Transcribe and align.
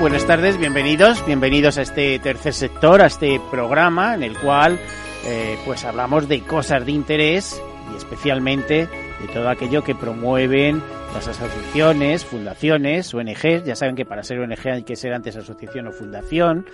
Buenas 0.00 0.26
tardes, 0.26 0.56
bienvenidos, 0.56 1.24
bienvenidos 1.26 1.76
a 1.76 1.82
este 1.82 2.18
tercer 2.20 2.54
sector, 2.54 3.02
a 3.02 3.06
este 3.06 3.38
programa 3.50 4.14
en 4.14 4.22
el 4.22 4.36
cual 4.38 4.78
eh, 5.26 5.58
pues 5.66 5.84
hablamos 5.84 6.26
de 6.26 6.40
cosas 6.40 6.86
de 6.86 6.92
interés 6.92 7.60
y 7.92 7.96
especialmente 7.98 8.88
de 9.20 9.28
todo 9.34 9.50
aquello 9.50 9.84
que 9.84 9.94
promueven 9.94 10.82
las 11.12 11.28
asociaciones, 11.28 12.24
fundaciones, 12.24 13.12
ONGs. 13.12 13.64
Ya 13.64 13.76
saben 13.76 13.94
que 13.94 14.06
para 14.06 14.22
ser 14.22 14.40
ONG 14.40 14.68
hay 14.72 14.82
que 14.84 14.96
ser 14.96 15.12
antes 15.12 15.36
asociación 15.36 15.88
o 15.88 15.92
fundación 15.92 16.64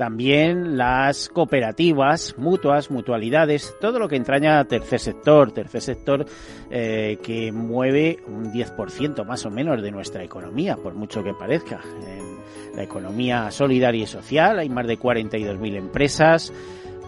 también 0.00 0.78
las 0.78 1.28
cooperativas, 1.28 2.34
mutuas, 2.38 2.90
mutualidades, 2.90 3.74
todo 3.82 3.98
lo 3.98 4.08
que 4.08 4.16
entraña 4.16 4.64
tercer 4.64 4.98
sector, 4.98 5.52
tercer 5.52 5.82
sector 5.82 6.24
eh, 6.70 7.18
que 7.22 7.52
mueve 7.52 8.18
un 8.26 8.50
10% 8.50 9.26
más 9.26 9.44
o 9.44 9.50
menos 9.50 9.82
de 9.82 9.90
nuestra 9.90 10.24
economía, 10.24 10.76
por 10.76 10.94
mucho 10.94 11.22
que 11.22 11.34
parezca. 11.34 11.82
En 12.06 12.29
la 12.74 12.82
economía 12.82 13.50
solidaria 13.50 14.04
y 14.04 14.06
social 14.06 14.58
hay 14.58 14.68
más 14.68 14.86
de 14.86 14.98
42.000 14.98 15.76
empresas, 15.76 16.52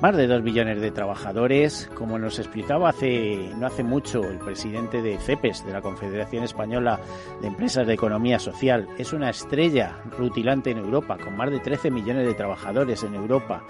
más 0.01 0.17
de 0.17 0.27
dos 0.27 0.43
millones 0.43 0.81
de 0.81 0.91
trabajadores, 0.91 1.89
como 1.95 2.19
nos 2.19 2.41
explicaba 2.41 2.89
hace 2.89 3.51
no 3.57 3.67
hace 3.67 3.85
mucho 3.85 4.23
el 4.25 4.39
presidente 4.39 5.01
de 5.01 5.17
CEPES, 5.17 5.65
de 5.65 5.73
la 5.73 5.81
Confederación 5.81 6.43
Española 6.43 6.99
de 7.41 7.47
Empresas 7.47 7.87
de 7.87 7.95
Economía 7.95 8.41
Social. 8.41 8.89
Es 8.99 9.13
una 9.13 9.31
estrella 9.31 9.99
rutilante 10.19 10.73
en 10.73 10.79
Europa, 10.79 11.19
con 11.19 11.37
más 11.37 11.51
de 11.51 11.61
13 11.61 11.93
millones 11.93 12.27
de 12.27 12.35
trabajadores 12.35 13.05
en 13.05 13.15
Europa. 13.15 13.63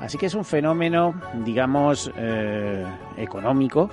Así 0.00 0.16
que 0.16 0.26
es 0.26 0.34
un 0.34 0.46
fenómeno, 0.46 1.14
digamos, 1.44 2.10
eh, 2.16 2.86
económico 3.18 3.90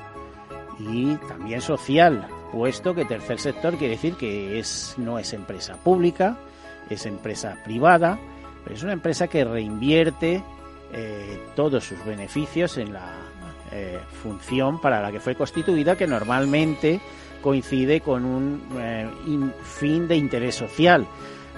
y 0.80 1.16
también 1.28 1.60
social, 1.60 2.28
puesto 2.52 2.96
que 2.96 3.06
tercer 3.06 3.40
sector 3.40 3.76
quiere 3.78 3.96
decir 3.96 4.16
que 4.16 4.58
es, 4.58 4.96
no 4.98 5.20
es 5.20 5.34
empresa 5.34 5.76
pública, 5.76 6.38
es 6.90 7.06
empresa 7.06 7.58
privada, 7.64 8.20
pero 8.64 8.76
es 8.76 8.84
una 8.84 8.94
empresa 8.94 9.28
que 9.28 9.44
reinvierte 9.44 10.44
eh, 10.94 11.40
todos 11.56 11.84
sus 11.84 12.04
beneficios 12.06 12.78
en 12.78 12.94
la 12.94 13.12
eh, 13.72 14.00
función 14.22 14.80
para 14.80 15.02
la 15.02 15.12
que 15.12 15.20
fue 15.20 15.36
constituida, 15.36 15.98
que 15.98 16.06
normalmente 16.06 17.02
coincide 17.42 18.02
con 18.02 18.26
un 18.26 18.62
eh, 18.78 19.08
fin 19.64 20.08
de 20.08 20.16
interés 20.16 20.56
social. 20.56 21.08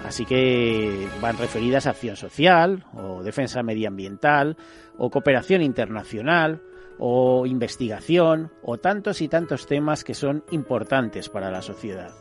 Así 0.05 0.25
que 0.25 1.07
van 1.21 1.37
referidas 1.37 1.87
a 1.87 1.91
acción 1.91 2.15
social 2.15 2.85
o 2.93 3.23
defensa 3.23 3.63
medioambiental 3.63 4.57
o 4.97 5.09
cooperación 5.09 5.61
internacional 5.61 6.61
o 6.97 7.45
investigación 7.45 8.51
o 8.63 8.77
tantos 8.77 9.21
y 9.21 9.27
tantos 9.27 9.67
temas 9.67 10.03
que 10.03 10.13
son 10.13 10.43
importantes 10.51 11.29
para 11.29 11.51
la 11.51 11.61
sociedad. 11.61 12.11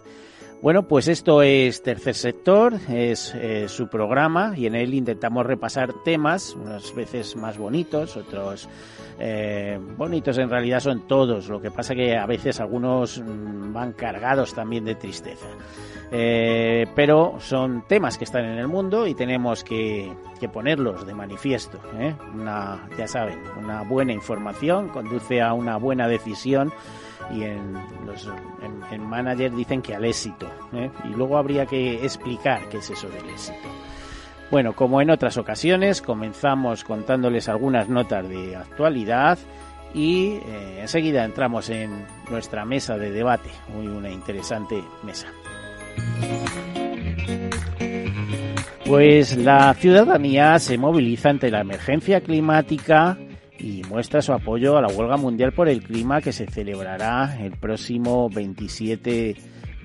Bueno, 0.65 0.89
pues 0.89 1.09
esto 1.09 1.43
es 1.43 1.83
Tercer 1.83 2.15
Sector, 2.15 2.73
es 2.89 3.35
eh, 3.35 3.69
su 3.69 3.89
programa 3.89 4.55
y 4.57 4.65
en 4.65 4.75
él 4.75 4.95
intentamos 4.95 5.45
repasar 5.45 5.93
temas, 6.07 6.55
unas 6.55 6.95
veces 6.95 7.37
más 7.37 7.59
bonitos, 7.59 8.17
otros 8.17 8.67
eh, 9.19 9.79
bonitos 9.99 10.39
en 10.39 10.49
realidad 10.49 10.81
son 10.81 11.07
todos, 11.07 11.51
lo 11.51 11.61
que 11.61 11.71
pasa 11.71 11.95
que 11.95 12.17
a 12.17 12.25
veces 12.25 12.61
algunos 12.61 13.21
mm, 13.21 13.75
van 13.75 13.93
cargados 13.93 14.55
también 14.55 14.87
de 14.87 14.95
tristeza. 14.95 15.49
Eh, 16.11 16.87
pero 16.95 17.37
son 17.41 17.85
temas 17.87 18.17
que 18.17 18.25
están 18.25 18.47
en 18.47 18.57
el 18.57 18.67
mundo 18.67 19.07
y 19.07 19.15
tenemos 19.15 19.65
que, 19.65 20.15
ponerlos 20.51 21.07
de 21.07 21.13
manifiesto. 21.13 21.79
¿eh? 21.99 22.15
Una, 22.35 22.89
ya 22.97 23.07
saben, 23.07 23.39
una 23.59 23.83
buena 23.83 24.15
información 24.15 24.89
conduce 24.89 25.43
a 25.43 25.53
una 25.53 25.77
buena 25.77 26.09
decisión 26.09 26.73
y 27.33 27.43
en 27.43 27.75
los 28.07 28.29
en, 28.91 29.03
manager 29.03 29.53
dicen 29.55 29.83
que 29.83 29.95
al 29.95 30.05
éxito. 30.05 30.49
¿eh? 30.73 30.91
Y 31.05 31.09
luego 31.09 31.37
habría 31.37 31.67
que 31.67 32.05
explicar 32.05 32.69
qué 32.69 32.79
es 32.79 32.91
eso 32.91 33.09
del 33.09 33.29
éxito. 33.29 33.69
Bueno, 34.51 34.75
como 34.75 35.01
en 35.01 35.11
otras 35.11 35.37
ocasiones, 35.37 36.03
comenzamos 36.03 36.85
contándoles 36.85 37.49
algunas 37.49 37.89
notas 37.89 38.29
de 38.29 38.57
actualidad 38.57 39.39
y 39.95 40.35
eh, 40.35 40.79
enseguida 40.81 41.25
entramos 41.25 41.71
en 41.71 42.05
nuestra 42.31 42.65
mesa 42.65 42.99
de 42.99 43.11
debate, 43.11 43.51
muy 43.75 43.87
una 43.87 44.11
interesante 44.11 44.83
mesa. 45.03 45.29
Pues 48.87 49.37
la 49.37 49.73
ciudadanía 49.75 50.59
se 50.59 50.77
moviliza 50.77 51.31
ante 51.31 51.51
la 51.51 51.61
emergencia 51.61 52.21
climática 52.21 53.17
y 53.59 53.83
muestra 53.89 54.23
su 54.23 54.33
apoyo 54.33 54.77
a 54.77 54.83
la 54.83 54.89
huelga 54.89 55.17
mundial 55.17 55.53
por 55.53 55.69
el 55.69 55.83
clima 55.83 56.21
que 56.21 56.33
se 56.33 56.47
celebrará 56.47 57.39
el 57.41 57.53
próximo 57.53 58.29
27 58.29 59.11
de 59.11 59.37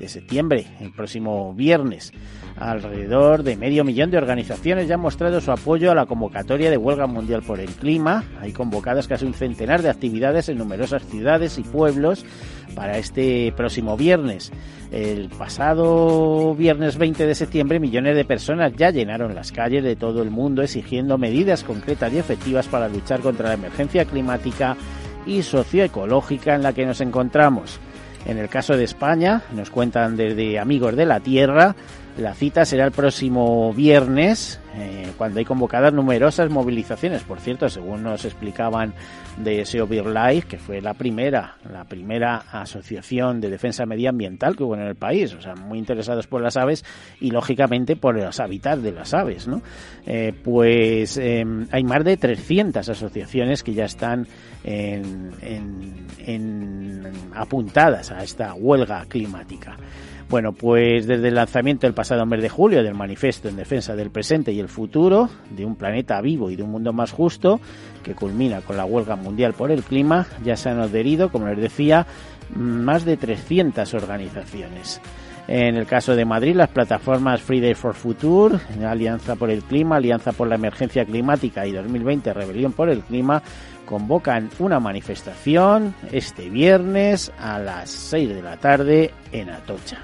septiembre, 0.08 0.68
el 0.80 0.92
próximo 0.92 1.54
viernes. 1.54 2.14
Alrededor 2.58 3.44
de 3.44 3.56
medio 3.56 3.84
millón 3.84 4.12
de 4.12 4.18
organizaciones 4.18 4.88
ya 4.88 4.96
han 4.96 5.02
mostrado 5.02 5.42
su 5.42 5.52
apoyo 5.52 5.92
a 5.92 5.96
la 5.96 6.06
convocatoria 6.06 6.70
de 6.70 6.78
huelga 6.78 7.08
mundial 7.08 7.42
por 7.42 7.60
el 7.60 7.70
clima. 7.70 8.24
Hay 8.40 8.52
convocadas 8.52 9.08
casi 9.08 9.26
un 9.26 9.34
centenar 9.34 9.82
de 9.82 9.90
actividades 9.90 10.50
en 10.50 10.58
numerosas 10.58 11.04
ciudades 11.06 11.58
y 11.58 11.64
pueblos 11.64 12.26
para 12.76 12.98
este 12.98 13.54
próximo 13.56 13.98
viernes. 13.98 14.52
El 14.92 15.30
pasado 15.30 16.56
viernes 16.56 16.98
20 16.98 17.28
de 17.28 17.36
septiembre 17.36 17.80
millones 17.80 18.16
de 18.16 18.26
personas 18.26 18.74
ya 18.76 18.90
llenaron 18.90 19.36
las 19.36 19.52
calles 19.52 19.84
de 19.84 19.96
todo 19.96 20.24
el 20.24 20.32
mundo 20.32 20.64
exigiendo 20.64 21.18
medidas 21.18 21.64
concretas 21.64 22.12
y 22.12 22.18
efectivas 22.18 22.68
para 22.68 22.90
luchar 22.90 23.20
contra 23.20 23.50
la 23.50 23.54
emergencia 23.54 24.06
climática 24.06 24.76
y 25.26 25.44
socioecológica 25.44 26.56
en 26.56 26.64
la 26.64 26.74
que 26.74 26.86
nos 26.86 27.02
encontramos. 27.02 27.80
En 28.26 28.38
el 28.38 28.50
caso 28.50 28.76
de 28.76 28.84
España, 28.84 29.42
nos 29.54 29.70
cuentan 29.70 30.18
desde 30.18 30.60
Amigos 30.60 30.96
de 30.96 31.06
la 31.06 31.20
Tierra, 31.20 31.76
la 32.18 32.34
cita 32.34 32.66
será 32.66 32.86
el 32.86 32.92
próximo 32.92 33.74
viernes, 33.74 34.60
eh, 34.76 35.12
cuando 35.18 35.40
hay 35.40 35.46
convocadas 35.46 35.94
numerosas 35.94 36.50
movilizaciones. 36.50 37.24
Por 37.24 37.40
cierto, 37.40 37.70
según 37.70 38.04
nos 38.04 38.26
explicaban 38.26 38.94
de 39.38 39.66
SEO 39.66 39.88
Life, 39.88 40.48
que 40.48 40.58
fue 40.58 40.82
la 40.82 40.94
primera, 40.94 41.56
la 41.72 41.86
primera 41.86 42.44
asociación 42.52 43.40
de 43.40 43.50
defensa 43.50 43.86
medioambiental 43.86 44.56
que 44.56 44.64
hubo 44.64 44.76
en 44.76 44.82
el 44.82 44.96
país, 44.96 45.34
o 45.34 45.42
sea, 45.42 45.56
muy 45.56 45.80
interesados 45.80 46.28
por 46.28 46.42
las 46.42 46.58
aves 46.58 46.84
y 47.22 47.32
lógicamente 47.32 47.96
por 47.96 48.16
los 48.16 48.40
hábitats 48.40 48.84
de 48.84 48.92
las 48.92 49.14
aves, 49.14 49.48
¿no? 49.48 49.62
Eh, 50.06 50.34
pues 50.44 51.18
eh, 51.18 51.46
hay 51.72 51.84
más 51.84 52.04
de 52.04 52.18
300 52.18 52.88
asociaciones 52.88 53.64
que 53.64 53.74
ya 53.74 53.86
están 53.86 54.28
en, 54.64 55.32
en, 55.42 56.06
en 56.26 57.12
apuntadas 57.34 58.12
a 58.12 58.24
esta 58.24 58.54
huelga 58.54 59.06
climática. 59.08 59.78
Bueno, 60.30 60.54
pues 60.54 61.08
desde 61.08 61.30
el 61.30 61.36
lanzamiento 61.36 61.88
el 61.88 61.96
pasado 61.96 62.24
mes 62.28 62.44
de 62.44 62.50
julio 62.50 62.84
del 62.84 62.94
manifiesto 62.94 63.50
en 63.50 63.56
defensa 63.56 63.96
del 63.96 64.12
presente 64.12 64.52
y 64.52 64.60
el 64.60 64.70
futuro 64.70 65.28
de 65.50 65.66
un 65.66 65.76
planeta 65.76 66.22
vivo 66.22 66.52
y 66.52 66.56
de 66.56 66.62
un 66.62 66.70
mundo 66.70 66.94
más 66.94 67.12
justo, 67.12 67.60
que 68.04 68.14
culmina 68.14 68.62
con 68.62 68.78
la 68.78 68.86
huelga 68.86 69.16
mundial 69.16 69.54
por 69.54 69.72
el 69.72 69.82
clima, 69.82 70.28
ya 70.44 70.56
se 70.56 70.70
han 70.70 70.80
adherido, 70.80 71.32
como 71.32 71.48
les 71.48 71.58
decía, 71.58 72.06
más 72.56 73.06
de 73.06 73.18
300 73.18 73.92
organizaciones. 73.96 75.02
En 75.48 75.76
el 75.76 75.88
caso 75.88 76.16
de 76.16 76.26
Madrid, 76.26 76.56
las 76.56 76.70
plataformas 76.70 77.42
Friday 77.42 77.74
for 77.74 77.96
Future, 77.96 78.60
Alianza 78.86 79.36
por 79.36 79.50
el 79.50 79.64
Clima, 79.64 79.96
Alianza 79.96 80.32
por 80.32 80.48
la 80.48 80.56
Emergencia 80.56 81.06
Climática 81.06 81.66
y 81.66 81.72
2020 81.72 82.34
Rebelión 82.34 82.74
por 82.74 82.90
el 82.90 83.00
Clima 83.02 83.42
convocan 83.88 84.52
una 84.60 84.80
manifestación 84.80 85.96
este 86.12 86.52
viernes 86.52 87.32
a 87.40 87.58
las 87.58 87.90
6 87.90 88.30
de 88.30 88.42
la 88.44 88.58
tarde 88.58 89.12
en 89.32 89.50
Atocha. 89.50 89.98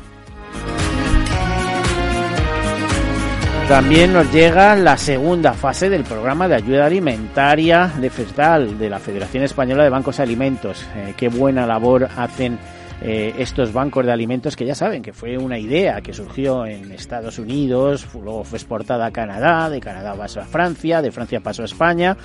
También 3.68 4.14
nos 4.14 4.32
llega 4.32 4.76
la 4.76 4.96
segunda 4.96 5.54
fase 5.54 5.90
del 5.90 6.04
programa 6.04 6.48
de 6.48 6.54
ayuda 6.54 6.86
alimentaria 6.86 7.92
de 8.00 8.12
FESDAL, 8.12 8.78
de 8.78 8.92
la 8.92 9.00
Federación 9.00 9.44
Española 9.44 9.84
de 9.84 9.90
Bancos 9.90 10.18
de 10.18 10.24
Alimentos. 10.24 10.86
Eh, 10.96 11.16
qué 11.18 11.30
buena 11.30 11.66
labor 11.66 12.08
hacen 12.16 12.60
eh, 13.02 13.34
estos 13.40 13.74
bancos 13.74 14.06
de 14.06 14.12
alimentos 14.12 14.56
que 14.56 14.66
ya 14.66 14.76
saben 14.76 15.02
que 15.02 15.14
fue 15.14 15.40
una 15.40 15.58
idea 15.58 16.02
que 16.02 16.14
surgió 16.14 16.68
en 16.68 16.92
Estados 16.92 17.40
Unidos, 17.40 18.08
luego 18.14 18.44
fue 18.44 18.60
exportada 18.60 19.08
a 19.08 19.12
Canadá, 19.12 19.68
de 19.72 19.80
Canadá 19.80 20.14
pasó 20.14 20.42
a 20.42 20.46
Francia, 20.46 21.02
de 21.02 21.12
Francia 21.12 21.40
pasó 21.40 21.64
a 21.64 21.66
España. 21.66 22.16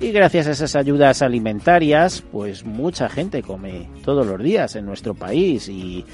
Y 0.00 0.12
gracias 0.12 0.46
a 0.46 0.52
esas 0.52 0.76
ayudas 0.76 1.20
alimentarias, 1.20 2.22
pues 2.32 2.64
mucha 2.64 3.10
gente 3.10 3.42
come 3.42 3.86
todos 4.02 4.26
los 4.26 4.42
días 4.42 4.74
en 4.74 4.86
nuestro 4.86 5.12
país 5.12 5.68
y 5.68 6.06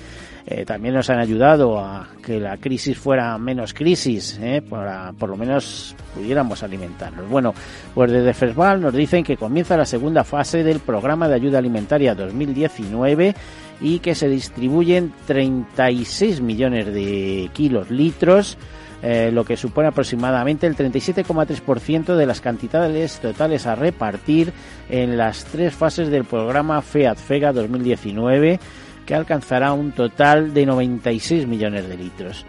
eh, 0.44 0.64
también 0.64 0.94
nos 0.94 1.08
han 1.08 1.20
ayudado 1.20 1.78
a 1.78 2.08
que 2.20 2.40
la 2.40 2.56
crisis 2.56 2.98
fuera 2.98 3.38
menos 3.38 3.74
crisis, 3.74 4.40
eh, 4.42 4.60
para 4.60 5.12
por 5.12 5.28
lo 5.28 5.36
menos 5.36 5.94
pudiéramos 6.16 6.64
alimentarnos. 6.64 7.28
Bueno, 7.28 7.54
pues 7.94 8.10
desde 8.10 8.34
FESVAL 8.34 8.80
nos 8.80 8.92
dicen 8.92 9.22
que 9.22 9.36
comienza 9.36 9.76
la 9.76 9.86
segunda 9.86 10.24
fase 10.24 10.64
del 10.64 10.80
programa 10.80 11.28
de 11.28 11.36
ayuda 11.36 11.58
alimentaria 11.58 12.16
2019 12.16 13.36
y 13.80 14.00
que 14.00 14.16
se 14.16 14.28
distribuyen 14.28 15.14
36 15.28 16.40
millones 16.40 16.86
de 16.86 17.50
kilos 17.52 17.88
litros. 17.92 18.58
Eh, 19.02 19.30
lo 19.30 19.44
que 19.44 19.56
supone 19.56 19.88
aproximadamente 19.88 20.66
el 20.66 20.74
37,3% 20.74 22.16
de 22.16 22.26
las 22.26 22.40
cantidades 22.40 23.20
totales 23.20 23.66
a 23.66 23.74
repartir 23.74 24.52
en 24.88 25.18
las 25.18 25.44
tres 25.44 25.74
fases 25.74 26.08
del 26.08 26.24
programa 26.24 26.80
FEAD-FEGA 26.80 27.52
2019 27.52 28.58
que 29.04 29.14
alcanzará 29.14 29.72
un 29.72 29.92
total 29.92 30.52
de 30.52 30.66
96 30.66 31.46
millones 31.46 31.88
de 31.88 31.96
litros. 31.96 32.46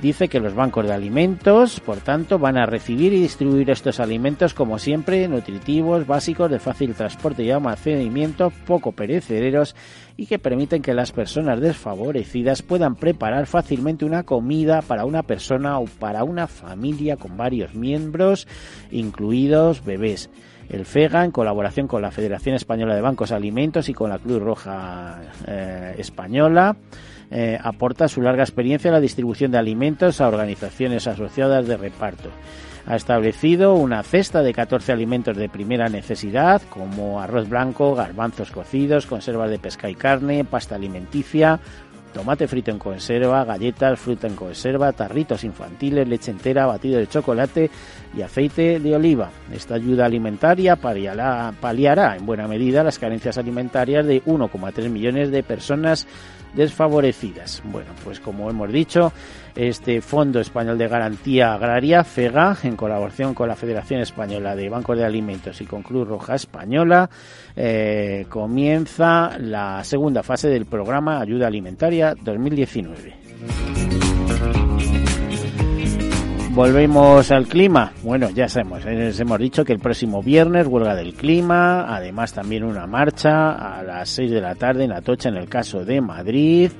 Dice 0.00 0.28
que 0.28 0.40
los 0.40 0.54
bancos 0.54 0.86
de 0.86 0.92
alimentos, 0.92 1.80
por 1.80 1.96
tanto, 1.98 2.38
van 2.38 2.58
a 2.58 2.66
recibir 2.66 3.14
y 3.14 3.22
distribuir 3.22 3.70
estos 3.70 3.98
alimentos 3.98 4.52
como 4.52 4.78
siempre, 4.78 5.26
nutritivos, 5.26 6.06
básicos, 6.06 6.50
de 6.50 6.58
fácil 6.58 6.94
transporte 6.94 7.42
y 7.42 7.50
almacenamiento, 7.50 8.52
poco 8.66 8.92
perecederos 8.92 9.74
y 10.16 10.26
que 10.26 10.38
permiten 10.38 10.82
que 10.82 10.94
las 10.94 11.12
personas 11.12 11.60
desfavorecidas 11.60 12.62
puedan 12.62 12.96
preparar 12.96 13.46
fácilmente 13.46 14.04
una 14.04 14.22
comida 14.22 14.82
para 14.82 15.04
una 15.04 15.22
persona 15.22 15.78
o 15.78 15.84
para 15.84 16.24
una 16.24 16.46
familia 16.46 17.16
con 17.16 17.36
varios 17.36 17.74
miembros, 17.74 18.48
incluidos 18.90 19.84
bebés. 19.84 20.30
El 20.68 20.84
FEGA, 20.84 21.24
en 21.24 21.30
colaboración 21.30 21.86
con 21.86 22.02
la 22.02 22.10
Federación 22.10 22.56
Española 22.56 22.94
de 22.94 23.00
Bancos 23.00 23.30
Alimentos 23.30 23.88
y 23.88 23.94
con 23.94 24.10
la 24.10 24.18
Cruz 24.18 24.42
Roja 24.42 25.20
eh, 25.46 25.94
Española, 25.98 26.76
eh, 27.30 27.58
aporta 27.62 28.08
su 28.08 28.20
larga 28.20 28.42
experiencia 28.42 28.88
en 28.88 28.94
la 28.94 29.00
distribución 29.00 29.52
de 29.52 29.58
alimentos 29.58 30.20
a 30.20 30.28
organizaciones 30.28 31.06
asociadas 31.06 31.68
de 31.68 31.76
reparto. 31.76 32.30
Ha 32.86 32.94
establecido 32.94 33.74
una 33.74 34.04
cesta 34.04 34.42
de 34.42 34.54
14 34.54 34.92
alimentos 34.92 35.36
de 35.36 35.48
primera 35.48 35.88
necesidad, 35.88 36.62
como 36.70 37.20
arroz 37.20 37.48
blanco, 37.48 37.96
garbanzos 37.96 38.52
cocidos, 38.52 39.06
conservas 39.06 39.50
de 39.50 39.58
pesca 39.58 39.90
y 39.90 39.96
carne, 39.96 40.44
pasta 40.44 40.76
alimenticia, 40.76 41.58
tomate 42.16 42.46
frito 42.46 42.70
en 42.70 42.78
conserva, 42.78 43.44
galletas, 43.44 43.98
fruta 43.98 44.28
en 44.28 44.36
conserva, 44.36 44.92
tarritos 44.92 45.42
infantiles, 45.42 46.08
leche 46.08 46.30
entera, 46.30 46.64
batido 46.64 46.98
de 46.98 47.08
chocolate 47.08 47.70
y 48.16 48.22
aceite 48.22 48.78
de 48.78 48.94
oliva. 48.94 49.30
Esta 49.52 49.74
ayuda 49.74 50.06
alimentaria 50.06 50.76
paliará, 50.76 51.52
paliará 51.60 52.16
en 52.16 52.24
buena 52.24 52.46
medida 52.46 52.84
las 52.84 53.00
carencias 53.00 53.36
alimentarias 53.36 54.06
de 54.06 54.22
1,3 54.24 54.88
millones 54.88 55.32
de 55.32 55.42
personas 55.42 56.06
desfavorecidas. 56.56 57.62
Bueno, 57.64 57.90
pues 58.02 58.18
como 58.18 58.50
hemos 58.50 58.72
dicho, 58.72 59.12
este 59.54 60.00
Fondo 60.00 60.40
Español 60.40 60.78
de 60.78 60.88
Garantía 60.88 61.54
Agraria, 61.54 62.02
FEGA, 62.02 62.56
en 62.62 62.76
colaboración 62.76 63.34
con 63.34 63.48
la 63.48 63.54
Federación 63.54 64.00
Española 64.00 64.56
de 64.56 64.68
Bancos 64.68 64.96
de 64.96 65.04
Alimentos 65.04 65.60
y 65.60 65.66
con 65.66 65.82
Cruz 65.82 66.08
Roja 66.08 66.34
Española, 66.34 67.08
eh, 67.54 68.26
comienza 68.28 69.38
la 69.38 69.84
segunda 69.84 70.22
fase 70.22 70.48
del 70.48 70.66
programa 70.66 71.20
Ayuda 71.20 71.46
Alimentaria 71.46 72.14
2019. 72.20 74.05
Volvemos 76.56 77.30
al 77.32 77.46
clima. 77.48 77.92
Bueno, 78.02 78.30
ya 78.30 78.48
sabemos, 78.48 78.82
les 78.86 79.20
hemos 79.20 79.38
dicho 79.38 79.62
que 79.62 79.74
el 79.74 79.78
próximo 79.78 80.22
viernes 80.22 80.66
huelga 80.66 80.94
del 80.94 81.12
clima, 81.12 81.94
además 81.94 82.32
también 82.32 82.64
una 82.64 82.86
marcha 82.86 83.52
a 83.52 83.82
las 83.82 84.08
6 84.08 84.30
de 84.30 84.40
la 84.40 84.54
tarde 84.54 84.84
en 84.84 84.92
Atocha 84.92 85.28
en 85.28 85.36
el 85.36 85.50
caso 85.50 85.84
de 85.84 86.00
Madrid. 86.00 86.70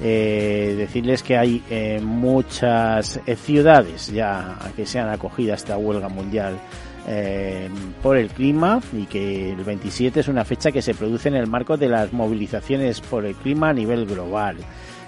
Eh, 0.00 0.76
decirles 0.78 1.24
que 1.24 1.36
hay 1.36 1.60
eh, 1.68 2.00
muchas 2.00 3.18
eh, 3.26 3.34
ciudades 3.34 4.12
ya 4.12 4.58
que 4.76 4.86
se 4.86 5.00
han 5.00 5.08
acogido 5.08 5.54
a 5.54 5.56
esta 5.56 5.76
huelga 5.76 6.08
mundial 6.08 6.60
eh, 7.08 7.68
por 8.02 8.16
el 8.16 8.28
clima 8.28 8.80
y 8.92 9.06
que 9.06 9.52
el 9.52 9.64
27 9.64 10.20
es 10.20 10.28
una 10.28 10.44
fecha 10.44 10.70
que 10.70 10.82
se 10.82 10.94
produce 10.94 11.28
en 11.28 11.34
el 11.36 11.46
marco 11.46 11.76
de 11.76 11.88
las 11.88 12.12
movilizaciones 12.12 13.00
por 13.00 13.24
el 13.24 13.34
clima 13.34 13.70
a 13.70 13.72
nivel 13.72 14.06
global. 14.06 14.56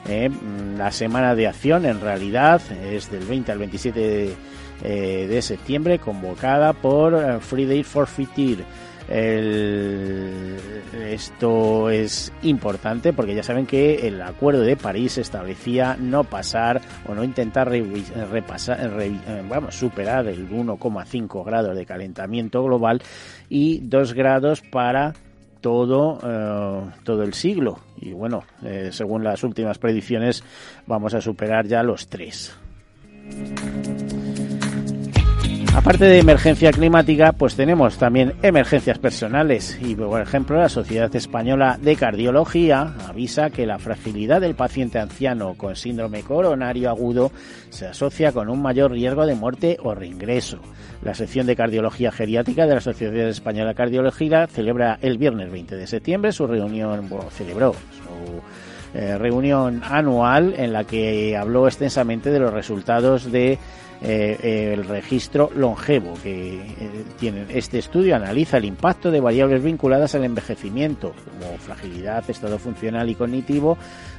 Eh, 0.09 0.31
la 0.79 0.91
semana 0.91 1.35
de 1.35 1.47
acción 1.49 1.85
en 1.85 2.01
realidad 2.01 2.63
es 2.83 3.11
del 3.11 3.27
20 3.27 3.53
al 3.53 3.59
27 3.59 4.01
de, 4.01 4.35
eh, 4.83 5.27
de 5.29 5.43
septiembre 5.43 5.99
convocada 5.99 6.73
por 6.73 7.15
eh, 7.15 7.41
Friday 7.41 7.83
for 7.83 8.07
Future. 8.07 8.65
esto 11.11 11.91
es 11.91 12.33
importante 12.43 13.13
porque 13.13 13.35
ya 13.35 13.43
saben 13.43 13.67
que 13.67 14.07
el 14.07 14.21
acuerdo 14.23 14.63
de 14.63 14.77
París 14.77 15.19
establecía 15.19 15.97
no 15.99 16.25
pasar 16.25 16.81
o 17.07 17.15
no 17.15 17.25
intentar 17.25 17.71
repasar, 17.71 18.91
vamos, 19.49 19.75
superar 19.75 20.27
el 20.27 20.49
1,5 20.51 21.45
grados 21.45 21.75
de 21.75 21.87
calentamiento 21.87 22.63
global 22.63 23.01
y 23.49 23.81
2 23.81 24.13
grados 24.13 24.61
para 24.61 25.15
todo, 25.63 26.19
todo 27.03 27.23
el 27.23 27.33
siglo. 27.33 27.88
Y 28.01 28.13
bueno, 28.13 28.45
eh, 28.65 28.91
según 28.93 29.25
las 29.25 29.43
últimas 29.45 29.79
predicciones, 29.79 30.43
vamos 30.87 31.15
a 31.15 31.21
superar 31.21 31.67
ya 31.67 31.83
los 31.83 32.09
tres. 32.09 32.57
Aparte 35.79 36.07
de 36.07 36.19
emergencia 36.19 36.73
climática, 36.73 37.31
pues 37.31 37.55
tenemos 37.55 37.99
también 37.99 38.35
emergencias 38.43 38.99
personales 38.99 39.79
y, 39.81 39.95
por 39.95 40.21
ejemplo, 40.21 40.59
la 40.59 40.69
Sociedad 40.69 41.15
Española 41.15 41.79
de 41.81 41.95
Cardiología 41.95 42.95
avisa 43.07 43.51
que 43.51 43.65
la 43.65 43.79
fragilidad 43.79 44.41
del 44.41 44.57
paciente 44.57 44.99
anciano 44.99 45.55
con 45.55 45.77
síndrome 45.77 46.25
coronario 46.25 46.91
agudo 46.91 47.31
se 47.71 47.87
asocia 47.87 48.33
con 48.33 48.51
un 48.51 48.61
mayor 48.61 48.91
riesgo 48.91 49.25
de 49.25 49.37
muerte 49.37 49.77
o 49.81 49.95
reingreso. 49.95 50.59
La 51.03 51.15
sección 51.15 51.47
de 51.47 51.55
cardiología 51.55 52.11
geriátrica 52.11 52.67
de 52.67 52.75
la 52.75 52.81
Sociedad 52.81 53.29
Española 53.29 53.69
de 53.69 53.77
Cardiología 53.77 54.49
celebra 54.49 54.99
el 55.01 55.17
viernes 55.17 55.53
20 55.53 55.77
de 55.77 55.87
septiembre 55.87 56.33
su 56.33 56.49
reunión, 56.49 57.09
celebró 57.31 57.73
eh, 58.95 59.19
reunión 59.19 59.83
anual 59.85 60.55
en 60.57 60.73
la 60.73 60.85
que 60.85 61.37
habló 61.37 61.67
extensamente 61.67 62.31
de 62.31 62.41
los 62.41 62.53
resultados 62.53 63.31
de 63.31 63.59
eh, 64.01 64.75
el 64.75 64.85
registro 64.85 65.51
longevo 65.57 66.15
que 66.23 66.55
eh, 66.55 67.05
tiene 67.19 67.47
este 67.49 67.79
estudio. 67.79 68.15
Analiza 68.15 68.59
el 68.59 68.65
impacto 68.65 69.11
de 69.11 69.21
variables 69.21 69.63
vinculadas 69.63 70.15
al 70.15 70.25
envejecimiento 70.25 71.13
como 71.41 71.59
fragilidad, 71.59 72.23
estado 72.31 72.59
funcional 72.59 73.11
y 73.11 73.17
cognitivo, 73.17 73.77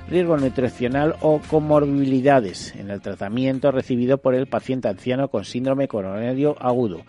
riesgo 0.09 0.35
nutricional 0.35 1.15
o 1.21 1.39
comorbilidades 1.39 2.75
en 2.75 2.89
el 2.89 2.99
tratamiento 2.99 3.71
recibido 3.71 4.17
por 4.17 4.35
el 4.35 4.47
paciente 4.47 4.89
anciano 4.89 5.29
con 5.29 5.45
síndrome 5.45 5.87
coronario 5.87 6.57
agudo 6.59 7.03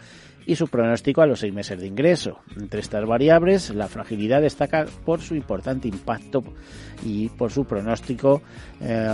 y 0.51 0.57
su 0.57 0.67
pronóstico 0.67 1.23
a 1.23 1.27
los 1.27 1.39
seis 1.39 1.55
meses 1.55 1.79
de 1.79 1.87
ingreso. 1.87 2.41
Entre 2.59 2.81
estas 2.81 3.07
variables, 3.07 3.71
la 3.71 3.87
fragilidad 3.87 4.43
destaca 4.43 4.85
por 5.05 5.21
su 5.21 5.37
importante 5.37 5.87
impacto 5.87 6.43
y 7.05 7.29
por 7.29 7.53
su 7.53 7.65
pronóstico 7.65 8.43
eh, 8.81 9.07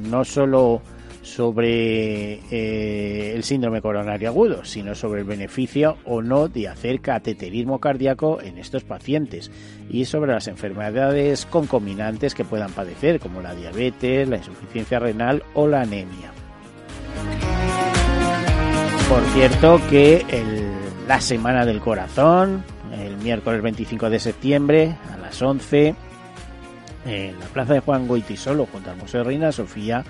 no 0.00 0.24
solo 0.24 0.80
sobre 1.20 2.40
eh, 2.50 3.34
el 3.34 3.42
síndrome 3.42 3.82
coronario 3.82 4.30
agudo, 4.30 4.64
sino 4.64 4.94
sobre 4.94 5.20
el 5.20 5.26
beneficio 5.26 5.98
o 6.06 6.22
no 6.22 6.48
de 6.48 6.68
hacer 6.68 7.02
cateterismo 7.02 7.78
cardíaco 7.78 8.40
en 8.40 8.56
estos 8.56 8.84
pacientes 8.84 9.50
y 9.90 10.06
sobre 10.06 10.32
las 10.32 10.48
enfermedades 10.48 11.44
concominantes 11.44 12.34
que 12.34 12.44
puedan 12.46 12.72
padecer, 12.72 13.20
como 13.20 13.42
la 13.42 13.54
diabetes, 13.54 14.30
la 14.30 14.38
insuficiencia 14.38 14.98
renal 14.98 15.42
o 15.52 15.68
la 15.68 15.82
anemia. 15.82 16.32
Por 19.08 19.22
cierto 19.34 19.80
que 19.88 20.24
la 21.06 21.20
Semana 21.20 21.64
del 21.64 21.80
Corazón, 21.80 22.64
el 22.92 23.16
miércoles 23.18 23.62
25 23.62 24.10
de 24.10 24.18
septiembre 24.18 24.96
a 25.12 25.16
las 25.18 25.40
11, 25.40 25.94
en 27.06 27.38
la 27.38 27.46
Plaza 27.46 27.74
de 27.74 27.80
Juan 27.80 28.08
Goitisolo, 28.08 28.66
junto 28.66 28.90
al 28.90 28.96
Museo 28.96 29.22
Reina 29.22 29.52
Sofía, 29.52 30.04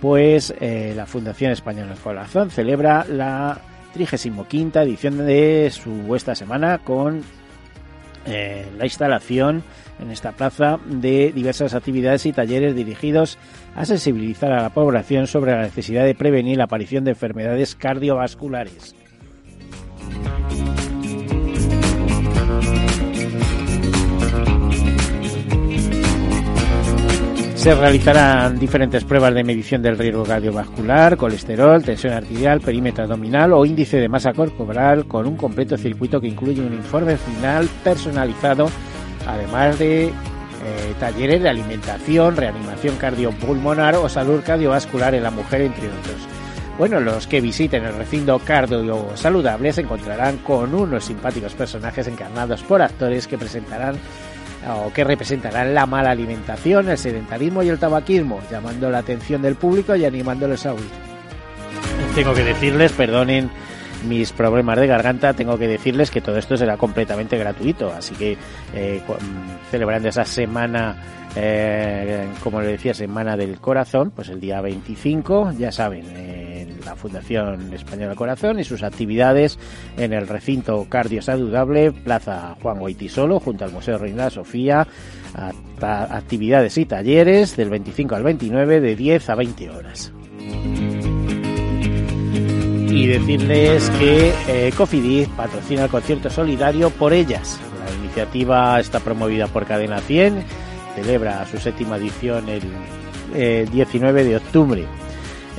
pues 0.00 0.52
eh, 0.60 0.92
la 0.96 1.06
Fundación 1.06 1.52
Española 1.52 1.90
del 1.90 1.98
Corazón 2.00 2.50
celebra 2.50 3.06
la 3.08 3.60
35 3.94 4.46
edición 4.80 5.18
de 5.24 5.70
su 5.72 6.14
esta 6.16 6.34
semana 6.34 6.78
con 6.78 7.22
eh, 8.26 8.66
la 8.76 8.84
instalación 8.84 9.62
en 10.00 10.10
esta 10.10 10.32
plaza 10.32 10.78
de 10.86 11.32
diversas 11.34 11.74
actividades 11.74 12.26
y 12.26 12.32
talleres 12.32 12.74
dirigidos 12.74 13.38
a 13.74 13.84
sensibilizar 13.84 14.52
a 14.52 14.62
la 14.62 14.70
población 14.70 15.26
sobre 15.26 15.52
la 15.52 15.62
necesidad 15.62 16.04
de 16.04 16.14
prevenir 16.14 16.58
la 16.58 16.64
aparición 16.64 17.04
de 17.04 17.12
enfermedades 17.12 17.74
cardiovasculares. 17.74 18.94
Se 27.64 27.74
realizarán 27.74 28.58
diferentes 28.58 29.04
pruebas 29.04 29.32
de 29.32 29.42
medición 29.42 29.80
del 29.80 29.96
riesgo 29.96 30.24
cardiovascular, 30.24 31.16
colesterol, 31.16 31.82
tensión 31.82 32.12
arterial, 32.12 32.60
perímetro 32.60 33.04
abdominal 33.04 33.54
o 33.54 33.64
índice 33.64 33.96
de 33.96 34.06
masa 34.06 34.34
corporal 34.34 35.06
con 35.06 35.26
un 35.26 35.34
completo 35.34 35.78
circuito 35.78 36.20
que 36.20 36.28
incluye 36.28 36.60
un 36.60 36.74
informe 36.74 37.16
final 37.16 37.66
personalizado, 37.82 38.66
además 39.26 39.78
de 39.78 40.06
eh, 40.06 40.94
talleres 40.98 41.42
de 41.42 41.48
alimentación, 41.48 42.36
reanimación 42.36 42.96
cardiopulmonar 42.96 43.96
o 43.96 44.08
salud 44.08 44.42
cardiovascular 44.44 45.14
en 45.14 45.22
la 45.22 45.30
mujer, 45.30 45.62
entre 45.62 45.88
otros. 45.88 46.16
Bueno, 46.78 46.98
los 47.00 47.26
que 47.26 47.40
visiten 47.40 47.84
el 47.84 47.94
recinto 47.94 48.38
cardio 48.38 49.16
saludable 49.16 49.72
se 49.72 49.82
encontrarán 49.82 50.38
con 50.38 50.74
unos 50.74 51.04
simpáticos 51.04 51.54
personajes 51.54 52.06
encarnados 52.08 52.62
por 52.62 52.82
actores 52.82 53.28
que 53.28 53.38
presentarán 53.38 53.96
o 54.68 54.92
que 54.92 55.04
representarán 55.04 55.74
la 55.74 55.86
mala 55.86 56.10
alimentación, 56.10 56.88
el 56.88 56.98
sedentarismo 56.98 57.62
y 57.62 57.68
el 57.68 57.78
tabaquismo, 57.78 58.40
llamando 58.50 58.90
la 58.90 58.98
atención 58.98 59.42
del 59.42 59.56
público 59.56 59.94
y 59.94 60.04
animándoles 60.04 60.64
a 60.66 60.72
huir. 60.72 60.90
Tengo 62.14 62.34
que 62.34 62.44
decirles, 62.44 62.92
perdonen 62.92 63.50
mis 64.06 64.32
problemas 64.32 64.78
de 64.78 64.86
garganta, 64.86 65.34
tengo 65.34 65.58
que 65.58 65.68
decirles 65.68 66.10
que 66.10 66.20
todo 66.20 66.36
esto 66.38 66.56
será 66.56 66.76
completamente 66.76 67.36
gratuito, 67.38 67.92
así 67.92 68.14
que 68.14 68.36
eh, 68.74 69.02
celebrando 69.70 70.08
esa 70.08 70.24
semana 70.24 70.96
eh, 71.36 72.28
como 72.42 72.60
le 72.60 72.68
decía, 72.68 72.94
Semana 72.94 73.36
del 73.36 73.58
Corazón, 73.58 74.12
pues 74.14 74.28
el 74.28 74.40
día 74.40 74.60
25, 74.60 75.52
ya 75.58 75.72
saben, 75.72 76.04
en 76.16 76.80
la 76.84 76.94
Fundación 76.94 77.72
Española 77.72 78.14
Corazón 78.14 78.60
y 78.60 78.64
sus 78.64 78.82
actividades 78.82 79.58
en 79.96 80.12
el 80.12 80.28
recinto 80.28 80.86
cardio 80.88 81.22
saludable, 81.22 81.92
Plaza 81.92 82.56
Juan 82.62 82.78
Guaitisolo, 82.78 83.40
junto 83.40 83.64
al 83.64 83.72
Museo 83.72 83.98
Reina 83.98 84.30
Sofía, 84.30 84.86
actividades 85.80 86.78
y 86.78 86.86
talleres 86.86 87.56
del 87.56 87.70
25 87.70 88.14
al 88.14 88.22
29 88.22 88.80
de 88.80 88.96
10 88.96 89.30
a 89.30 89.34
20 89.34 89.70
horas. 89.70 90.12
Y 92.94 93.06
decirles 93.08 93.90
que 93.98 94.32
eh, 94.46 95.26
patrocina 95.36 95.84
el 95.84 95.90
concierto 95.90 96.30
solidario 96.30 96.90
por 96.90 97.12
ellas. 97.12 97.60
La 97.84 97.92
iniciativa 97.96 98.78
está 98.78 99.00
promovida 99.00 99.48
por 99.48 99.66
Cadena 99.66 99.98
100 99.98 100.44
celebra 100.94 101.44
su 101.46 101.58
séptima 101.58 101.96
edición 101.96 102.48
el 102.48 103.70
19 103.70 104.20
eh, 104.20 104.24
de 104.24 104.36
octubre. 104.36 104.84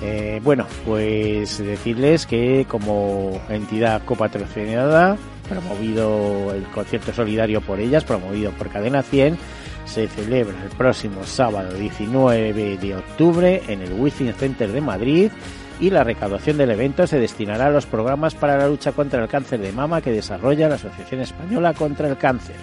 Eh, 0.01 0.39
bueno, 0.43 0.65
pues 0.85 1.57
decirles 1.57 2.25
que 2.25 2.65
como 2.69 3.41
entidad 3.49 4.03
copatrocinada, 4.03 5.17
promovido 5.47 6.53
el 6.53 6.63
concierto 6.65 7.13
solidario 7.13 7.61
por 7.61 7.79
ellas, 7.79 8.03
promovido 8.03 8.51
por 8.51 8.69
Cadena 8.69 9.03
100, 9.03 9.37
se 9.85 10.07
celebra 10.07 10.55
el 10.63 10.69
próximo 10.69 11.23
sábado 11.25 11.73
19 11.73 12.77
de 12.77 12.95
octubre 12.95 13.61
en 13.67 13.81
el 13.81 13.93
Within 13.93 14.33
Center 14.33 14.71
de 14.71 14.81
Madrid 14.81 15.31
y 15.79 15.89
la 15.89 16.03
recaudación 16.03 16.58
del 16.58 16.72
evento 16.72 17.05
se 17.08 17.20
destinará 17.20 17.67
a 17.67 17.72
los 17.72 17.86
programas 17.86 18.36
para 18.36 18.58
la 18.58 18.67
lucha 18.67 18.91
contra 18.91 19.22
el 19.22 19.27
cáncer 19.27 19.60
de 19.60 19.72
mama 19.72 20.01
que 20.01 20.12
desarrolla 20.12 20.70
la 20.70 20.75
Asociación 20.75 21.22
Española 21.22 21.74
contra 21.74 22.08
el 22.08 22.17
Cáncer. 22.17 22.55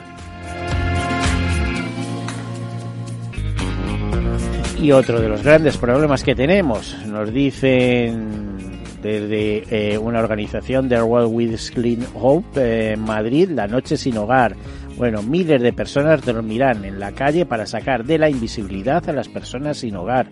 Y 4.80 4.90
otro 4.90 5.20
de 5.20 5.28
los 5.28 5.44
grandes 5.44 5.76
problemas 5.76 6.24
que 6.24 6.34
tenemos, 6.34 6.96
nos 7.06 7.32
dicen 7.32 8.82
desde 9.00 9.92
eh, 9.92 9.98
una 9.98 10.20
organización 10.20 10.88
de 10.88 11.00
World 11.00 11.32
with 11.32 11.58
Clean 11.74 12.04
Hope 12.14 12.92
eh, 12.92 12.96
Madrid, 12.96 13.50
la 13.50 13.68
noche 13.68 13.96
sin 13.96 14.16
hogar. 14.16 14.56
Bueno, 14.96 15.22
miles 15.22 15.62
de 15.62 15.72
personas 15.72 16.24
dormirán 16.24 16.84
en 16.84 17.00
la 17.00 17.12
calle 17.12 17.46
para 17.46 17.66
sacar 17.66 18.04
de 18.04 18.18
la 18.18 18.28
invisibilidad 18.28 19.08
a 19.08 19.12
las 19.12 19.28
personas 19.28 19.78
sin 19.78 19.96
hogar. 19.96 20.28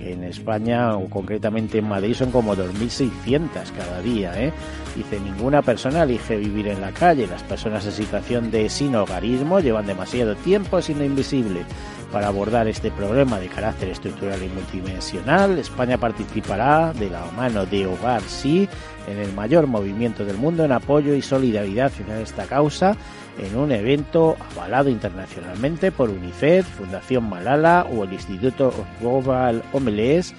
En 0.00 0.22
España, 0.24 0.96
o 0.96 1.08
concretamente 1.08 1.78
en 1.78 1.88
Madrid, 1.88 2.14
son 2.14 2.30
como 2.30 2.54
2.600 2.54 3.48
cada 3.76 4.00
día. 4.00 4.32
¿eh? 4.40 4.52
Dice, 4.94 5.18
ninguna 5.20 5.62
persona 5.62 6.04
elige 6.04 6.36
vivir 6.36 6.68
en 6.68 6.80
la 6.80 6.92
calle. 6.92 7.26
Las 7.26 7.42
personas 7.42 7.84
en 7.86 7.92
situación 7.92 8.50
de 8.50 8.68
sin 8.68 8.94
hogarismo 8.94 9.60
llevan 9.60 9.86
demasiado 9.86 10.36
tiempo 10.36 10.80
siendo 10.80 11.04
invisible. 11.04 11.64
Para 12.12 12.28
abordar 12.28 12.68
este 12.68 12.90
problema 12.90 13.38
de 13.38 13.48
carácter 13.48 13.90
estructural 13.90 14.42
y 14.42 14.48
multidimensional, 14.48 15.58
España 15.58 15.98
participará 15.98 16.92
de 16.94 17.10
la 17.10 17.26
mano 17.36 17.66
de 17.66 17.86
Hogar 17.86 18.22
Sí 18.22 18.66
en 19.06 19.18
el 19.18 19.32
mayor 19.34 19.66
movimiento 19.66 20.24
del 20.24 20.38
mundo 20.38 20.64
en 20.64 20.72
apoyo 20.72 21.14
y 21.14 21.20
solidaridad 21.20 21.92
en 22.00 22.22
esta 22.22 22.46
causa 22.46 22.96
en 23.38 23.56
un 23.56 23.72
evento 23.72 24.36
avalado 24.52 24.90
internacionalmente 24.90 25.92
por 25.92 26.10
UNICEF, 26.10 26.66
Fundación 26.66 27.28
Malala 27.28 27.86
o 27.92 28.04
el 28.04 28.12
Instituto 28.12 28.72
Global 29.00 29.62
Homeless, 29.72 30.34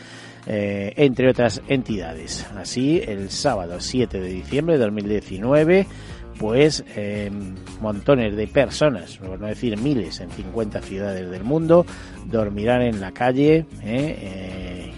eh, 0.48 0.94
entre 0.96 1.30
otras 1.30 1.62
entidades. 1.68 2.46
Así, 2.56 3.02
el 3.06 3.30
sábado 3.30 3.80
7 3.80 4.20
de 4.20 4.30
diciembre 4.30 4.78
de 4.78 4.84
2019 4.86 5.88
pues 6.40 6.86
montones 7.82 8.36
de 8.36 8.48
personas, 8.48 9.18
por 9.18 9.40
no 9.40 9.48
decir 9.48 9.78
miles, 9.78 10.22
en 10.22 10.32
50 10.32 10.82
ciudades 10.82 11.30
del 11.30 11.44
mundo, 11.44 11.86
dormirán 12.26 12.82
en 12.82 13.02
la 13.02 13.12
calle. 13.12 13.66
¿eh? 13.84 14.18
Eh, 14.22 14.94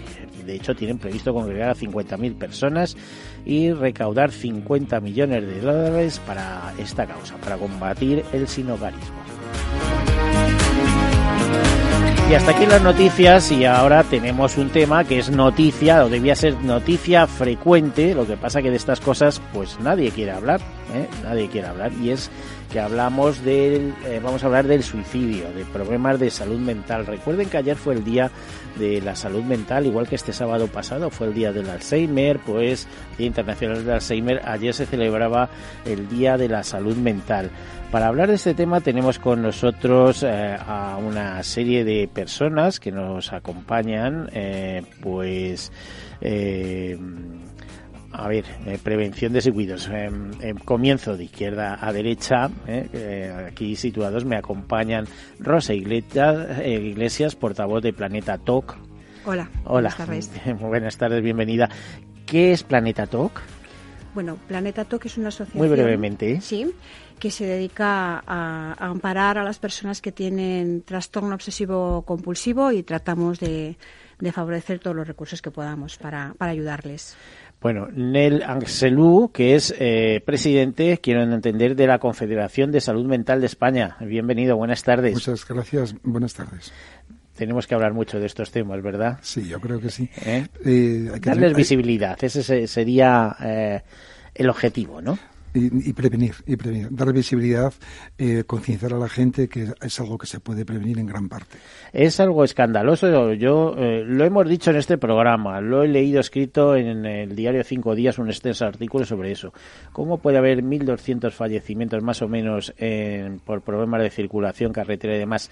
de 0.46 0.54
hecho, 0.54 0.74
tienen 0.74 0.98
previsto 0.98 1.34
congregar 1.34 1.70
a 1.70 1.74
50.000 1.74 2.36
personas 2.36 2.96
y 3.44 3.72
recaudar 3.72 4.30
50 4.30 5.00
millones 5.00 5.46
de 5.46 5.60
dólares 5.60 6.20
para 6.26 6.72
esta 6.78 7.06
causa, 7.06 7.36
para 7.36 7.56
combatir 7.56 8.24
el 8.32 8.48
sinogarismo. 8.48 9.22
Y 12.30 12.34
hasta 12.34 12.52
aquí 12.52 12.64
las 12.64 12.80
noticias 12.80 13.52
y 13.52 13.66
ahora 13.66 14.04
tenemos 14.04 14.56
un 14.56 14.70
tema 14.70 15.04
que 15.04 15.18
es 15.18 15.28
noticia 15.28 16.02
o 16.02 16.08
debía 16.08 16.34
ser 16.34 16.54
noticia 16.62 17.26
frecuente, 17.26 18.14
lo 18.14 18.26
que 18.26 18.38
pasa 18.38 18.62
que 18.62 18.70
de 18.70 18.76
estas 18.76 19.00
cosas 19.00 19.42
pues 19.52 19.78
nadie 19.80 20.10
quiere 20.12 20.30
hablar, 20.30 20.60
¿eh? 20.94 21.08
nadie 21.24 21.48
quiere 21.48 21.68
hablar 21.68 21.92
y 21.92 22.08
es 22.08 22.30
que 22.72 22.80
hablamos 22.80 23.44
del, 23.44 23.94
eh, 24.06 24.20
vamos 24.22 24.42
a 24.42 24.46
hablar 24.46 24.66
del 24.66 24.82
suicidio, 24.82 25.52
de 25.52 25.64
problemas 25.66 26.18
de 26.18 26.30
salud 26.30 26.58
mental. 26.58 27.04
Recuerden 27.06 27.50
que 27.50 27.58
ayer 27.58 27.76
fue 27.76 27.94
el 27.94 28.02
día 28.02 28.30
de 28.78 29.02
la 29.02 29.14
salud 29.14 29.42
mental, 29.42 29.84
igual 29.84 30.08
que 30.08 30.14
este 30.14 30.32
sábado 30.32 30.68
pasado 30.68 31.10
fue 31.10 31.26
el 31.26 31.34
día 31.34 31.52
del 31.52 31.68
Alzheimer, 31.68 32.38
pues 32.38 32.88
Día 33.18 33.26
Internacional 33.26 33.84
del 33.84 33.94
Alzheimer, 33.94 34.40
ayer 34.46 34.72
se 34.72 34.86
celebraba 34.86 35.50
el 35.84 36.08
Día 36.08 36.38
de 36.38 36.48
la 36.48 36.62
Salud 36.62 36.96
Mental. 36.96 37.50
Para 37.90 38.06
hablar 38.06 38.28
de 38.28 38.36
este 38.36 38.54
tema 38.54 38.80
tenemos 38.80 39.18
con 39.18 39.42
nosotros 39.42 40.22
eh, 40.22 40.56
a 40.66 40.96
una 40.96 41.42
serie 41.42 41.84
de 41.84 42.08
personas 42.08 42.80
que 42.80 42.90
nos 42.90 43.34
acompañan, 43.34 44.30
eh, 44.32 44.82
pues 45.02 45.70
a 48.12 48.28
ver, 48.28 48.44
eh, 48.66 48.78
prevención 48.82 49.32
de 49.32 49.40
descuidos. 49.40 49.88
En, 49.88 50.58
comienzo 50.64 51.16
de 51.16 51.24
izquierda 51.24 51.78
a 51.80 51.92
derecha, 51.92 52.50
eh, 52.66 52.88
eh, 52.92 53.46
aquí 53.48 53.74
situados, 53.76 54.24
me 54.24 54.36
acompañan 54.36 55.06
Rosa 55.38 55.74
Iglesias, 55.74 56.60
Iglesias 56.64 57.34
portavoz 57.34 57.82
de 57.82 57.92
Planeta 57.92 58.38
Talk. 58.38 58.76
Hola. 59.24 59.48
Hola. 59.64 59.94
Buenas 59.96 59.96
tardes. 59.96 60.30
buenas 60.60 60.96
tardes, 60.96 61.22
bienvenida. 61.22 61.68
¿Qué 62.26 62.52
es 62.52 62.62
Planeta 62.62 63.06
Talk? 63.06 63.40
Bueno, 64.14 64.36
Planeta 64.46 64.84
Talk 64.84 65.06
es 65.06 65.16
una 65.16 65.28
asociación. 65.28 65.58
Muy 65.58 65.68
brevemente. 65.68 66.40
Sí, 66.42 66.70
que 67.18 67.30
se 67.30 67.46
dedica 67.46 68.22
a, 68.26 68.74
amparar 68.78 69.38
a 69.38 69.44
las 69.44 69.58
personas 69.58 70.02
que 70.02 70.12
tienen 70.12 70.82
trastorno 70.82 71.34
obsesivo 71.34 72.02
compulsivo 72.02 72.72
y 72.72 72.82
tratamos 72.82 73.40
de, 73.40 73.78
favorecer 74.32 74.80
todos 74.80 74.94
los 74.94 75.06
recursos 75.06 75.40
que 75.40 75.50
podamos 75.50 75.96
para, 75.96 76.34
para 76.36 76.52
ayudarles. 76.52 77.16
Bueno, 77.62 77.86
Nel 77.94 78.42
Angelou, 78.42 79.30
que 79.30 79.54
es 79.54 79.72
eh, 79.78 80.20
presidente, 80.26 80.98
quiero 80.98 81.22
entender, 81.22 81.76
de 81.76 81.86
la 81.86 82.00
Confederación 82.00 82.72
de 82.72 82.80
Salud 82.80 83.06
Mental 83.06 83.40
de 83.40 83.46
España. 83.46 83.96
Bienvenido, 84.00 84.56
buenas 84.56 84.82
tardes. 84.82 85.14
Muchas 85.14 85.46
gracias, 85.46 85.94
buenas 86.02 86.34
tardes. 86.34 86.72
Tenemos 87.36 87.68
que 87.68 87.76
hablar 87.76 87.94
mucho 87.94 88.18
de 88.18 88.26
estos 88.26 88.50
temas, 88.50 88.82
¿verdad? 88.82 89.18
Sí, 89.22 89.46
yo 89.46 89.60
creo 89.60 89.78
que 89.78 89.90
sí. 89.90 90.10
¿Eh? 90.26 90.48
Eh, 90.64 91.12
Darles 91.20 91.54
visibilidad, 91.54 92.18
ese 92.22 92.66
sería 92.66 93.36
el 94.34 94.50
objetivo, 94.50 95.00
¿no? 95.00 95.16
Y, 95.54 95.92
prevenir, 95.92 96.34
y 96.46 96.56
prevenir, 96.56 96.88
dar 96.90 97.12
visibilidad, 97.12 97.72
eh, 98.18 98.44
concienciar 98.46 98.94
a 98.94 98.98
la 98.98 99.08
gente 99.08 99.48
que 99.48 99.72
es 99.80 100.00
algo 100.00 100.18
que 100.18 100.26
se 100.26 100.40
puede 100.40 100.64
prevenir 100.64 100.98
en 100.98 101.06
gran 101.06 101.28
parte. 101.28 101.58
Es 101.92 102.20
algo 102.20 102.44
escandaloso. 102.44 103.32
Yo 103.34 103.74
eh, 103.76 104.02
lo 104.06 104.24
hemos 104.24 104.48
dicho 104.48 104.70
en 104.70 104.76
este 104.76 104.98
programa, 104.98 105.60
lo 105.60 105.82
he 105.82 105.88
leído 105.88 106.20
escrito 106.20 106.76
en 106.76 107.04
el 107.04 107.36
diario 107.36 107.62
Cinco 107.64 107.94
Días, 107.94 108.18
un 108.18 108.28
extenso 108.28 108.64
artículo 108.66 109.04
sobre 109.04 109.32
eso. 109.32 109.52
¿Cómo 109.92 110.18
puede 110.18 110.38
haber 110.38 110.62
1.200 110.62 111.30
fallecimientos 111.32 112.02
más 112.02 112.22
o 112.22 112.28
menos 112.28 112.74
por 113.44 113.62
problemas 113.62 114.02
de 114.02 114.10
circulación, 114.10 114.72
carretera 114.72 115.16
y 115.16 115.18
demás? 115.18 115.50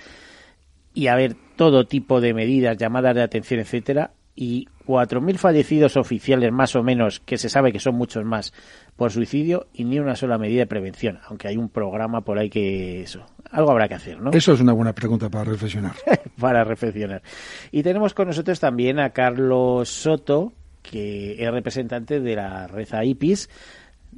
Y 0.93 1.07
haber 1.07 1.37
todo 1.57 1.87
tipo 1.87 2.21
de 2.21 2.35
medidas, 2.35 2.77
llamadas 2.77 3.15
de 3.15 3.23
atención, 3.23 3.61
etcétera, 3.61 4.13
y 4.41 4.67
4.000 4.87 5.37
fallecidos 5.37 5.99
oficiales 5.99 6.51
más 6.51 6.75
o 6.75 6.83
menos, 6.83 7.21
que 7.21 7.37
se 7.37 7.51
sabe 7.51 7.73
que 7.73 7.79
son 7.79 7.95
muchos 7.95 8.25
más, 8.25 8.55
por 8.97 9.13
suicidio 9.13 9.67
y 9.75 9.85
ni 9.85 9.99
una 9.99 10.17
sola 10.17 10.39
medida 10.39 10.61
de 10.61 10.67
prevención, 10.67 11.21
aunque 11.29 11.49
hay 11.49 11.59
un 11.59 11.69
programa 11.69 12.23
por 12.23 12.39
ahí 12.39 12.49
que 12.49 13.03
eso, 13.03 13.27
algo 13.51 13.71
habrá 13.71 13.87
que 13.87 13.97
hacer, 13.97 14.19
¿no? 14.19 14.31
Eso 14.31 14.55
es 14.55 14.61
una 14.63 14.73
buena 14.73 14.95
pregunta 14.95 15.29
para 15.29 15.45
reflexionar. 15.45 15.93
para 16.41 16.65
reflexionar. 16.65 17.21
Y 17.71 17.83
tenemos 17.83 18.15
con 18.15 18.29
nosotros 18.29 18.59
también 18.59 18.99
a 18.99 19.11
Carlos 19.11 19.91
Soto, 19.91 20.55
que 20.81 21.37
es 21.39 21.51
representante 21.51 22.21
de 22.21 22.37
la 22.37 22.67
red 22.67 22.89
AIPIS. 22.95 23.51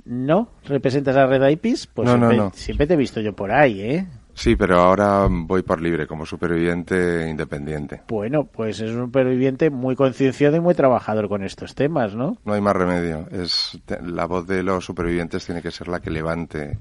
¿No? 0.07 0.49
¿Representas 0.65 1.15
a 1.17 1.23
la 1.23 1.27
red 1.27 1.43
AIPIS? 1.43 1.87
Pues 1.89 2.07
no, 2.07 2.17
siempre, 2.17 2.37
no, 2.39 2.45
no. 2.45 2.53
siempre 2.55 2.87
te 2.87 2.95
he 2.95 2.97
visto 2.97 3.21
yo 3.21 3.35
por 3.35 3.53
ahí, 3.53 3.81
¿eh? 3.83 4.07
Sí, 4.35 4.57
pero 4.57 4.79
ahora 4.81 5.27
voy 5.31 5.63
por 5.63 5.81
libre 5.81 6.07
como 6.07 6.27
superviviente 6.27 7.29
independiente. 7.29 8.03
Bueno, 8.09 8.45
pues 8.45 8.81
es 8.81 8.91
un 8.91 9.07
superviviente 9.07 9.71
muy 9.71 9.95
concienciado 9.95 10.57
y 10.57 10.61
muy 10.61 10.75
trabajador 10.75 11.29
con 11.29 11.43
estos 11.45 11.75
temas, 11.75 12.15
¿no? 12.15 12.39
No 12.45 12.55
hay 12.55 12.61
más 12.61 12.75
remedio. 12.75 13.27
Es 13.31 13.79
la 14.03 14.27
voz 14.27 14.47
de 14.47 14.63
los 14.63 14.85
supervivientes 14.85 15.45
tiene 15.45 15.63
que 15.63 15.71
ser 15.71 15.89
la 15.89 16.01
que 16.01 16.11
levante 16.11 16.79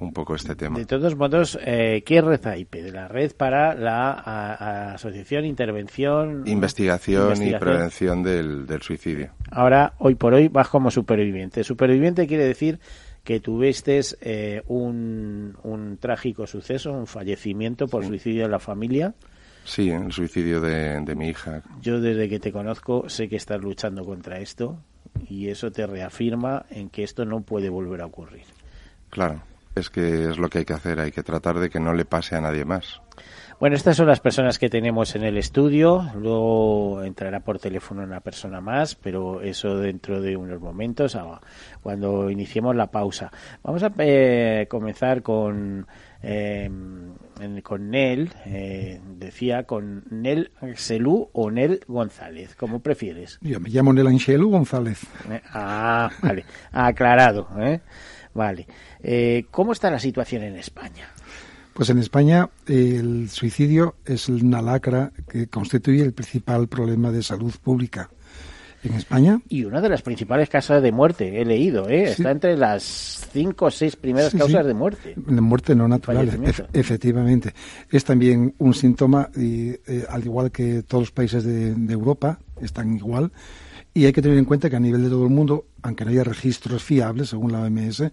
un 0.00 0.12
poco 0.12 0.34
este 0.34 0.54
tema. 0.56 0.78
De 0.78 0.86
todos 0.86 1.16
modos, 1.16 1.58
eh, 1.64 2.02
¿qué 2.04 2.20
Red? 2.20 2.40
De 2.40 2.92
la 2.92 3.08
Red 3.08 3.32
para 3.36 3.74
la 3.74 4.92
Asociación 4.94 5.44
Intervención... 5.44 6.42
Investigación, 6.46 7.42
y 7.42 7.54
Prevención 7.54 8.22
del, 8.22 8.66
del 8.66 8.82
Suicidio. 8.82 9.30
Ahora, 9.50 9.94
hoy 9.98 10.14
por 10.14 10.34
hoy, 10.34 10.48
vas 10.48 10.68
como 10.68 10.90
superviviente. 10.90 11.64
Superviviente 11.64 12.26
quiere 12.26 12.44
decir 12.44 12.80
que 13.24 13.40
tuviste 13.40 14.00
eh, 14.20 14.62
un, 14.66 15.56
un, 15.62 15.96
trágico 15.96 16.46
suceso, 16.46 16.92
un 16.92 17.06
fallecimiento 17.06 17.88
por 17.88 18.04
suicidio 18.04 18.44
en 18.44 18.50
la 18.50 18.58
familia. 18.58 19.14
Sí, 19.64 19.90
el 19.90 20.12
suicidio 20.12 20.60
de, 20.60 21.00
de, 21.00 21.14
mi 21.14 21.28
hija. 21.28 21.62
Yo 21.80 22.00
desde 22.00 22.28
que 22.28 22.38
te 22.38 22.52
conozco 22.52 23.08
sé 23.08 23.30
que 23.30 23.36
estás 23.36 23.62
luchando 23.62 24.04
contra 24.04 24.38
esto 24.38 24.78
y 25.26 25.48
eso 25.48 25.72
te 25.72 25.86
reafirma 25.86 26.66
en 26.68 26.90
que 26.90 27.02
esto 27.02 27.24
no 27.24 27.40
puede 27.40 27.70
volver 27.70 28.02
a 28.02 28.06
ocurrir. 28.06 28.44
Claro, 29.08 29.40
es 29.74 29.88
que 29.88 30.28
es 30.28 30.38
lo 30.38 30.50
que 30.50 30.58
hay 30.58 30.64
que 30.66 30.74
hacer, 30.74 31.00
hay 31.00 31.10
que 31.10 31.22
tratar 31.22 31.58
de 31.58 31.70
que 31.70 31.80
no 31.80 31.94
le 31.94 32.04
pase 32.04 32.36
a 32.36 32.42
nadie 32.42 32.66
más. 32.66 33.00
Bueno, 33.60 33.76
estas 33.76 33.96
son 33.96 34.08
las 34.08 34.20
personas 34.20 34.58
que 34.58 34.68
tenemos 34.68 35.14
en 35.14 35.22
el 35.22 35.38
estudio. 35.38 36.10
Luego 36.16 37.02
entrará 37.04 37.40
por 37.40 37.58
teléfono 37.58 38.02
una 38.02 38.20
persona 38.20 38.60
más, 38.60 38.94
pero 38.94 39.40
eso 39.42 39.78
dentro 39.78 40.20
de 40.20 40.36
unos 40.36 40.60
momentos, 40.60 41.16
cuando 41.82 42.30
iniciemos 42.30 42.74
la 42.74 42.90
pausa. 42.90 43.30
Vamos 43.62 43.82
a 43.82 43.92
eh, 43.98 44.66
comenzar 44.68 45.22
con 45.22 45.86
eh, 46.22 46.70
con 47.62 47.90
Nel, 47.90 48.32
eh, 48.46 49.00
decía 49.18 49.64
con 49.64 50.04
Nel 50.10 50.50
Angelú 50.60 51.28
o 51.32 51.50
Nel 51.50 51.80
González, 51.86 52.54
como 52.56 52.80
prefieres. 52.80 53.38
Yo 53.40 53.60
me 53.60 53.70
llamo 53.70 53.92
Nel 53.92 54.08
Angelú 54.08 54.50
González. 54.50 55.00
ah, 55.52 56.10
vale, 56.22 56.44
aclarado, 56.72 57.48
Vale. 58.34 58.66
¿Cómo 59.52 59.72
está 59.72 59.92
la 59.92 60.00
situación 60.00 60.42
en 60.42 60.56
España? 60.56 61.13
Pues 61.74 61.90
en 61.90 61.98
España 61.98 62.48
el 62.68 63.28
suicidio 63.30 63.96
es 64.06 64.28
una 64.28 64.62
lacra 64.62 65.12
que 65.28 65.48
constituye 65.48 66.02
el 66.02 66.12
principal 66.12 66.68
problema 66.68 67.10
de 67.10 67.22
salud 67.22 67.52
pública 67.62 68.08
en 68.84 68.94
España. 68.94 69.40
Y 69.48 69.64
una 69.64 69.80
de 69.80 69.88
las 69.88 70.02
principales 70.02 70.48
causas 70.48 70.82
de 70.82 70.92
muerte, 70.92 71.40
he 71.40 71.44
leído, 71.44 71.88
¿eh? 71.88 72.04
está 72.04 72.30
entre 72.30 72.56
las 72.56 73.26
cinco 73.32 73.66
o 73.66 73.70
seis 73.72 73.96
primeras 73.96 74.32
causas 74.34 74.64
de 74.64 74.74
muerte. 74.74 75.14
De 75.16 75.40
muerte 75.40 75.74
no 75.74 75.88
natural, 75.88 76.30
efectivamente. 76.72 77.52
Es 77.90 78.04
también 78.04 78.54
un 78.58 78.72
síntoma, 78.74 79.30
y, 79.34 79.70
eh, 79.70 80.04
al 80.08 80.24
igual 80.24 80.52
que 80.52 80.82
todos 80.82 81.02
los 81.02 81.10
países 81.10 81.42
de, 81.42 81.74
de 81.74 81.92
Europa, 81.92 82.38
están 82.60 82.94
igual. 82.94 83.32
Y 83.92 84.04
hay 84.06 84.12
que 84.12 84.22
tener 84.22 84.38
en 84.38 84.44
cuenta 84.44 84.70
que 84.70 84.76
a 84.76 84.80
nivel 84.80 85.02
de 85.02 85.08
todo 85.08 85.24
el 85.24 85.30
mundo, 85.30 85.66
aunque 85.82 86.04
no 86.04 86.10
haya 86.10 86.24
registros 86.24 86.82
fiables, 86.82 87.30
según 87.30 87.52
la 87.52 87.62
OMS, 87.62 88.04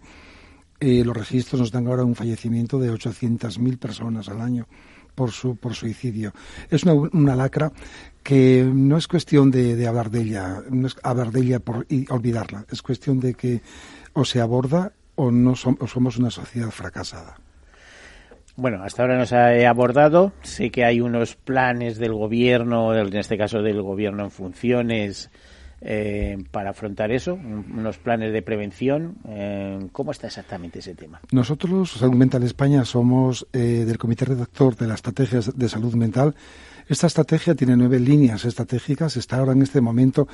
eh, 0.81 1.03
los 1.05 1.15
registros 1.15 1.61
nos 1.61 1.71
dan 1.71 1.87
ahora 1.87 2.03
un 2.03 2.15
fallecimiento 2.15 2.79
de 2.79 2.91
800.000 2.91 3.77
personas 3.77 4.27
al 4.29 4.41
año 4.41 4.67
por, 5.15 5.31
su, 5.31 5.55
por 5.55 5.75
suicidio. 5.75 6.33
Es 6.69 6.83
una, 6.83 6.93
una 6.93 7.35
lacra 7.35 7.71
que 8.23 8.67
no 8.71 8.97
es 8.97 9.07
cuestión 9.07 9.51
de, 9.51 9.75
de, 9.75 9.87
hablar 9.87 10.09
de 10.09 10.21
ella, 10.21 10.63
no 10.69 10.87
es 10.87 10.97
hablar 11.03 11.31
de 11.31 11.41
ella 11.41 11.59
por, 11.59 11.85
y 11.87 12.11
olvidarla, 12.11 12.65
es 12.71 12.81
cuestión 12.81 13.19
de 13.19 13.35
que 13.35 13.61
o 14.13 14.25
se 14.25 14.41
aborda 14.41 14.91
o, 15.15 15.31
no 15.31 15.51
o 15.51 15.87
somos 15.87 16.17
una 16.17 16.31
sociedad 16.31 16.71
fracasada. 16.71 17.37
Bueno, 18.55 18.83
hasta 18.83 19.03
ahora 19.03 19.17
nos 19.17 19.31
ha 19.33 19.69
abordado. 19.69 20.33
Sé 20.41 20.71
que 20.71 20.83
hay 20.83 20.99
unos 20.99 21.35
planes 21.35 21.97
del 21.97 22.13
gobierno, 22.13 22.95
en 22.95 23.15
este 23.15 23.37
caso 23.37 23.61
del 23.61 23.81
gobierno 23.81 24.23
en 24.25 24.31
funciones, 24.31 25.29
eh, 25.81 26.37
para 26.51 26.69
afrontar 26.69 27.11
eso, 27.11 27.33
unos 27.33 27.97
planes 27.97 28.33
de 28.33 28.41
prevención. 28.43 29.15
Eh, 29.27 29.87
¿Cómo 29.91 30.11
está 30.11 30.27
exactamente 30.27 30.79
ese 30.79 30.93
tema? 30.93 31.21
Nosotros, 31.31 31.91
Salud 31.93 32.15
Mental 32.15 32.43
España, 32.43 32.85
somos 32.85 33.47
eh, 33.51 33.83
del 33.85 33.97
comité 33.97 34.25
redactor 34.25 34.75
de 34.75 34.87
las 34.87 34.95
estrategias 34.97 35.57
de 35.57 35.69
salud 35.69 35.95
mental. 35.95 36.35
Esta 36.87 37.07
estrategia 37.07 37.55
tiene 37.55 37.75
nueve 37.75 37.99
líneas 37.99 38.45
estratégicas. 38.45 39.17
Está 39.17 39.37
ahora 39.37 39.53
en 39.53 39.61
este 39.63 39.81
momento 39.81 40.27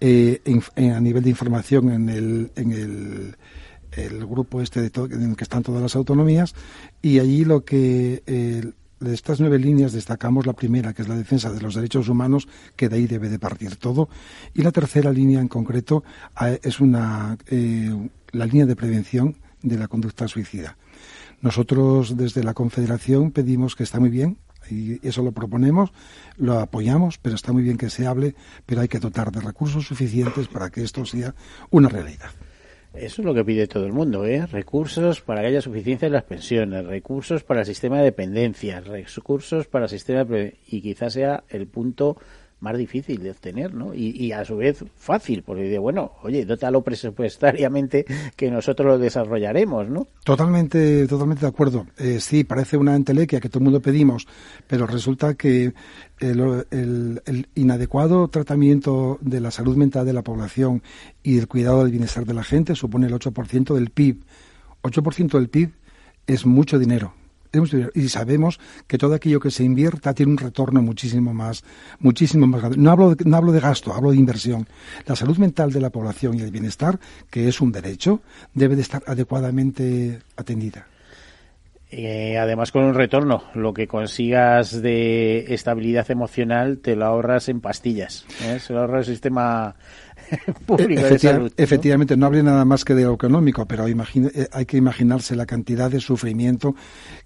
a 0.00 1.00
nivel 1.00 1.22
de 1.22 1.30
información 1.30 1.90
en 1.90 2.08
el, 2.08 2.50
en 2.56 2.72
el, 2.72 3.36
el 3.92 4.26
grupo 4.26 4.62
este 4.62 4.80
de 4.80 4.90
en 5.14 5.30
el 5.30 5.36
que 5.36 5.44
están 5.44 5.62
todas 5.62 5.82
las 5.82 5.94
autonomías 5.96 6.54
y 7.02 7.18
allí 7.18 7.44
lo 7.44 7.64
que 7.64 8.22
de 9.00 9.14
estas 9.14 9.40
nueve 9.40 9.58
líneas 9.58 9.92
destacamos 9.92 10.46
la 10.46 10.52
primera, 10.52 10.92
que 10.92 11.02
es 11.02 11.08
la 11.08 11.16
defensa 11.16 11.52
de 11.52 11.60
los 11.60 11.74
derechos 11.74 12.08
humanos, 12.08 12.48
que 12.76 12.88
de 12.88 12.96
ahí 12.96 13.06
debe 13.06 13.28
de 13.28 13.38
partir 13.38 13.76
todo, 13.76 14.08
y 14.54 14.62
la 14.62 14.72
tercera 14.72 15.12
línea 15.12 15.40
en 15.40 15.48
concreto 15.48 16.04
es 16.62 16.80
una 16.80 17.36
eh, 17.46 18.08
la 18.32 18.46
línea 18.46 18.66
de 18.66 18.76
prevención 18.76 19.36
de 19.62 19.78
la 19.78 19.88
conducta 19.88 20.28
suicida. 20.28 20.76
Nosotros 21.40 22.16
desde 22.16 22.42
la 22.42 22.54
Confederación 22.54 23.30
pedimos 23.30 23.76
que 23.76 23.84
está 23.84 24.00
muy 24.00 24.10
bien, 24.10 24.38
y 24.70 25.06
eso 25.06 25.22
lo 25.22 25.32
proponemos, 25.32 25.92
lo 26.36 26.58
apoyamos, 26.58 27.18
pero 27.18 27.36
está 27.36 27.52
muy 27.52 27.62
bien 27.62 27.78
que 27.78 27.90
se 27.90 28.06
hable, 28.06 28.34
pero 28.66 28.82
hay 28.82 28.88
que 28.88 28.98
dotar 28.98 29.32
de 29.32 29.40
recursos 29.40 29.86
suficientes 29.86 30.48
para 30.48 30.70
que 30.70 30.82
esto 30.82 31.06
sea 31.06 31.34
una 31.70 31.88
realidad. 31.88 32.30
Eso 32.94 33.22
es 33.22 33.26
lo 33.26 33.34
que 33.34 33.44
pide 33.44 33.66
todo 33.66 33.86
el 33.86 33.92
mundo, 33.92 34.24
¿eh? 34.24 34.46
Recursos 34.46 35.20
para 35.20 35.42
que 35.42 35.48
haya 35.48 35.60
suficiencia 35.60 36.06
en 36.06 36.12
las 36.12 36.24
pensiones, 36.24 36.86
recursos 36.86 37.44
para 37.44 37.60
el 37.60 37.66
sistema 37.66 37.98
de 37.98 38.04
dependencia, 38.04 38.80
recursos 38.80 39.66
para 39.66 39.84
el 39.84 39.90
sistema 39.90 40.24
de... 40.24 40.56
y 40.66 40.80
quizás 40.80 41.12
sea 41.12 41.44
el 41.48 41.66
punto 41.66 42.16
más 42.60 42.76
difícil 42.76 43.22
de 43.22 43.30
obtener, 43.30 43.72
¿no? 43.72 43.94
Y, 43.94 44.32
a 44.32 44.44
su 44.44 44.56
vez 44.56 44.84
fácil, 44.96 45.42
porque 45.42 45.62
dice, 45.62 45.78
bueno, 45.78 46.12
oye, 46.22 46.44
dótalo 46.44 46.82
presupuestariamente 46.82 48.04
que 48.36 48.50
nosotros 48.50 48.88
lo 48.88 48.98
desarrollaremos, 48.98 49.88
¿no? 49.88 50.06
Totalmente, 50.24 51.06
totalmente 51.06 51.42
de 51.42 51.48
acuerdo. 51.48 51.86
Eh, 51.98 52.18
sí, 52.20 52.44
parece 52.44 52.76
una 52.76 52.96
entelequia 52.96 53.40
que 53.40 53.48
todo 53.48 53.60
el 53.60 53.64
mundo 53.64 53.80
pedimos, 53.80 54.26
pero 54.66 54.86
resulta 54.86 55.34
que 55.34 55.72
el, 56.18 56.66
el, 56.70 57.48
inadecuado 57.54 58.28
tratamiento 58.28 59.18
de 59.20 59.40
la 59.40 59.50
salud 59.50 59.76
mental 59.76 60.04
de 60.04 60.12
la 60.12 60.22
población 60.22 60.82
y 61.22 61.36
del 61.36 61.46
cuidado 61.46 61.82
del 61.82 61.92
bienestar 61.92 62.24
de 62.24 62.34
la 62.34 62.42
gente 62.42 62.74
supone 62.74 63.06
el 63.06 63.14
8% 63.14 63.74
del 63.74 63.90
PIB. 63.90 64.24
8% 64.82 65.38
del 65.38 65.48
PIB 65.48 65.70
es 66.26 66.44
mucho 66.44 66.78
dinero 66.78 67.14
y 67.94 68.08
sabemos 68.08 68.60
que 68.86 68.98
todo 68.98 69.14
aquello 69.14 69.40
que 69.40 69.50
se 69.50 69.64
invierta 69.64 70.14
tiene 70.14 70.32
un 70.32 70.38
retorno 70.38 70.82
muchísimo 70.82 71.32
más, 71.32 71.64
muchísimo 71.98 72.46
más 72.46 72.60
grande. 72.60 72.78
No 72.78 72.90
hablo, 72.90 73.14
de, 73.14 73.24
no 73.24 73.36
hablo 73.36 73.52
de 73.52 73.60
gasto, 73.60 73.92
hablo 73.92 74.10
de 74.10 74.16
inversión. 74.16 74.66
La 75.06 75.16
salud 75.16 75.38
mental 75.38 75.72
de 75.72 75.80
la 75.80 75.90
población 75.90 76.34
y 76.38 76.42
el 76.42 76.50
bienestar, 76.50 76.98
que 77.30 77.48
es 77.48 77.60
un 77.60 77.72
derecho, 77.72 78.20
debe 78.54 78.76
de 78.76 78.82
estar 78.82 79.02
adecuadamente 79.06 80.20
atendida. 80.36 80.86
Eh, 81.90 82.36
además 82.36 82.70
con 82.70 82.84
un 82.84 82.92
retorno, 82.92 83.44
lo 83.54 83.72
que 83.72 83.86
consigas 83.86 84.82
de 84.82 85.54
estabilidad 85.54 86.10
emocional 86.10 86.80
te 86.80 86.96
lo 86.96 87.06
ahorras 87.06 87.48
en 87.48 87.62
pastillas, 87.62 88.26
¿eh? 88.44 88.58
se 88.58 88.74
lo 88.74 88.80
ahorra 88.80 88.98
el 88.98 89.06
sistema 89.06 89.74
público 90.66 91.02
de 91.02 91.18
salud. 91.18 91.52
Efectivamente, 91.56 92.16
no 92.16 92.26
habría 92.26 92.42
nada 92.42 92.64
más 92.64 92.84
que 92.84 92.94
de 92.94 93.04
lo 93.04 93.14
económico, 93.14 93.66
pero 93.66 93.86
eh, 93.86 94.48
hay 94.52 94.66
que 94.66 94.76
imaginarse 94.76 95.36
la 95.36 95.46
cantidad 95.46 95.90
de 95.90 96.00
sufrimiento 96.00 96.74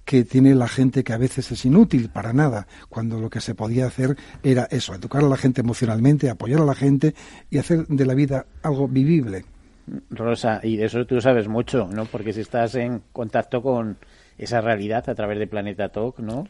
que 0.04 0.24
tiene 0.24 0.54
la 0.54 0.68
gente 0.68 1.04
que 1.04 1.12
a 1.12 1.18
veces 1.18 1.50
es 1.52 1.64
inútil 1.64 2.08
para 2.08 2.32
nada, 2.32 2.66
cuando 2.88 3.20
lo 3.20 3.30
que 3.30 3.40
se 3.40 3.54
podía 3.54 3.86
hacer 3.86 4.16
era 4.42 4.64
eso, 4.70 4.94
educar 4.94 5.22
a 5.22 5.28
la 5.28 5.36
gente 5.36 5.60
emocionalmente, 5.60 6.30
apoyar 6.30 6.60
a 6.60 6.64
la 6.64 6.74
gente 6.74 7.14
y 7.50 7.58
hacer 7.58 7.86
de 7.86 8.06
la 8.06 8.14
vida 8.14 8.46
algo 8.62 8.88
vivible. 8.88 9.44
Rosa, 10.10 10.60
y 10.62 10.76
de 10.76 10.86
eso 10.86 11.06
tú 11.06 11.20
sabes 11.20 11.48
mucho, 11.48 11.88
¿no? 11.92 12.04
Porque 12.04 12.32
si 12.32 12.40
estás 12.40 12.74
en 12.76 13.02
contacto 13.12 13.62
con 13.62 13.96
esa 14.38 14.60
realidad 14.60 15.08
a 15.08 15.14
través 15.14 15.38
de 15.38 15.46
Planeta 15.46 15.88
Talk, 15.88 16.18
¿no? 16.20 16.46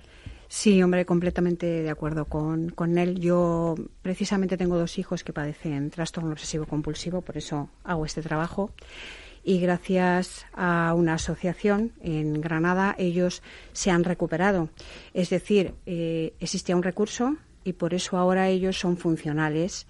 Sí, 0.55 0.83
hombre, 0.83 1.07
completamente 1.07 1.65
de 1.83 1.89
acuerdo 1.89 2.27
con, 2.27 2.69
con 2.69 2.99
él. 2.99 3.19
Yo 3.19 3.75
precisamente 4.03 4.59
tengo 4.59 4.77
dos 4.77 4.99
hijos 4.99 5.25
que 5.25 5.33
padecen 5.33 5.89
trastorno 5.89 6.33
obsesivo 6.33 6.67
compulsivo, 6.67 7.23
por 7.23 7.39
eso 7.39 7.71
hago 7.85 8.05
este 8.05 8.21
trabajo. 8.21 8.71
Y 9.43 9.61
gracias 9.61 10.45
a 10.53 10.93
una 10.95 11.15
asociación 11.15 11.93
en 12.03 12.43
Granada, 12.43 12.95
ellos 12.99 13.43
se 13.73 13.91
han 13.91 14.05
recuperado. 14.05 14.69
Es 15.15 15.31
decir, 15.31 15.73
eh, 15.87 16.35
existía 16.39 16.77
un 16.77 16.83
recurso 16.83 17.35
y 17.65 17.73
por 17.73 17.95
eso 17.95 18.19
ahora 18.19 18.51
ellos 18.51 18.79
son 18.79 18.99
funcionales 18.99 19.87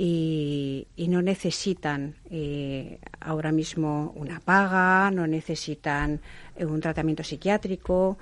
y, 0.00 0.86
no 1.08 1.22
necesitan 1.22 2.14
eh, 2.30 3.00
ahora 3.18 3.50
mismo 3.50 4.12
una 4.14 4.38
paga, 4.38 5.10
no 5.10 5.26
necesitan 5.26 6.20
eh, 6.54 6.64
un 6.64 6.80
tratamiento 6.80 7.24
psiquiátrico. 7.24 8.16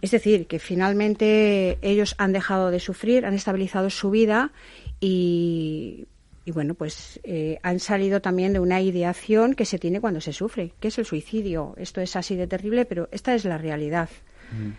Es 0.00 0.12
decir, 0.12 0.46
que 0.46 0.58
finalmente 0.58 1.78
ellos 1.82 2.14
han 2.18 2.32
dejado 2.32 2.70
de 2.70 2.80
sufrir, 2.80 3.26
han 3.26 3.34
estabilizado 3.34 3.90
su 3.90 4.10
vida 4.10 4.52
y, 5.00 6.06
bueno, 6.46 6.74
pues 6.74 7.20
eh, 7.24 7.58
han 7.62 7.80
salido 7.80 8.20
también 8.20 8.52
de 8.52 8.60
una 8.60 8.80
ideación 8.80 9.54
que 9.54 9.64
se 9.64 9.78
tiene 9.78 10.00
cuando 10.00 10.20
se 10.20 10.32
sufre, 10.32 10.72
que 10.78 10.88
es 10.88 10.98
el 10.98 11.04
suicidio. 11.04 11.74
Esto 11.76 12.00
es 12.00 12.14
así 12.14 12.36
de 12.36 12.46
terrible, 12.46 12.84
pero 12.84 13.08
esta 13.10 13.34
es 13.34 13.44
la 13.44 13.58
realidad. 13.58 14.08
Mm. 14.52 14.70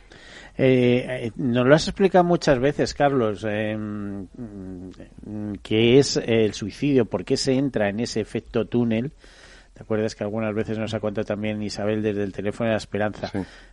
Eh, 0.57 1.31
nos 1.37 1.65
lo 1.65 1.75
has 1.75 1.87
explicado 1.87 2.23
muchas 2.23 2.59
veces, 2.59 2.93
Carlos, 2.93 3.45
eh, 3.47 3.77
mm, 3.77 5.53
qué 5.61 5.99
es 5.99 6.17
el 6.17 6.53
suicidio, 6.53 7.05
por 7.05 7.23
qué 7.23 7.37
se 7.37 7.53
entra 7.53 7.89
en 7.89 7.99
ese 7.99 8.19
efecto 8.19 8.65
túnel 8.65 9.11
¿Te 9.79 9.83
acuerdas 9.83 10.13
que 10.13 10.25
algunas 10.25 10.53
veces 10.53 10.77
nos 10.77 10.93
ha 10.93 10.99
contado 10.99 11.23
también 11.23 11.63
Isabel 11.63 12.03
desde 12.03 12.21
el 12.21 12.33
teléfono 12.33 12.67
de 12.67 12.73
la 12.73 12.79
esperanza? 12.79 13.31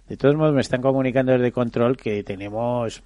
De 0.08 0.16
todos 0.16 0.36
modos, 0.36 0.54
me 0.54 0.60
están 0.60 0.80
comunicando 0.80 1.32
desde 1.32 1.50
control 1.50 1.96
que 1.96 2.22
tenemos 2.22 3.02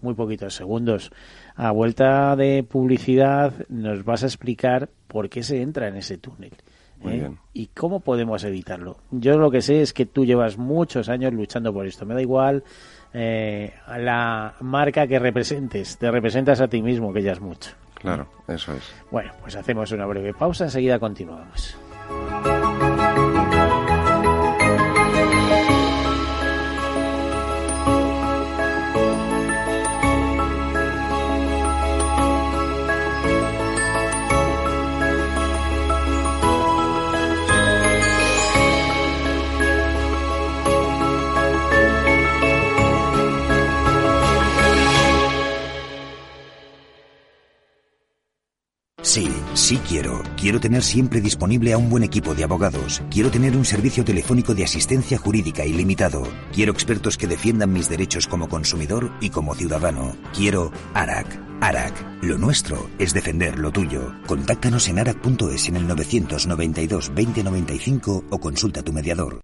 muy 0.00 0.14
poquitos 0.14 0.54
segundos. 0.54 1.10
A 1.56 1.72
vuelta 1.72 2.36
de 2.36 2.62
publicidad, 2.62 3.52
nos 3.68 4.04
vas 4.04 4.22
a 4.22 4.26
explicar 4.26 4.88
por 5.08 5.28
qué 5.28 5.42
se 5.42 5.62
entra 5.62 5.88
en 5.88 5.96
ese 5.96 6.16
túnel. 6.16 6.52
¿eh? 7.04 7.28
¿Y 7.54 7.66
cómo 7.74 7.98
podemos 7.98 8.44
evitarlo? 8.44 8.98
Yo 9.10 9.36
lo 9.36 9.50
que 9.50 9.60
sé 9.60 9.80
es 9.80 9.92
que 9.92 10.06
tú 10.06 10.24
llevas 10.24 10.56
muchos 10.56 11.08
años 11.08 11.32
luchando 11.32 11.72
por 11.72 11.88
esto. 11.88 12.06
Me 12.06 12.14
da 12.14 12.22
igual 12.22 12.62
eh, 13.12 13.74
la 13.98 14.54
marca 14.60 15.08
que 15.08 15.18
representes. 15.18 15.98
Te 15.98 16.08
representas 16.08 16.60
a 16.60 16.68
ti 16.68 16.80
mismo, 16.82 17.12
que 17.12 17.20
ya 17.20 17.32
es 17.32 17.40
mucho. 17.40 17.72
Claro, 17.94 18.28
eso 18.46 18.74
es. 18.74 18.94
Bueno, 19.10 19.32
pues 19.40 19.56
hacemos 19.56 19.90
una 19.90 20.06
breve 20.06 20.32
pausa. 20.34 20.66
Enseguida 20.66 21.00
continuamos. 21.00 21.76
Sí, 22.08 22.53
sí 49.54 49.78
quiero. 49.88 50.22
Quiero 50.36 50.60
tener 50.60 50.82
siempre 50.82 51.20
disponible 51.20 51.72
a 51.72 51.78
un 51.78 51.88
buen 51.88 52.02
equipo 52.04 52.34
de 52.34 52.44
abogados. 52.44 53.02
Quiero 53.10 53.30
tener 53.30 53.56
un 53.56 53.64
servicio 53.64 54.04
telefónico 54.04 54.54
de 54.54 54.64
asistencia 54.64 55.18
jurídica 55.18 55.64
ilimitado. 55.64 56.22
Quiero 56.52 56.72
expertos 56.72 57.16
que 57.16 57.26
defiendan 57.26 57.72
mis 57.72 57.88
derechos 57.88 58.26
como 58.26 58.48
consumidor 58.48 59.12
y 59.20 59.30
como 59.30 59.54
ciudadano. 59.54 60.16
Quiero 60.34 60.72
ARAC. 60.92 61.40
ARAC. 61.60 62.22
Lo 62.22 62.38
nuestro 62.38 62.88
es 62.98 63.14
defender 63.14 63.58
lo 63.58 63.70
tuyo. 63.70 64.14
Contáctanos 64.26 64.88
en 64.88 64.98
arac.es 64.98 65.68
en 65.68 65.76
el 65.76 65.86
992 65.86 67.12
2095 67.14 68.24
o 68.30 68.40
consulta 68.40 68.80
a 68.80 68.82
tu 68.82 68.92
mediador. 68.92 69.40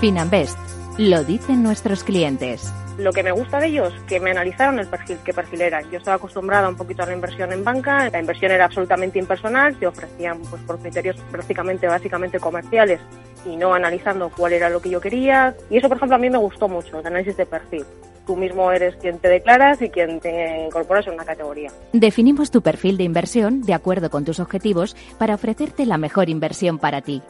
Finanbest. 0.00 0.58
Lo 0.98 1.24
dicen 1.24 1.62
nuestros 1.62 2.02
clientes. 2.04 2.72
Lo 2.98 3.12
que 3.12 3.22
me 3.22 3.32
gusta 3.32 3.58
de 3.58 3.68
ellos, 3.68 3.92
que 4.06 4.20
me 4.20 4.32
analizaron 4.32 4.78
el 4.78 4.86
perfil, 4.86 5.18
qué 5.24 5.32
perfil 5.32 5.62
era. 5.62 5.80
Yo 5.82 5.98
estaba 5.98 6.16
acostumbrada 6.16 6.68
un 6.68 6.76
poquito 6.76 7.02
a 7.02 7.06
la 7.06 7.14
inversión 7.14 7.52
en 7.52 7.64
banca, 7.64 8.10
la 8.10 8.20
inversión 8.20 8.52
era 8.52 8.66
absolutamente 8.66 9.18
impersonal, 9.18 9.76
te 9.76 9.86
ofrecían 9.86 10.40
pues 10.42 10.62
por 10.62 10.78
criterios 10.78 11.16
prácticamente 11.30 11.86
básicamente 11.86 12.38
comerciales 12.38 13.00
y 13.46 13.56
no 13.56 13.74
analizando 13.74 14.30
cuál 14.30 14.52
era 14.52 14.68
lo 14.68 14.80
que 14.80 14.90
yo 14.90 15.00
quería. 15.00 15.56
Y 15.70 15.78
eso, 15.78 15.88
por 15.88 15.96
ejemplo, 15.96 16.16
a 16.16 16.18
mí 16.18 16.28
me 16.28 16.38
gustó 16.38 16.68
mucho, 16.68 17.00
el 17.00 17.06
análisis 17.06 17.36
de 17.36 17.46
perfil. 17.46 17.84
Tú 18.26 18.36
mismo 18.36 18.70
eres 18.70 18.94
quien 18.96 19.18
te 19.18 19.28
declaras 19.28 19.82
y 19.82 19.88
quien 19.88 20.20
te 20.20 20.64
incorporas 20.66 21.06
en 21.06 21.14
una 21.14 21.24
categoría. 21.24 21.72
Definimos 21.92 22.50
tu 22.50 22.62
perfil 22.62 22.96
de 22.96 23.04
inversión 23.04 23.62
de 23.62 23.74
acuerdo 23.74 24.10
con 24.10 24.24
tus 24.24 24.38
objetivos 24.38 24.96
para 25.18 25.34
ofrecerte 25.34 25.86
la 25.86 25.98
mejor 25.98 26.28
inversión 26.28 26.78
para 26.78 27.00
ti. 27.00 27.22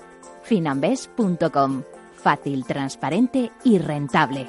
Finambes.com. 0.42 1.84
Fácil, 2.16 2.64
transparente 2.66 3.50
y 3.64 3.78
rentable. 3.78 4.48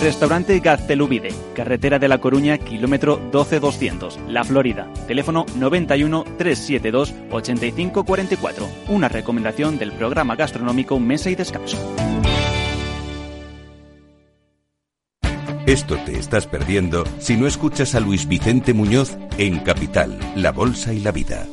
Restaurante 0.00 0.58
Gaztelubide, 0.60 1.30
carretera 1.54 1.98
de 1.98 2.08
La 2.08 2.18
Coruña, 2.18 2.58
kilómetro 2.58 3.20
12200, 3.32 4.18
La 4.28 4.44
Florida. 4.44 4.88
Teléfono 5.06 5.46
91 5.56 6.24
372 6.36 7.14
8544. 7.30 8.68
Una 8.88 9.08
recomendación 9.08 9.78
del 9.78 9.92
programa 9.92 10.36
gastronómico 10.36 11.00
Mesa 11.00 11.30
y 11.30 11.34
Descanso. 11.34 11.78
Esto 15.66 15.96
te 16.04 16.18
estás 16.18 16.46
perdiendo 16.46 17.04
si 17.18 17.38
no 17.38 17.46
escuchas 17.46 17.94
a 17.94 18.00
Luis 18.00 18.28
Vicente 18.28 18.74
Muñoz 18.74 19.16
en 19.38 19.60
Capital, 19.60 20.18
La 20.36 20.52
Bolsa 20.52 20.92
y 20.92 21.00
la 21.00 21.10
Vida. 21.10 21.46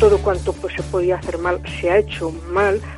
Todo 0.00 0.18
cuanto 0.18 0.52
pues, 0.52 0.74
se 0.74 0.82
podía 0.82 1.16
hacer 1.16 1.38
mal 1.38 1.62
se 1.80 1.88
ha 1.88 1.98
hecho 1.98 2.30
mal 2.50 2.80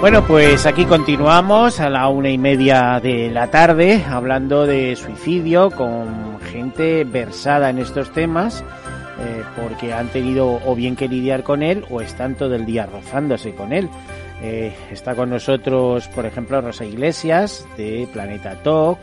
Bueno, 0.00 0.26
pues 0.26 0.64
aquí 0.64 0.86
continuamos 0.86 1.78
a 1.78 1.90
la 1.90 2.08
una 2.08 2.30
y 2.30 2.38
media 2.38 2.98
de 3.00 3.30
la 3.30 3.50
tarde 3.50 4.02
hablando 4.08 4.66
de 4.66 4.96
suicidio 4.96 5.70
con 5.70 6.40
gente 6.40 7.04
versada 7.04 7.68
en 7.68 7.78
estos 7.78 8.10
temas 8.10 8.64
eh, 9.20 9.42
porque 9.60 9.92
han 9.92 10.08
tenido 10.08 10.58
o 10.64 10.74
bien 10.74 10.96
que 10.96 11.06
lidiar 11.06 11.42
con 11.42 11.62
él 11.62 11.84
o 11.90 12.00
están 12.00 12.34
todo 12.34 12.54
el 12.54 12.64
día 12.64 12.86
rozándose 12.86 13.54
con 13.54 13.74
él. 13.74 13.90
Eh, 14.42 14.74
está 14.90 15.14
con 15.14 15.28
nosotros, 15.28 16.08
por 16.08 16.24
ejemplo, 16.24 16.62
Rosa 16.62 16.86
Iglesias 16.86 17.66
de 17.76 18.08
Planeta 18.10 18.54
Talk. 18.62 18.98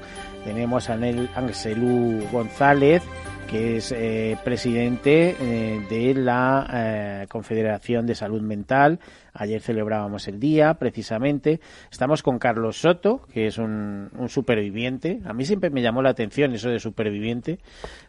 Tenemos 0.45 0.89
a 0.89 0.93
Angelú 1.35 2.27
González, 2.31 3.03
que 3.47 3.77
es 3.77 3.91
eh, 3.93 4.37
presidente 4.43 5.35
eh, 5.39 5.81
de 5.89 6.13
la 6.13 6.67
eh, 6.71 7.27
Confederación 7.29 8.05
de 8.05 8.13
Salud 8.13 8.41
Mental. 8.41 8.99
Ayer 9.33 9.61
celebrábamos 9.61 10.27
el 10.27 10.39
día, 10.39 10.73
precisamente. 10.73 11.61
Estamos 11.89 12.23
con 12.23 12.39
Carlos 12.39 12.77
Soto, 12.77 13.21
que 13.33 13.47
es 13.47 13.57
un, 13.57 14.09
un 14.17 14.29
superviviente. 14.29 15.21
A 15.25 15.33
mí 15.33 15.45
siempre 15.45 15.69
me 15.69 15.81
llamó 15.81 16.01
la 16.01 16.09
atención 16.09 16.53
eso 16.53 16.69
de 16.69 16.79
superviviente, 16.79 17.59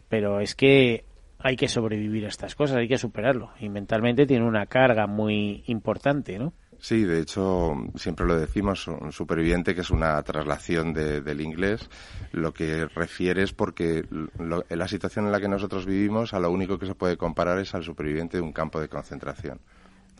pero 0.09 0.41
es 0.41 0.55
que 0.55 1.05
hay 1.39 1.55
que 1.55 1.69
sobrevivir 1.69 2.25
a 2.25 2.29
estas 2.29 2.55
cosas, 2.55 2.77
hay 2.77 2.87
que 2.87 2.97
superarlo. 2.97 3.51
Y 3.59 3.69
mentalmente 3.69 4.25
tiene 4.25 4.45
una 4.45 4.65
carga 4.65 5.07
muy 5.07 5.63
importante, 5.67 6.37
¿no? 6.37 6.53
Sí, 6.81 7.03
de 7.03 7.19
hecho, 7.19 7.75
siempre 7.95 8.25
lo 8.25 8.39
decimos, 8.39 8.87
un 8.87 9.11
superviviente 9.11 9.75
que 9.75 9.81
es 9.81 9.89
una 9.89 10.21
traslación 10.23 10.93
del 10.93 11.41
inglés, 11.41 11.89
lo 12.31 12.53
que 12.53 12.85
refiere 12.85 13.43
es 13.43 13.51
porque 13.51 14.05
en 14.09 14.79
la 14.79 14.87
situación 14.87 15.25
en 15.25 15.33
la 15.33 15.41
que 15.41 15.49
nosotros 15.49 15.85
vivimos, 15.85 16.33
a 16.33 16.39
lo 16.39 16.49
único 16.49 16.79
que 16.79 16.85
se 16.85 16.95
puede 16.95 17.17
comparar 17.17 17.59
es 17.59 17.75
al 17.75 17.83
superviviente 17.83 18.37
de 18.37 18.43
un 18.43 18.53
campo 18.53 18.79
de 18.79 18.87
concentración. 18.87 19.59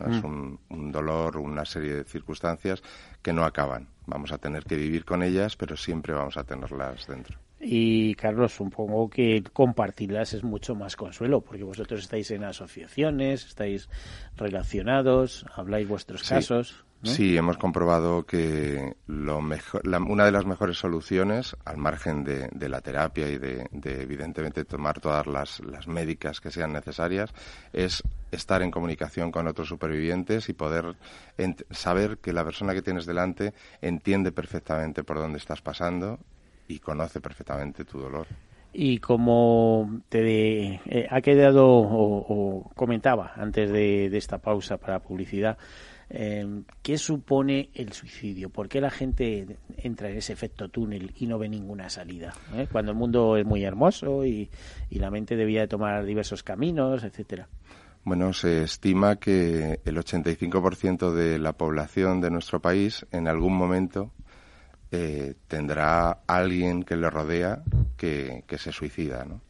Es 0.00 0.22
mm. 0.22 0.58
un, 0.70 0.92
dolor, 0.92 1.36
una 1.38 1.64
serie 1.64 1.94
de 1.94 2.04
circunstancias 2.04 2.82
que 3.22 3.32
no 3.32 3.44
acaban. 3.44 3.88
Vamos 4.06 4.32
a 4.32 4.38
tener 4.38 4.64
que 4.64 4.76
vivir 4.76 5.04
con 5.04 5.22
ellas, 5.22 5.56
pero 5.56 5.76
siempre 5.76 6.14
vamos 6.14 6.36
a 6.36 6.44
tenerlas 6.44 7.06
dentro. 7.06 7.38
Y 7.60 8.14
Carlos, 8.14 8.54
supongo 8.54 9.10
que 9.10 9.44
compartirlas 9.52 10.32
es 10.32 10.42
mucho 10.42 10.74
más 10.74 10.96
consuelo, 10.96 11.42
porque 11.42 11.62
vosotros 11.62 12.00
estáis 12.00 12.30
en 12.30 12.44
asociaciones, 12.44 13.44
estáis 13.44 13.90
relacionados, 14.36 15.44
habláis 15.54 15.86
vuestros 15.86 16.26
casos. 16.26 16.84
Sí, 17.02 17.34
hemos 17.36 17.56
comprobado 17.56 18.26
que 18.26 18.94
lo 19.06 19.40
mejor, 19.40 19.82
una 19.86 20.24
de 20.26 20.32
las 20.32 20.44
mejores 20.44 20.76
soluciones, 20.76 21.56
al 21.64 21.78
margen 21.78 22.24
de, 22.24 22.68
la 22.68 22.82
terapia 22.82 23.26
y 23.28 23.38
de, 23.38 23.68
evidentemente 23.84 24.66
tomar 24.66 25.00
todas 25.00 25.26
las, 25.26 25.60
médicas 25.86 26.40
que 26.40 26.50
sean 26.50 26.74
necesarias, 26.74 27.32
es 27.72 28.02
estar 28.30 28.60
en 28.60 28.70
comunicación 28.70 29.32
con 29.32 29.46
otros 29.46 29.68
supervivientes 29.68 30.50
y 30.50 30.52
poder 30.52 30.96
saber 31.70 32.18
que 32.18 32.34
la 32.34 32.44
persona 32.44 32.74
que 32.74 32.82
tienes 32.82 33.06
delante 33.06 33.54
entiende 33.80 34.30
perfectamente 34.30 35.02
por 35.02 35.18
dónde 35.18 35.38
estás 35.38 35.62
pasando 35.62 36.18
y 36.70 36.78
conoce 36.78 37.20
perfectamente 37.20 37.84
tu 37.84 37.98
dolor. 37.98 38.26
Y 38.72 38.98
como 38.98 40.02
te 40.08 40.80
eh, 40.86 41.06
ha 41.10 41.20
quedado 41.20 41.66
o, 41.66 42.70
comentaba 42.76 43.32
antes 43.34 43.70
de, 43.70 44.16
esta 44.16 44.38
pausa 44.38 44.76
para 44.76 45.00
publicidad, 45.00 45.58
eh, 46.08 46.62
¿qué 46.82 46.96
supone 46.96 47.70
el 47.74 47.92
suicidio? 47.92 48.48
¿Por 48.48 48.68
qué 48.68 48.80
la 48.80 48.90
gente 48.90 49.56
entra 49.76 50.08
en 50.08 50.18
ese 50.18 50.32
efecto 50.32 50.68
túnel 50.68 51.12
y 51.16 51.26
no 51.26 51.38
ve 51.38 51.48
ninguna 51.48 51.90
salida? 51.90 52.32
¿Eh? 52.54 52.68
Cuando 52.70 52.92
el 52.92 52.98
mundo 52.98 53.36
es 53.36 53.44
muy 53.44 53.64
hermoso 53.64 54.24
y, 54.24 54.48
y 54.88 54.98
la 55.00 55.10
mente 55.10 55.34
debía 55.34 55.62
de 55.62 55.68
tomar 55.68 56.04
diversos 56.04 56.44
caminos, 56.44 57.02
etcétera. 57.02 57.48
Bueno, 58.04 58.32
se 58.32 58.62
estima 58.62 59.16
que 59.16 59.80
el 59.84 59.96
85% 59.96 61.12
de 61.12 61.38
la 61.38 61.52
población 61.52 62.20
de 62.20 62.30
nuestro 62.30 62.60
país 62.60 63.04
en 63.10 63.28
algún 63.28 63.54
momento 63.54 64.12
eh, 64.92 65.34
tendrá 65.46 66.22
alguien 66.26 66.82
que 66.82 66.96
le 66.96 67.10
rodea 67.10 67.62
que, 67.96 68.44
se 68.58 68.72
suicida, 68.72 69.24
¿no? 69.24 69.40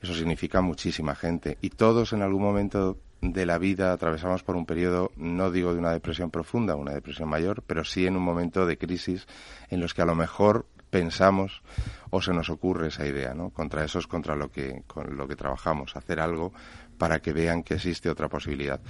Eso 0.00 0.14
significa 0.14 0.60
muchísima 0.60 1.14
gente. 1.14 1.58
Y 1.60 1.70
todos 1.70 2.12
en 2.12 2.22
algún 2.22 2.42
momento 2.42 2.98
de 3.20 3.46
la 3.46 3.58
vida 3.58 3.92
atravesamos 3.92 4.42
por 4.42 4.56
un 4.56 4.66
periodo, 4.66 5.12
no 5.16 5.50
digo 5.50 5.72
de 5.72 5.78
una 5.78 5.92
depresión 5.92 6.30
profunda, 6.30 6.76
una 6.76 6.92
depresión 6.92 7.28
mayor, 7.28 7.62
pero 7.66 7.84
sí 7.84 8.06
en 8.06 8.16
un 8.16 8.22
momento 8.22 8.66
de 8.66 8.76
crisis 8.76 9.26
en 9.70 9.80
los 9.80 9.94
que 9.94 10.02
a 10.02 10.06
lo 10.06 10.14
mejor 10.14 10.66
pensamos 10.90 11.62
o 12.10 12.20
se 12.20 12.32
nos 12.32 12.50
ocurre 12.50 12.88
esa 12.88 13.06
idea, 13.06 13.34
¿no? 13.34 13.50
Contra 13.50 13.84
eso 13.84 13.98
es 13.98 14.06
contra 14.06 14.36
lo 14.36 14.50
que, 14.50 14.82
con 14.86 15.16
lo 15.16 15.26
que 15.26 15.36
trabajamos, 15.36 15.96
hacer 15.96 16.20
algo 16.20 16.52
para 16.98 17.20
que 17.20 17.32
vean 17.32 17.62
que 17.62 17.74
existe 17.74 18.10
otra 18.10 18.28
posibilidad. 18.28 18.80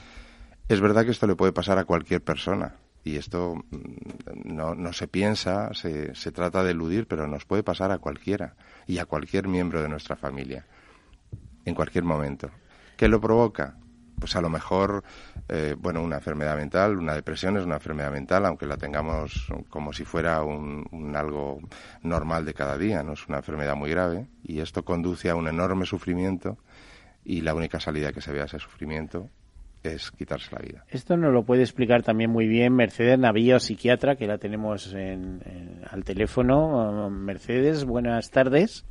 Es 0.68 0.80
verdad 0.80 1.04
que 1.04 1.10
esto 1.10 1.26
le 1.26 1.36
puede 1.36 1.52
pasar 1.52 1.78
a 1.78 1.84
cualquier 1.84 2.22
persona, 2.22 2.74
y 3.04 3.16
esto 3.16 3.54
mm, 3.70 4.56
no, 4.56 4.92
se 4.92 5.06
piensa, 5.06 5.72
se, 5.74 6.14
se, 6.14 6.32
trata 6.32 6.64
de 6.64 6.72
eludir, 6.72 7.06
pero 7.06 7.28
nos 7.28 7.44
puede 7.44 7.62
pasar 7.62 7.92
a 7.92 7.98
cualquiera 7.98 8.56
y 8.86 8.98
a 8.98 9.04
cualquier 9.04 9.46
miembro 9.46 9.82
de 9.82 9.88
nuestra 9.88 10.16
familia, 10.16 10.66
en 11.64 11.74
cualquier 11.74 12.04
momento. 12.04 12.50
¿Qué 12.96 13.08
lo 13.08 13.20
provoca? 13.20 13.76
Pues 14.18 14.36
a 14.36 14.40
lo 14.40 14.48
mejor, 14.48 15.04
eh, 15.48 15.76
bueno, 15.78 16.00
una 16.02 16.16
enfermedad 16.16 16.56
mental, 16.56 16.96
una 16.96 17.14
depresión 17.14 17.56
es 17.58 17.64
una 17.64 17.74
enfermedad 17.74 18.10
mental, 18.10 18.46
aunque 18.46 18.64
la 18.64 18.76
tengamos 18.76 19.48
como 19.68 19.92
si 19.92 20.04
fuera 20.04 20.42
un, 20.42 20.86
un 20.92 21.14
algo 21.14 21.60
normal 22.02 22.46
de 22.46 22.54
cada 22.54 22.78
día, 22.78 23.02
¿no? 23.02 23.12
Es 23.12 23.28
una 23.28 23.38
enfermedad 23.38 23.76
muy 23.76 23.90
grave 23.90 24.28
y 24.42 24.60
esto 24.60 24.84
conduce 24.84 25.28
a 25.28 25.34
un 25.34 25.48
enorme 25.48 25.84
sufrimiento 25.84 26.58
y 27.24 27.40
la 27.40 27.54
única 27.54 27.80
salida 27.80 28.12
que 28.12 28.20
se 28.20 28.32
ve 28.32 28.40
a 28.40 28.44
ese 28.44 28.60
sufrimiento 28.60 29.28
es 29.84 30.10
quitarse 30.10 30.54
la 30.54 30.62
vida. 30.62 30.84
Esto 30.88 31.16
nos 31.16 31.32
lo 31.32 31.44
puede 31.44 31.62
explicar 31.62 32.02
también 32.02 32.30
muy 32.30 32.48
bien 32.48 32.74
Mercedes 32.74 33.18
Navío, 33.18 33.60
psiquiatra, 33.60 34.16
que 34.16 34.26
la 34.26 34.38
tenemos 34.38 34.92
en, 34.94 35.40
al 35.90 36.04
teléfono. 36.04 37.10
Mercedes, 37.10 37.84
buenas 37.84 38.30
tardes. 38.30 38.86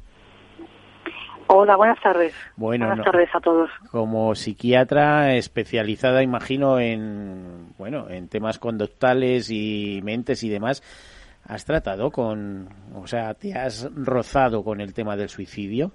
Hola, 1.48 1.76
buenas 1.76 2.00
tardes. 2.02 2.34
buenas 2.56 3.04
tardes 3.04 3.30
a 3.34 3.40
todos. 3.40 3.70
Como 3.92 4.34
psiquiatra 4.34 5.36
especializada, 5.36 6.24
imagino, 6.24 6.80
en, 6.80 7.74
bueno, 7.78 8.10
en 8.10 8.30
temas 8.30 8.60
conductales 8.60 9.52
y 9.52 10.00
mentes 10.04 10.44
y 10.44 10.50
demás, 10.50 10.82
¿has 11.46 11.66
tratado 11.66 12.12
con, 12.12 12.70
o 12.96 13.06
sea, 13.08 13.34
te 13.34 13.54
has 13.54 13.90
rozado 13.94 14.64
con 14.64 14.80
el 14.80 14.94
tema 14.94 15.18
del 15.18 15.30
suicidio? 15.30 15.92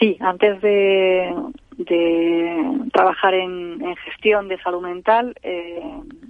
Sí, 0.00 0.16
antes 0.20 0.60
de, 0.62 1.34
trabajar 2.92 3.34
en, 3.34 3.96
gestión 4.04 4.48
de 4.48 4.58
salud 4.58 4.82
mental, 4.82 5.34
eh, 5.42 5.80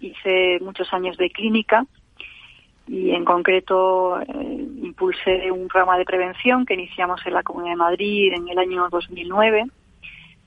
hice 0.00 0.58
muchos 0.60 0.92
años 0.92 1.16
de 1.16 1.30
clínica 1.30 1.86
y 2.86 3.10
en 3.10 3.24
concreto 3.24 4.20
eh, 4.20 4.66
impulsé 4.82 5.50
un 5.50 5.68
programa 5.68 5.98
de 5.98 6.04
prevención 6.04 6.64
que 6.64 6.74
iniciamos 6.74 7.20
en 7.26 7.34
la 7.34 7.42
Comunidad 7.42 7.72
de 7.72 7.76
Madrid 7.76 8.32
en 8.34 8.48
el 8.48 8.58
año 8.58 8.88
2009 8.90 9.66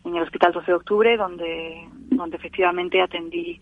en 0.05 0.15
el 0.15 0.23
Hospital 0.23 0.51
12 0.51 0.65
de 0.65 0.73
Octubre, 0.73 1.17
donde, 1.17 1.87
donde 2.09 2.37
efectivamente 2.37 3.01
atendí 3.01 3.59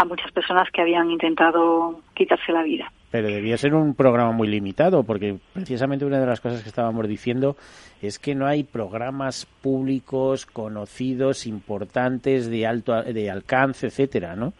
a 0.00 0.04
muchas 0.04 0.32
personas 0.32 0.70
que 0.70 0.80
habían 0.80 1.10
intentado 1.10 2.00
quitarse 2.14 2.52
la 2.52 2.62
vida. 2.62 2.90
Pero 3.10 3.28
debía 3.28 3.58
ser 3.58 3.74
un 3.74 3.94
programa 3.94 4.32
muy 4.32 4.48
limitado, 4.48 5.02
porque 5.02 5.36
precisamente 5.52 6.06
una 6.06 6.18
de 6.18 6.26
las 6.26 6.40
cosas 6.40 6.62
que 6.62 6.68
estábamos 6.68 7.06
diciendo 7.06 7.56
es 8.00 8.18
que 8.18 8.34
no 8.34 8.46
hay 8.46 8.64
programas 8.64 9.46
públicos 9.60 10.46
conocidos, 10.46 11.46
importantes, 11.46 12.48
de 12.48 12.66
alto 12.66 13.02
de 13.02 13.30
alcance, 13.30 13.88
etcétera, 13.88 14.36
¿no? 14.36 14.54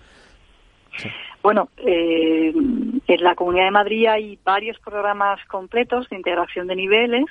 Bueno, 1.43 1.69
eh, 1.79 2.53
en 2.55 3.25
la 3.25 3.35
Comunidad 3.35 3.67
de 3.67 3.71
Madrid 3.71 4.07
hay 4.09 4.39
varios 4.45 4.79
programas 4.81 5.43
completos 5.47 6.09
de 6.11 6.17
integración 6.17 6.67
de 6.67 6.77
niveles. 6.77 7.27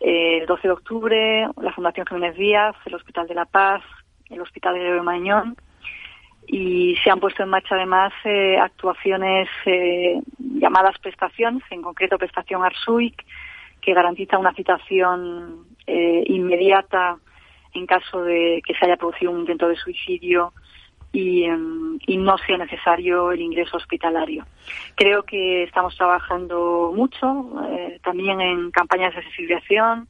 Eh, 0.00 0.40
el 0.42 0.46
12 0.46 0.68
de 0.68 0.72
octubre, 0.72 1.48
la 1.62 1.72
Fundación 1.72 2.06
Jiménez 2.06 2.36
Díaz, 2.36 2.74
el 2.84 2.94
Hospital 2.96 3.26
de 3.26 3.34
la 3.34 3.46
Paz, 3.46 3.82
el 4.28 4.42
Hospital 4.42 4.74
de 4.74 5.00
Mañón, 5.00 5.56
y 6.46 6.96
se 7.02 7.10
han 7.10 7.20
puesto 7.20 7.42
en 7.42 7.48
marcha 7.48 7.74
además 7.74 8.12
eh, 8.24 8.58
actuaciones 8.58 9.48
eh, 9.66 10.20
llamadas 10.38 10.98
prestaciones, 10.98 11.62
en 11.70 11.82
concreto 11.82 12.18
prestación 12.18 12.62
ARSUIC, 12.62 13.24
que 13.80 13.94
garantiza 13.94 14.38
una 14.38 14.54
citación 14.54 15.66
eh, 15.86 16.24
inmediata 16.26 17.18
en 17.72 17.86
caso 17.86 18.22
de 18.22 18.62
que 18.64 18.74
se 18.74 18.84
haya 18.84 18.96
producido 18.96 19.32
un 19.32 19.40
intento 19.40 19.68
de 19.68 19.76
suicidio 19.76 20.52
y, 21.12 21.44
em, 21.44 21.98
y, 22.06 22.16
no 22.16 22.38
sea 22.38 22.56
necesario 22.58 23.32
el 23.32 23.40
ingreso 23.40 23.76
hospitalario. 23.76 24.44
Creo 24.96 25.22
que 25.22 25.64
estamos 25.64 25.96
trabajando 25.96 26.92
mucho, 26.94 27.52
también 28.02 28.40
en 28.40 28.70
campañas 28.70 29.14
de 29.14 29.22
sensibilización, 29.22 30.08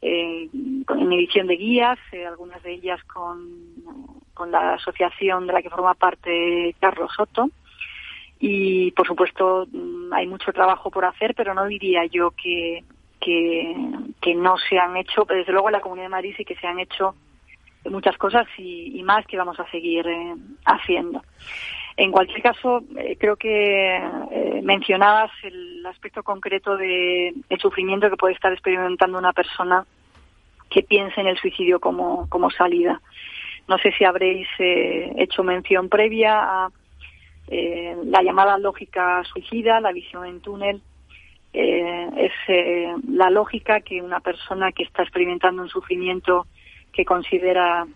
en 0.00 1.12
edición 1.12 1.46
de 1.46 1.56
guías, 1.56 1.98
algunas 2.26 2.62
de 2.62 2.72
ellas 2.72 3.02
con 3.04 4.21
con 4.34 4.50
la 4.50 4.74
asociación 4.74 5.46
de 5.46 5.52
la 5.52 5.62
que 5.62 5.70
forma 5.70 5.94
parte 5.94 6.74
Carlos 6.80 7.12
Soto. 7.16 7.50
Y, 8.40 8.90
por 8.92 9.06
supuesto, 9.06 9.66
mm, 9.70 10.12
hay 10.12 10.26
mucho 10.26 10.52
trabajo 10.52 10.90
por 10.90 11.04
hacer, 11.04 11.34
pero 11.34 11.54
no 11.54 11.66
diría 11.66 12.04
yo 12.06 12.32
que, 12.32 12.82
que, 13.20 14.34
no 14.34 14.56
se 14.56 14.78
han 14.78 14.96
hecho. 14.96 15.24
Desde 15.24 15.52
luego, 15.52 15.68
en 15.68 15.74
la 15.74 15.80
Comunidad 15.80 16.06
de 16.06 16.10
Madrid 16.10 16.34
sí 16.36 16.44
que 16.44 16.56
se 16.56 16.66
han 16.66 16.80
hecho 16.80 17.14
muchas 17.84 18.16
cosas 18.16 18.46
y, 18.58 19.00
más 19.04 19.26
que 19.26 19.36
vamos 19.36 19.58
a 19.60 19.70
seguir 19.70 20.06
eh, 20.06 20.34
haciendo. 20.64 21.22
En 21.96 22.10
cualquier 22.10 22.42
caso, 22.42 22.82
eh, 22.96 23.16
creo 23.18 23.36
que 23.36 23.96
eh, 23.96 24.60
mencionabas 24.62 25.30
el 25.42 25.84
aspecto 25.86 26.22
concreto 26.22 26.76
del 26.76 27.44
sufrimiento 27.60 28.08
que 28.08 28.16
puede 28.16 28.34
estar 28.34 28.52
experimentando 28.52 29.18
una 29.18 29.32
persona 29.32 29.84
que 30.70 30.82
piense 30.82 31.20
en 31.20 31.26
el 31.26 31.38
suicidio 31.38 31.80
como, 31.80 32.28
como 32.28 32.50
salida. 32.50 33.00
No 33.68 33.78
sé 33.78 33.92
si 33.92 34.04
habréis 34.04 34.48
eh, 34.58 35.12
hecho 35.16 35.42
mención 35.42 35.88
previa 35.88 36.34
a 36.40 36.68
eh, 37.48 37.96
la 38.04 38.22
llamada 38.22 38.58
lógica 38.58 39.22
suicida, 39.24 39.80
la 39.80 39.92
visión 39.92 40.26
en 40.26 40.40
túnel. 40.40 40.80
Eh, 41.54 42.08
es 42.16 43.02
la 43.08 43.28
lógica 43.28 43.80
que 43.80 44.00
una 44.00 44.20
persona 44.20 44.72
que 44.72 44.84
está 44.84 45.02
experimentando 45.02 45.62
un 45.62 45.68
sufrimiento 45.68 46.46
que 46.92 47.04
considera 47.04 47.86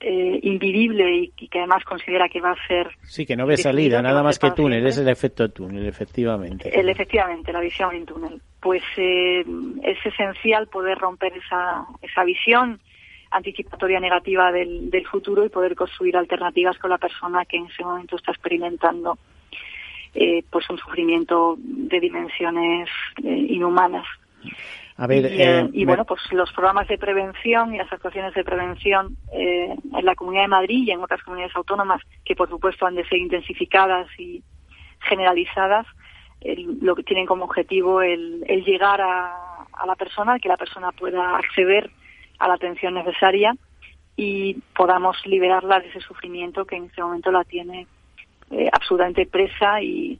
invivible 0.00 1.32
y, 1.36 1.48
que 1.48 1.58
además 1.58 1.82
considera 1.84 2.28
que 2.28 2.40
va 2.40 2.52
a 2.52 2.66
ser... 2.68 2.88
Sí, 3.02 3.26
que 3.26 3.34
no 3.34 3.46
ve 3.46 3.56
salida, 3.56 4.00
nada 4.00 4.22
más 4.22 4.38
que 4.38 4.52
túnel, 4.52 4.86
es 4.86 4.96
el 4.98 5.08
efecto 5.08 5.48
túnel, 5.50 5.86
efectivamente. 5.86 6.70
El, 6.78 6.88
efectivamente, 6.88 7.52
la 7.52 7.60
visión 7.60 7.92
en 7.96 8.06
túnel. 8.06 8.40
Pues 8.60 8.82
es 8.96 10.06
esencial 10.06 10.68
poder 10.68 10.98
romper 10.98 11.32
esa, 11.36 11.84
esa 12.00 12.22
visión 12.22 12.78
anticipatoria 13.30 14.00
negativa 14.00 14.50
del, 14.52 15.06
futuro 15.10 15.44
y 15.44 15.48
poder 15.48 15.74
construir 15.74 16.16
alternativas 16.16 16.78
con 16.78 16.90
la 16.90 16.98
persona 16.98 17.44
que 17.44 17.56
en 17.56 17.66
ese 17.66 17.84
momento 17.84 18.16
está 18.16 18.32
experimentando 18.32 19.18
eh, 20.14 20.42
pues 20.50 20.68
un 20.70 20.78
sufrimiento 20.78 21.56
de 21.58 22.00
dimensiones 22.00 22.88
eh, 23.22 23.46
inhumanas. 23.50 24.06
A 24.96 25.06
ver, 25.06 25.30
y, 25.72 25.82
eh, 25.82 25.84
bueno, 25.84 26.04
pues 26.04 26.20
los 26.32 26.52
programas 26.52 26.88
de 26.88 26.98
prevención 26.98 27.74
y 27.74 27.78
las 27.78 27.92
actuaciones 27.92 28.34
de 28.34 28.42
prevención 28.42 29.16
en 29.30 30.04
la 30.04 30.16
Comunidad 30.16 30.42
de 30.42 30.48
Madrid 30.48 30.84
y 30.86 30.90
en 30.90 31.00
otras 31.00 31.22
comunidades 31.22 31.54
autónomas, 31.54 32.02
que 32.24 32.34
por 32.34 32.48
supuesto 32.48 32.84
han 32.84 32.96
de 32.96 33.06
ser 33.06 33.18
intensificadas 33.18 34.08
y 34.18 34.42
generalizadas, 35.00 35.86
lo 36.80 36.96
que 36.96 37.04
tienen 37.04 37.26
como 37.26 37.44
objetivo 37.44 38.02
el, 38.02 38.44
el 38.48 38.64
llegar 38.64 39.00
a, 39.00 39.66
a, 39.72 39.86
la 39.86 39.94
persona, 39.94 40.40
que 40.40 40.48
la 40.48 40.56
persona 40.56 40.90
pueda 40.90 41.36
acceder 41.36 41.90
a 42.38 42.48
la 42.48 42.54
atención 42.54 42.94
necesaria 42.94 43.54
y 44.16 44.54
podamos 44.76 45.16
liberarla 45.26 45.80
de 45.80 45.88
ese 45.88 46.00
sufrimiento 46.00 46.64
que 46.64 46.76
en 46.76 46.84
este 46.84 47.02
momento 47.02 47.30
la 47.30 47.44
tiene 47.44 47.86
eh, 48.50 48.68
absolutamente 48.72 49.26
presa 49.26 49.80
y, 49.80 50.18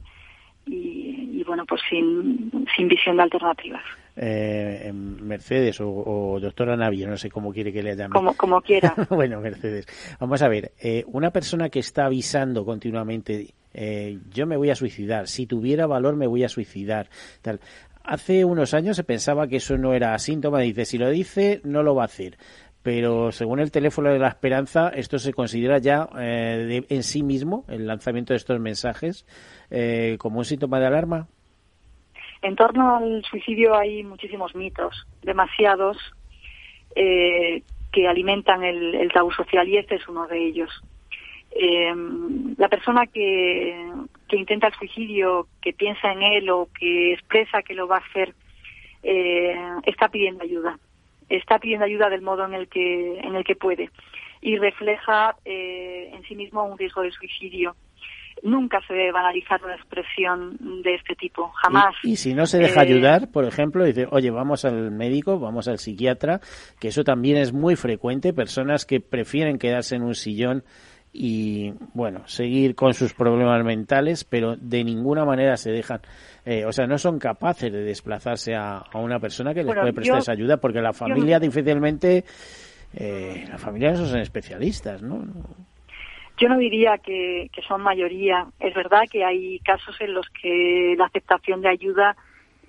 y, 0.65 1.43
bueno, 1.43 1.65
pues 1.65 1.81
sin, 1.89 2.51
sin 2.75 2.87
visión 2.87 3.17
de 3.17 3.23
alternativas. 3.23 3.83
Eh, 4.15 4.91
Mercedes 4.93 5.79
o, 5.81 6.37
doctora 6.41 6.75
Navia, 6.75 7.07
no 7.07 7.17
sé 7.17 7.29
cómo 7.29 7.53
quiere 7.53 7.71
que 7.71 7.81
le 7.81 7.95
llame. 7.95 8.13
Como, 8.13 8.33
como 8.35 8.61
quiera. 8.61 8.93
bueno, 9.09 9.39
Mercedes. 9.39 9.87
Vamos 10.19 10.41
a 10.41 10.47
ver, 10.47 10.73
eh, 10.79 11.03
una 11.07 11.31
persona 11.31 11.69
que 11.69 11.79
está 11.79 12.05
avisando 12.05 12.65
continuamente, 12.65 13.53
eh, 13.73 14.19
yo 14.31 14.45
me 14.45 14.57
voy 14.57 14.69
a 14.69 14.75
suicidar, 14.75 15.27
si 15.27 15.45
tuviera 15.45 15.87
valor 15.87 16.15
me 16.15 16.27
voy 16.27 16.43
a 16.43 16.49
suicidar, 16.49 17.09
tal 17.41 17.59
hace 18.09 18.43
unos 18.43 18.73
años 18.73 18.95
se 18.95 19.03
pensaba 19.03 19.47
que 19.47 19.57
eso 19.57 19.77
no 19.77 19.93
era 19.93 20.17
síntoma, 20.17 20.59
dice, 20.59 20.85
si 20.85 20.97
lo 20.97 21.09
dice, 21.09 21.61
no 21.63 21.83
lo 21.83 21.95
va 21.95 22.03
a 22.03 22.05
hacer. 22.05 22.37
Pero 22.81 23.31
según 23.31 23.59
el 23.59 23.71
teléfono 23.71 24.09
de 24.09 24.19
la 24.19 24.29
esperanza, 24.29 24.89
esto 24.89 25.19
se 25.19 25.33
considera 25.33 25.77
ya 25.77 26.09
eh, 26.19 26.81
en 26.89 27.03
sí 27.03 27.23
mismo, 27.23 27.65
el 27.67 27.85
lanzamiento 27.85 28.33
de 28.33 28.37
estos 28.37 28.59
mensajes, 28.59 29.25
eh, 29.69 30.17
como 30.19 30.39
un 30.39 30.45
síntoma 30.45 30.79
de 30.79 30.87
alarma. 30.87 31.27
En 32.41 32.55
torno 32.55 32.95
al 32.97 33.23
suicidio 33.25 33.75
hay 33.77 34.03
muchísimos 34.03 34.55
mitos, 34.55 35.05
demasiados, 35.21 35.97
eh, 36.95 37.61
que 37.91 38.07
alimentan 38.07 38.63
el, 38.63 38.95
el 38.95 39.11
tabú 39.11 39.31
social 39.31 39.67
y 39.67 39.77
este 39.77 39.95
es 39.95 40.07
uno 40.07 40.25
de 40.27 40.47
ellos. 40.47 40.71
Eh, 41.51 41.93
la 42.57 42.67
persona 42.69 43.07
que, 43.07 43.91
que, 44.29 44.37
intenta 44.37 44.67
el 44.67 44.73
suicidio, 44.73 45.47
que 45.61 45.73
piensa 45.73 46.11
en 46.11 46.21
él 46.21 46.49
o 46.49 46.69
que 46.79 47.13
expresa 47.13 47.61
que 47.61 47.73
lo 47.73 47.87
va 47.87 47.97
a 47.97 48.05
hacer, 48.09 48.33
eh, 49.03 49.55
está 49.85 50.09
pidiendo 50.09 50.43
ayuda. 50.43 50.79
Está 51.27 51.59
pidiendo 51.59 51.85
ayuda 51.85 52.09
del 52.09 52.21
modo 52.21 52.45
en 52.45 52.53
el 52.53 52.67
que, 52.67 53.19
en 53.19 53.35
el 53.35 53.43
que 53.43 53.55
puede 53.55 53.89
y 54.41 54.57
refleja 54.57 55.35
eh, 55.45 56.11
en 56.13 56.23
sí 56.23 56.35
mismo 56.35 56.63
un 56.63 56.77
riesgo 56.77 57.01
de 57.01 57.11
suicidio. 57.11 57.75
Nunca 58.41 58.79
se 58.87 58.93
debe 58.93 59.11
banalizar 59.11 59.61
una 59.65 59.75
expresión 59.75 60.81
de 60.81 60.95
este 60.95 61.13
tipo, 61.15 61.51
jamás. 61.61 61.93
Y, 62.03 62.15
si 62.15 62.33
no 62.33 62.45
se 62.45 62.57
deja 62.57 62.79
ayudar, 62.79 63.29
por 63.33 63.43
ejemplo, 63.43 63.83
dice, 63.83 64.07
oye, 64.11 64.31
vamos 64.31 64.63
al 64.63 64.91
médico, 64.91 65.39
vamos 65.39 65.67
al 65.67 65.77
psiquiatra, 65.77 66.39
que 66.79 66.87
eso 66.87 67.03
también 67.03 67.35
es 67.35 67.51
muy 67.51 67.75
frecuente, 67.75 68.33
personas 68.33 68.85
que 68.85 69.01
prefieren 69.01 69.59
quedarse 69.59 69.97
en 69.97 70.03
un 70.03 70.15
sillón 70.15 70.63
y 71.11 71.71
bueno, 71.93 72.27
seguir 72.27 72.75
con 72.75 72.93
sus 72.93 73.13
problemas 73.13 73.63
mentales, 73.63 74.23
pero 74.23 74.55
de 74.55 74.83
ninguna 74.83 75.25
manera 75.25 75.57
se 75.57 75.71
dejan, 75.71 76.01
eh, 76.45 76.65
o 76.65 76.71
sea, 76.71 76.85
no 76.85 76.97
son 76.97 77.17
capaces 77.17 77.71
de 77.71 77.81
desplazarse 77.83 78.55
a, 78.55 78.83
una 78.93 79.19
persona 79.19 79.53
que 79.53 79.63
les 79.63 79.75
puede 79.75 79.93
prestar 79.93 80.19
esa 80.19 80.31
ayuda, 80.33 80.57
porque 80.57 80.81
la 80.81 80.93
familia 80.93 81.39
difícilmente, 81.39 82.23
eh, 82.93 83.45
la 83.49 83.57
familia 83.57 83.91
no 83.91 84.05
son 84.05 84.19
especialistas, 84.19 85.01
¿no? 85.01 85.23
Yo 86.37 86.47
no 86.47 86.57
diría 86.57 86.97
que, 86.99 87.49
que 87.51 87.61
son 87.63 87.81
mayoría. 87.81 88.45
Es 88.59 88.73
verdad 88.73 89.01
que 89.11 89.25
hay 89.25 89.59
casos 89.59 89.99
en 89.99 90.13
los 90.13 90.25
que 90.41 90.95
la 90.97 91.05
aceptación 91.05 91.61
de 91.61 91.67
ayuda 91.67 92.15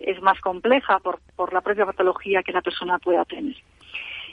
es 0.00 0.20
más 0.22 0.40
compleja 0.40 0.98
por, 0.98 1.20
por 1.37 1.53
la 1.53 1.61
propia 1.61 1.87
patología 1.87 2.42
que 2.42 2.53
la 2.53 2.62
persona 2.62 2.98
pueda 2.98 3.24
tener. 3.26 3.55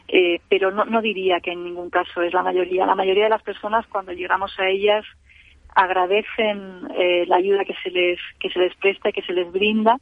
Eh, 0.07 0.39
pero 0.47 0.71
no, 0.71 1.01
diría 1.01 1.41
que 1.41 1.51
en 1.51 1.65
ningún 1.65 1.89
caso 1.89 2.21
es 2.21 2.33
la 2.33 2.43
mayoría. 2.43 2.85
La 2.85 2.95
mayoría 2.95 3.25
de 3.25 3.29
las 3.29 3.43
personas 3.43 3.85
cuando 3.87 4.13
llegamos 4.13 4.57
a 4.59 4.67
ellas 4.69 5.05
agradecen 5.75 6.87
eh, 6.97 7.25
la 7.27 7.35
ayuda 7.35 7.65
que 7.65 7.75
se 7.83 7.91
les 7.91 8.19
que 8.39 8.49
se 8.49 8.59
les 8.59 8.75
presta 8.75 9.09
y 9.09 9.13
que 9.13 9.21
se 9.21 9.33
les 9.33 9.51
brinda 9.51 9.97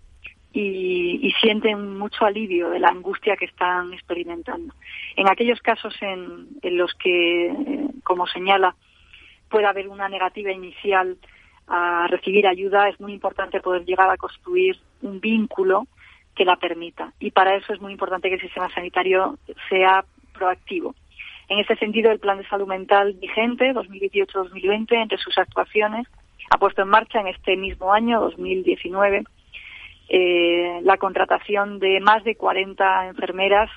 y, 0.54 1.34
sienten 1.42 1.98
mucho 1.98 2.26
alivio 2.26 2.70
de 2.70 2.80
la 2.80 2.88
angustia 2.88 3.36
que 3.36 3.46
están 3.46 3.94
experimentando. 3.94 4.74
En 5.18 5.28
aquellos 5.30 5.60
casos 5.60 5.94
en, 6.02 6.48
en 6.62 6.78
los 6.78 6.94
que, 6.94 7.48
eh, 7.48 7.88
como 8.04 8.26
señala, 8.26 8.74
puede 9.50 9.66
haber 9.66 9.90
una 9.90 10.08
negativa 10.08 10.52
inicial 10.52 11.18
a 11.68 12.08
recibir 12.08 12.48
ayuda, 12.48 12.88
es 12.88 13.00
muy 13.02 13.12
importante 13.14 13.60
poder 13.60 13.84
llegar 13.86 14.10
a 14.10 14.18
construir 14.18 14.78
un 15.02 15.20
vínculo 15.20 15.88
que 16.36 16.46
la 16.46 16.58
permita. 16.58 17.14
Y 17.20 17.32
para 17.32 17.56
eso 17.56 17.74
es 17.74 17.82
muy 17.82 17.92
importante 17.92 18.30
que 18.30 18.36
el 18.36 18.42
sistema 18.42 18.70
sanitario 18.74 19.38
sea 19.70 20.06
proactivo. 20.34 20.96
En 21.48 21.60
este 21.60 21.76
sentido, 21.78 22.12
el 22.12 22.20
Plan 22.20 22.38
de 22.38 22.48
Salud 22.48 22.68
Mental 22.68 23.14
vigente 23.14 23.74
2018-2020, 23.74 24.94
entre 24.94 25.18
sus 25.18 25.38
actuaciones, 25.38 26.08
ha 26.50 26.58
puesto 26.58 26.82
en 26.82 26.90
marcha 26.90 27.20
en 27.20 27.28
este 27.28 27.56
mismo 27.56 27.94
año, 27.94 28.20
2019, 28.22 29.24
eh, 30.10 30.80
la 30.84 30.98
contratación 30.98 31.80
de 31.80 32.00
más 32.00 32.24
de 32.24 32.36
40 32.36 33.08
enfermeras 33.08 33.70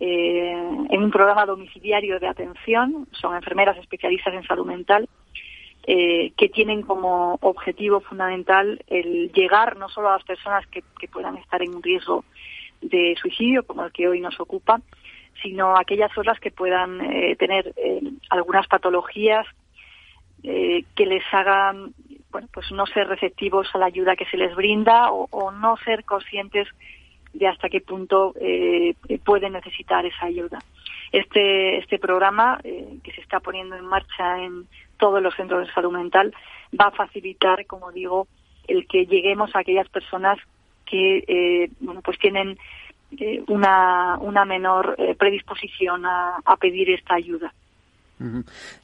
en 0.00 1.02
un 1.02 1.10
programa 1.10 1.44
domiciliario 1.44 2.20
de 2.20 2.28
atención, 2.28 3.08
son 3.20 3.34
enfermeras 3.34 3.76
especialistas 3.78 4.32
en 4.32 4.44
salud 4.44 4.64
mental, 4.64 5.08
que 5.88 6.50
tienen 6.52 6.82
como 6.82 7.38
objetivo 7.40 8.00
fundamental 8.00 8.84
el 8.88 9.32
llegar 9.32 9.78
no 9.78 9.88
solo 9.88 10.10
a 10.10 10.18
las 10.18 10.24
personas 10.24 10.66
que, 10.66 10.82
puedan 11.08 11.38
estar 11.38 11.62
en 11.62 11.82
riesgo 11.82 12.26
de 12.82 13.16
suicidio, 13.18 13.62
como 13.62 13.86
el 13.86 13.92
que 13.92 14.06
hoy 14.06 14.20
nos 14.20 14.38
ocupa, 14.38 14.82
sino 15.42 15.78
aquellas 15.78 16.16
otras 16.16 16.38
que 16.40 16.50
puedan 16.50 17.00
eh, 17.00 17.36
tener 17.36 17.72
eh, 17.76 18.00
algunas 18.30 18.66
patologías 18.66 19.46
eh, 20.42 20.84
que 20.94 21.06
les 21.06 21.22
hagan 21.32 21.94
bueno, 22.30 22.48
pues 22.52 22.70
no 22.70 22.84
ser 22.86 23.08
receptivos 23.08 23.68
a 23.74 23.78
la 23.78 23.86
ayuda 23.86 24.14
que 24.14 24.26
se 24.26 24.36
les 24.36 24.54
brinda 24.54 25.10
o, 25.10 25.50
no 25.50 25.78
ser 25.78 26.04
conscientes 26.04 26.68
de 27.32 27.48
hasta 27.48 27.70
qué 27.70 27.80
punto 27.80 28.34
pueden 29.24 29.52
necesitar 29.54 30.04
esa 30.04 30.26
ayuda. 30.26 30.58
Este, 31.10 31.78
este 31.78 31.98
programa 31.98 32.60
que 32.62 33.12
se 33.14 33.22
está 33.22 33.40
poniendo 33.40 33.76
en 33.76 33.86
marcha 33.86 34.44
en 34.44 34.66
todos 34.98 35.22
los 35.22 35.34
centros 35.34 35.66
de 35.66 35.72
salud 35.72 35.92
mental 35.92 36.34
va 36.78 36.86
a 36.86 36.90
facilitar, 36.92 37.66
como 37.66 37.92
digo, 37.92 38.26
el 38.66 38.86
que 38.86 39.06
lleguemos 39.06 39.54
a 39.54 39.60
aquellas 39.60 39.88
personas 39.88 40.38
que 40.84 41.70
bueno, 41.80 42.00
pues 42.02 42.18
tienen 42.18 42.58
eh, 43.16 43.42
una, 43.48 44.18
una 44.20 44.44
menor 44.44 44.94
eh, 44.98 45.14
predisposición 45.14 46.04
a, 46.04 46.56
pedir 46.60 46.90
esta 46.90 47.14
ayuda. 47.14 47.54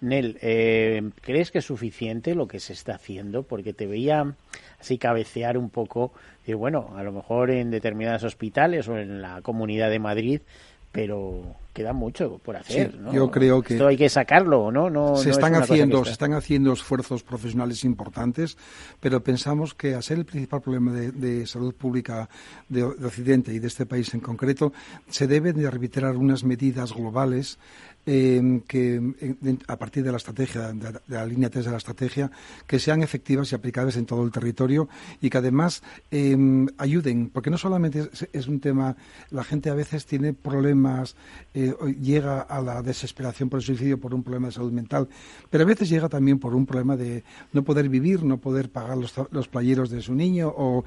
Nel, 0.00 0.38
eh, 0.40 1.02
¿crees 1.20 1.50
que 1.50 1.58
es 1.58 1.64
suficiente 1.66 2.34
lo 2.34 2.48
que 2.48 2.58
se 2.58 2.72
está 2.72 2.94
haciendo? 2.94 3.42
Porque 3.42 3.74
te 3.74 3.86
veía 3.86 4.34
así 4.80 4.96
cabecear 4.96 5.58
un 5.58 5.68
poco, 5.68 6.12
de 6.46 6.54
bueno, 6.54 6.94
a 6.96 7.02
lo 7.02 7.12
mejor 7.12 7.50
en 7.50 7.70
determinados 7.70 8.24
hospitales 8.24 8.88
o 8.88 8.96
en 8.96 9.20
la 9.20 9.42
Comunidad 9.42 9.90
de 9.90 9.98
Madrid 9.98 10.40
pero 10.94 11.56
queda 11.72 11.92
mucho 11.92 12.38
por 12.38 12.56
hacer. 12.56 12.94
¿no? 13.00 13.12
Yo 13.12 13.28
creo 13.32 13.60
que 13.60 13.74
esto 13.74 13.88
hay 13.88 13.96
que 13.96 14.08
sacarlo, 14.08 14.70
¿no? 14.70 14.88
no 14.88 15.16
se 15.16 15.30
están 15.30 15.56
haciendo, 15.56 16.04
se 16.04 16.12
están 16.12 16.34
haciendo 16.34 16.72
esfuerzos 16.72 17.24
profesionales 17.24 17.82
importantes, 17.82 18.56
pero 19.00 19.20
pensamos 19.20 19.74
que 19.74 19.96
a 19.96 20.02
ser 20.02 20.18
el 20.18 20.24
principal 20.24 20.62
problema 20.62 20.92
de, 20.92 21.46
salud 21.48 21.74
pública 21.74 22.28
de, 22.68 22.84
Occidente 22.84 23.52
y 23.52 23.58
de 23.58 23.66
este 23.66 23.86
país 23.86 24.14
en 24.14 24.20
concreto, 24.20 24.72
se 25.08 25.26
deben 25.26 25.56
de 25.56 25.66
arbitrar 25.66 26.16
unas 26.16 26.44
medidas 26.44 26.94
globales 26.94 27.58
eh, 28.06 28.60
que 28.66 29.00
a 29.66 29.76
partir 29.76 30.04
de 30.04 30.10
la 30.10 30.18
estrategia, 30.18 30.72
de, 30.72 31.00
la 31.08 31.26
línea 31.26 31.50
3 31.50 31.64
de 31.64 31.70
la 31.70 31.78
estrategia, 31.78 32.30
que 32.66 32.78
sean 32.78 33.02
efectivas 33.02 33.50
y 33.52 33.54
aplicables 33.54 33.96
en 33.96 34.06
todo 34.06 34.24
el 34.24 34.30
territorio 34.30 34.88
y 35.20 35.30
que 35.30 35.38
además 35.38 35.82
em, 36.10 36.66
ayuden, 36.78 37.30
porque 37.30 37.50
no 37.50 37.58
solamente 37.58 38.08
es, 38.32 38.46
un 38.46 38.60
tema, 38.60 38.96
la 39.30 39.44
gente 39.44 39.70
a 39.70 39.74
veces 39.74 40.06
tiene 40.06 40.32
problemas, 40.32 41.16
eh, 41.54 41.74
llega 42.00 42.40
a 42.40 42.60
la 42.60 42.82
desesperación 42.82 43.48
por 43.48 43.60
el 43.60 43.64
suicidio 43.64 43.98
por 43.98 44.14
un 44.14 44.22
problema 44.22 44.48
de 44.48 44.52
salud 44.52 44.72
mental, 44.72 45.08
pero 45.50 45.64
a 45.64 45.66
veces 45.66 45.88
llega 45.88 46.08
también 46.08 46.38
por 46.38 46.54
un 46.54 46.66
problema 46.66 46.96
de 46.96 47.24
no 47.52 47.62
poder 47.64 47.88
vivir, 47.88 48.22
no 48.22 48.38
poder 48.38 48.70
pagar 48.70 48.98
los, 48.98 49.14
los 49.30 49.48
playeros 49.48 49.90
de 49.90 50.02
su 50.02 50.14
niño 50.14 50.52
o, 50.54 50.84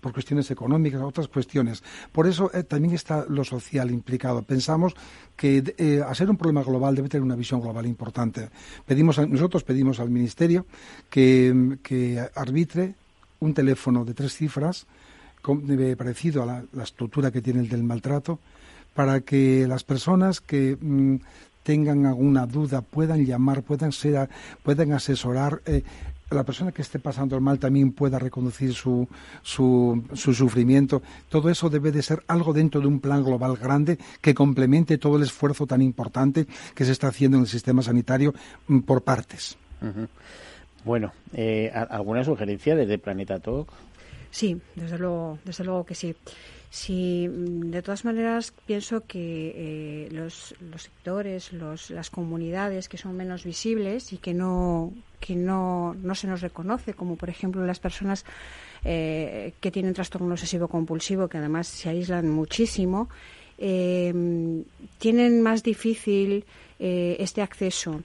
por 0.00 0.12
cuestiones 0.12 0.50
económicas, 0.50 1.00
otras 1.02 1.28
cuestiones. 1.28 1.82
Por 2.12 2.26
eso 2.26 2.50
eh, 2.52 2.62
también 2.62 2.94
está 2.94 3.24
lo 3.28 3.44
social 3.44 3.90
implicado. 3.90 4.42
Pensamos 4.42 4.94
que 5.36 5.74
a 6.00 6.14
ser 6.14 6.30
un 6.30 6.36
problema 6.36 6.62
global 6.62 6.94
debe 6.94 7.08
tener 7.08 7.22
una 7.22 7.36
visión 7.36 7.60
global 7.60 7.86
importante. 7.86 8.48
Pedimos 8.86 9.18
nosotros 9.28 9.64
pedimos 9.64 10.00
al 10.00 10.10
Ministerio 10.10 10.66
que, 11.10 12.28
arbitre 12.34 12.94
un 13.40 13.54
teléfono 13.54 14.04
de 14.04 14.14
tres 14.14 14.34
cifras 14.34 14.86
parecido 15.96 16.42
a 16.42 16.64
la, 16.72 16.82
estructura 16.82 17.30
que 17.30 17.42
tiene 17.42 17.60
el 17.60 17.68
del 17.68 17.82
maltrato 17.82 18.38
para 18.94 19.20
que 19.20 19.66
las 19.68 19.84
personas 19.84 20.40
que 20.40 20.78
mm, 20.80 21.16
tengan 21.64 22.06
alguna 22.06 22.46
duda 22.46 22.82
puedan 22.82 23.26
llamar, 23.26 23.62
puedan 23.62 23.92
ser, 23.92 24.28
puedan 24.62 24.92
asesorar 24.92 25.60
eh, 25.66 25.82
la 26.30 26.44
persona 26.44 26.72
que 26.72 26.82
esté 26.82 26.98
pasando 26.98 27.36
el 27.36 27.42
mal 27.42 27.58
también 27.58 27.92
pueda 27.92 28.18
reconducir 28.18 28.74
su, 28.74 29.08
su, 29.42 30.02
su, 30.14 30.34
sufrimiento. 30.34 31.02
Todo 31.28 31.50
eso 31.50 31.70
debe 31.70 31.92
de 31.92 32.02
ser 32.02 32.22
algo 32.28 32.52
dentro 32.52 32.80
de 32.80 32.86
un 32.86 33.00
plan 33.00 33.22
global 33.22 33.56
grande 33.56 33.98
que 34.20 34.34
complemente 34.34 34.98
todo 34.98 35.16
el 35.16 35.22
esfuerzo 35.22 35.66
tan 35.66 35.82
importante 35.82 36.46
que 36.74 36.84
se 36.84 36.92
está 36.92 37.08
haciendo 37.08 37.36
en 37.36 37.44
el 37.44 37.48
sistema 37.48 37.82
sanitario 37.82 38.34
mm, 38.68 38.80
por 38.80 39.02
partes. 39.02 39.56
Bueno, 40.84 41.12
eh, 41.34 41.70
¿alguna 41.90 42.24
sugerencia 42.24 42.74
desde 42.74 42.98
Planeta 42.98 43.38
Talk? 43.38 43.68
Sí, 44.30 44.60
desde 44.74 44.98
luego, 44.98 45.38
desde 45.44 45.64
luego 45.64 45.84
que 45.84 45.94
sí. 45.94 46.14
Sí, 46.74 47.28
mm, 47.28 47.70
de 47.70 47.82
todas 47.82 48.04
maneras 48.04 48.52
pienso 48.66 49.06
que 49.06 49.52
eh, 49.54 50.08
los, 50.10 50.56
sectores, 50.76 51.52
los, 51.52 51.90
las 51.90 52.10
comunidades 52.10 52.88
que 52.88 52.98
son 52.98 53.16
menos 53.16 53.44
visibles 53.44 54.12
y 54.12 54.16
que 54.18 54.34
no 54.34 54.92
que 55.20 55.36
no, 55.36 55.94
no 55.94 56.16
se 56.16 56.26
nos 56.26 56.40
reconoce, 56.40 56.92
como 56.94 57.14
por 57.14 57.30
ejemplo 57.30 57.64
las 57.64 57.78
personas 57.78 58.24
eh, 58.84 59.52
que 59.60 59.70
tienen 59.70 59.94
trastorno 59.94 60.32
obsesivo 60.32 60.66
compulsivo, 60.66 61.28
que 61.28 61.38
además 61.38 61.68
se 61.68 61.90
aíslan 61.90 62.28
muchísimo, 62.28 63.08
eh, 63.56 64.12
tienen 64.98 65.42
más 65.42 65.62
difícil 65.62 66.44
este 66.80 67.40
acceso. 67.40 68.02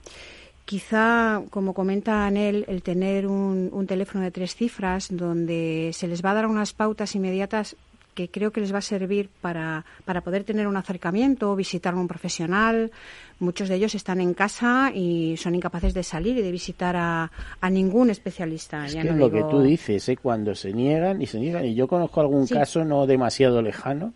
Quizá, 0.64 1.42
como 1.50 1.74
comenta 1.74 2.24
Anel, 2.24 2.64
el 2.68 2.82
tener 2.82 3.26
un, 3.26 3.68
un 3.72 3.86
teléfono 3.88 4.22
de 4.22 4.30
tres 4.30 4.54
cifras 4.54 5.08
donde 5.10 5.90
se 5.92 6.06
les 6.06 6.24
va 6.24 6.30
a 6.30 6.34
dar 6.34 6.46
unas 6.46 6.72
pautas 6.72 7.16
inmediatas 7.16 7.76
que 8.14 8.28
creo 8.28 8.50
que 8.50 8.60
les 8.60 8.72
va 8.72 8.78
a 8.78 8.82
servir 8.82 9.28
para, 9.40 9.84
para 10.04 10.20
poder 10.20 10.44
tener 10.44 10.66
un 10.66 10.76
acercamiento, 10.76 11.54
visitar 11.56 11.94
a 11.94 11.96
un 11.96 12.08
profesional. 12.08 12.90
Muchos 13.38 13.68
de 13.68 13.76
ellos 13.76 13.94
están 13.94 14.20
en 14.20 14.34
casa 14.34 14.92
y 14.94 15.36
son 15.36 15.54
incapaces 15.54 15.94
de 15.94 16.02
salir 16.02 16.36
y 16.36 16.42
de 16.42 16.52
visitar 16.52 16.96
a, 16.96 17.30
a 17.60 17.70
ningún 17.70 18.10
especialista. 18.10 18.86
Es 18.86 18.96
que 18.96 19.04
lo 19.04 19.30
que 19.30 19.42
tú 19.44 19.62
dices, 19.62 20.08
¿eh? 20.08 20.16
cuando 20.16 20.54
se 20.54 20.72
niegan 20.72 21.22
y 21.22 21.26
se 21.26 21.38
niegan, 21.38 21.64
y 21.64 21.74
yo 21.74 21.88
conozco 21.88 22.20
algún 22.20 22.46
caso 22.46 22.84
no 22.84 23.06
demasiado 23.06 23.62
lejano, 23.62 24.12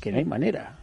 que 0.00 0.12
no 0.12 0.18
hay 0.18 0.24
manera. 0.24 0.78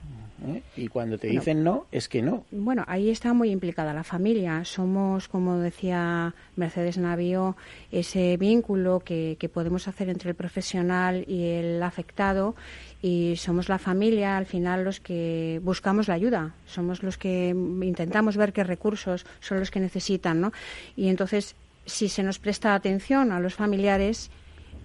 ¿Eh? 0.47 0.61
Y 0.75 0.87
cuando 0.87 1.17
te 1.17 1.27
dicen 1.27 1.63
no, 1.63 1.85
es 1.91 2.07
que 2.07 2.21
no. 2.21 2.45
Bueno, 2.51 2.83
ahí 2.87 3.09
está 3.09 3.33
muy 3.33 3.51
implicada 3.51 3.93
la 3.93 4.03
familia. 4.03 4.63
Somos, 4.65 5.27
como 5.27 5.57
decía 5.57 6.33
Mercedes 6.55 6.97
Navío, 6.97 7.55
ese 7.91 8.37
vínculo 8.37 8.99
que, 8.99 9.37
que 9.39 9.49
podemos 9.49 9.87
hacer 9.87 10.09
entre 10.09 10.29
el 10.29 10.35
profesional 10.35 11.25
y 11.27 11.43
el 11.43 11.83
afectado 11.83 12.55
y 13.01 13.35
somos 13.37 13.69
la 13.69 13.79
familia 13.79 14.37
al 14.37 14.45
final 14.45 14.83
los 14.83 14.99
que 14.99 15.61
buscamos 15.63 16.07
la 16.07 16.15
ayuda, 16.15 16.53
somos 16.65 17.01
los 17.01 17.17
que 17.17 17.49
intentamos 17.49 18.35
ver 18.35 18.51
qué 18.51 18.63
recursos 18.63 19.25
son 19.39 19.59
los 19.59 19.71
que 19.71 19.79
necesitan, 19.79 20.41
¿no? 20.41 20.51
Y 20.95 21.07
entonces, 21.07 21.55
si 21.85 22.09
se 22.09 22.23
nos 22.23 22.39
presta 22.39 22.75
atención 22.75 23.31
a 23.31 23.39
los 23.39 23.55
familiares, 23.55 24.29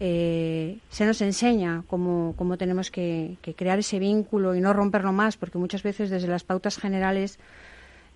eh, 0.00 0.78
se 0.90 1.06
nos 1.06 1.20
enseña 1.20 1.84
cómo, 1.86 2.34
cómo 2.36 2.56
tenemos 2.56 2.90
que, 2.90 3.36
crear 3.56 3.78
ese 3.78 3.98
vínculo 3.98 4.54
y 4.54 4.60
no 4.60 4.72
romperlo 4.72 5.12
más, 5.12 5.36
porque 5.36 5.58
muchas 5.58 5.82
veces 5.82 6.10
desde 6.10 6.28
las 6.28 6.44
pautas 6.44 6.78
generales 6.78 7.38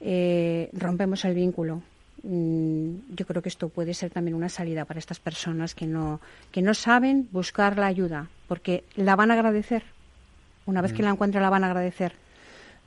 eh, 0.00 0.70
rompemos 0.72 1.24
el 1.24 1.34
vínculo. 1.34 1.82
Mm, 2.22 3.14
yo 3.14 3.26
creo 3.26 3.42
que 3.42 3.48
esto 3.48 3.68
puede 3.68 3.94
ser 3.94 4.10
también 4.10 4.34
una 4.34 4.48
salida 4.48 4.84
para 4.84 4.98
estas 4.98 5.20
personas 5.20 5.74
que 5.74 5.86
no, 5.86 6.20
que 6.50 6.62
no 6.62 6.74
saben 6.74 7.28
buscar 7.30 7.78
la 7.78 7.86
ayuda, 7.86 8.28
porque 8.48 8.84
la 8.96 9.16
van 9.16 9.30
a 9.30 9.34
agradecer. 9.34 9.84
Una 10.66 10.82
vez 10.82 10.92
que 10.92 11.02
mm. 11.02 11.04
la 11.04 11.10
encuentren, 11.12 11.42
la 11.42 11.50
van 11.50 11.64
a 11.64 11.68
agradecer 11.68 12.12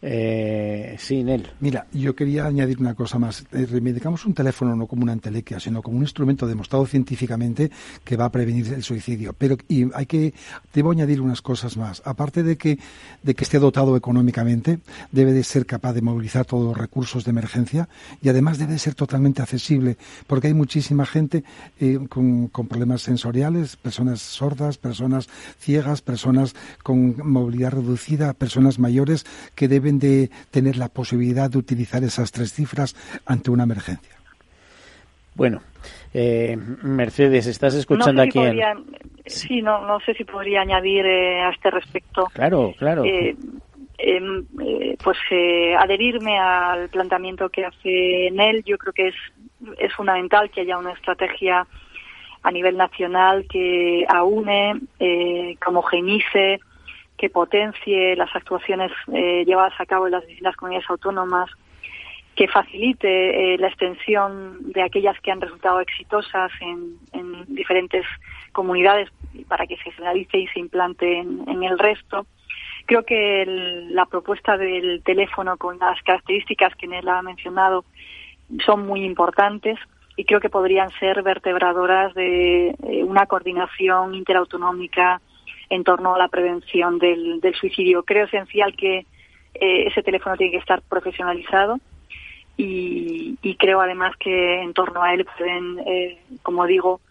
eh, 0.03 0.95
sí, 0.97 1.23
Nel. 1.23 1.47
Mira, 1.59 1.85
yo 1.93 2.15
quería 2.15 2.45
añadir 2.45 2.79
una 2.79 2.95
cosa 2.95 3.19
más. 3.19 3.45
Eh, 3.51 3.67
reivindicamos 3.67 4.25
un 4.25 4.33
teléfono 4.33 4.75
no 4.75 4.87
como 4.87 5.03
una 5.03 5.13
entelequia, 5.13 5.59
sino 5.59 5.83
como 5.83 5.97
un 5.97 6.03
instrumento 6.03 6.47
demostrado 6.47 6.87
científicamente 6.87 7.69
que 8.03 8.17
va 8.17 8.25
a 8.25 8.31
prevenir 8.31 8.73
el 8.73 8.81
suicidio. 8.81 9.33
Pero 9.33 9.57
y 9.67 9.85
hay 9.93 10.07
que, 10.07 10.33
debo 10.73 10.91
añadir 10.91 11.21
unas 11.21 11.41
cosas 11.41 11.77
más. 11.77 12.01
Aparte 12.03 12.41
de 12.41 12.57
que, 12.57 12.79
de 13.21 13.35
que 13.35 13.43
esté 13.43 13.59
dotado 13.59 13.95
económicamente, 13.95 14.79
debe 15.11 15.33
de 15.33 15.43
ser 15.43 15.67
capaz 15.67 15.93
de 15.93 16.01
movilizar 16.01 16.45
todos 16.45 16.65
los 16.65 16.77
recursos 16.77 17.23
de 17.23 17.29
emergencia 17.29 17.87
y 18.23 18.29
además 18.29 18.57
debe 18.57 18.73
de 18.73 18.79
ser 18.79 18.95
totalmente 18.95 19.43
accesible, 19.43 19.97
porque 20.25 20.47
hay 20.47 20.55
muchísima 20.55 21.05
gente 21.05 21.43
eh, 21.79 21.99
con, 22.09 22.47
con 22.47 22.67
problemas 22.67 23.03
sensoriales, 23.03 23.75
personas 23.75 24.21
sordas, 24.21 24.79
personas 24.79 25.29
ciegas, 25.59 26.01
personas 26.01 26.55
con 26.81 27.15
movilidad 27.23 27.71
reducida, 27.71 28.33
personas 28.33 28.79
mayores 28.79 29.25
que 29.53 29.67
deben 29.67 29.90
de 29.99 30.29
tener 30.51 30.77
la 30.77 30.89
posibilidad 30.89 31.49
de 31.49 31.57
utilizar 31.57 32.03
esas 32.03 32.31
tres 32.31 32.53
cifras 32.53 32.95
ante 33.25 33.51
una 33.51 33.63
emergencia. 33.63 34.15
Bueno, 35.35 35.61
eh, 36.13 36.57
Mercedes, 36.83 37.47
¿estás 37.47 37.73
escuchando 37.75 38.21
aquí? 38.21 38.39
Sí, 39.25 39.61
no, 39.61 39.85
no 39.85 39.99
sé 40.01 40.13
si 40.13 40.25
podría 40.25 40.61
añadir 40.61 41.05
eh, 41.05 41.41
a 41.41 41.51
este 41.51 41.71
respecto. 41.71 42.27
Claro, 42.33 42.73
claro. 42.77 43.05
Eh, 43.05 43.35
em, 43.97 44.45
pues 45.01 45.17
adherirme 45.79 46.37
al 46.37 46.89
planteamiento 46.89 47.49
que 47.49 47.65
hace 47.65 48.29
Nel, 48.31 48.63
yo 48.65 48.77
creo 48.77 48.93
que 48.93 49.07
es, 49.09 49.15
es 49.77 49.93
fundamental 49.93 50.49
que 50.49 50.61
haya 50.61 50.77
una 50.77 50.91
estrategia 50.91 51.65
a 52.43 52.51
nivel 52.51 52.75
nacional 52.75 53.45
que 53.49 54.05
aúne, 54.09 54.81
que 54.97 55.57
homogenice 55.65 56.59
que 57.22 57.30
potencie 57.30 58.15
las 58.15 58.36
actuaciones 58.36 58.91
eh, 59.13 59.45
llevadas 59.45 59.80
a 59.80 59.86
cabo 59.86 60.07
en 60.07 60.13
las 60.13 60.26
distintas 60.26 60.55
comunidades 60.55 60.89
autónomas, 60.89 61.51
que 62.36 62.47
facilite 62.47 63.53
eh, 63.53 63.57
la 63.59 63.67
extensión 63.67 64.57
de 64.72 64.82
aquellas 64.82 65.19
que 65.22 65.30
han 65.30 65.39
resultado 65.39 65.82
exitosas 65.82 66.51
en, 66.61 66.97
diferentes 67.45 68.05
comunidades 68.53 69.09
para 69.47 69.67
que 69.67 69.78
se 69.78 69.91
generalice 69.91 70.39
y 70.39 70.47
se 70.47 70.59
implante 70.59 71.19
en, 71.19 71.63
el 71.63 71.78
resto. 71.78 72.26
Creo 72.88 73.03
que 73.03 73.45
la 73.91 74.07
propuesta 74.07 74.57
del 74.57 75.03
teléfono 75.03 75.57
con 75.57 75.78
las 75.78 76.01
características 76.01 76.76
que 76.76 76.88
él 76.88 77.07
ha 77.07 77.22
mencionado 77.22 77.86
son 78.65 78.88
muy 78.88 79.03
importantes 79.05 79.78
y 80.17 80.26
creo 80.26 80.39
que 80.39 80.49
podrían 80.49 80.89
ser 80.99 81.22
vertebradoras 81.22 82.15
de 82.15 82.69
eh, 82.69 83.03
una 83.03 83.28
coordinación 83.28 84.15
interautonómica 84.15 85.22
en 85.72 85.84
torno 85.84 86.13
a 86.13 86.19
la 86.19 86.28
prevención 86.28 86.99
del, 86.99 87.41
suicidio. 87.59 88.03
Creo 88.03 88.26
esencial 88.26 88.76
que 88.76 88.99
eh, 89.53 89.88
ese 89.88 90.03
teléfono 90.03 90.38
tiene 90.38 90.51
que 90.51 90.59
estar 90.59 90.82
profesionalizado 90.82 91.80
y, 92.57 93.38
creo 93.57 93.82
además 93.82 94.15
que 94.17 94.61
en 94.61 94.74
torno 94.74 95.01
a 95.01 95.13
él 95.13 95.26
pueden, 95.38 95.80
eh, 95.86 96.22
como 96.43 96.67
digo, 96.67 97.01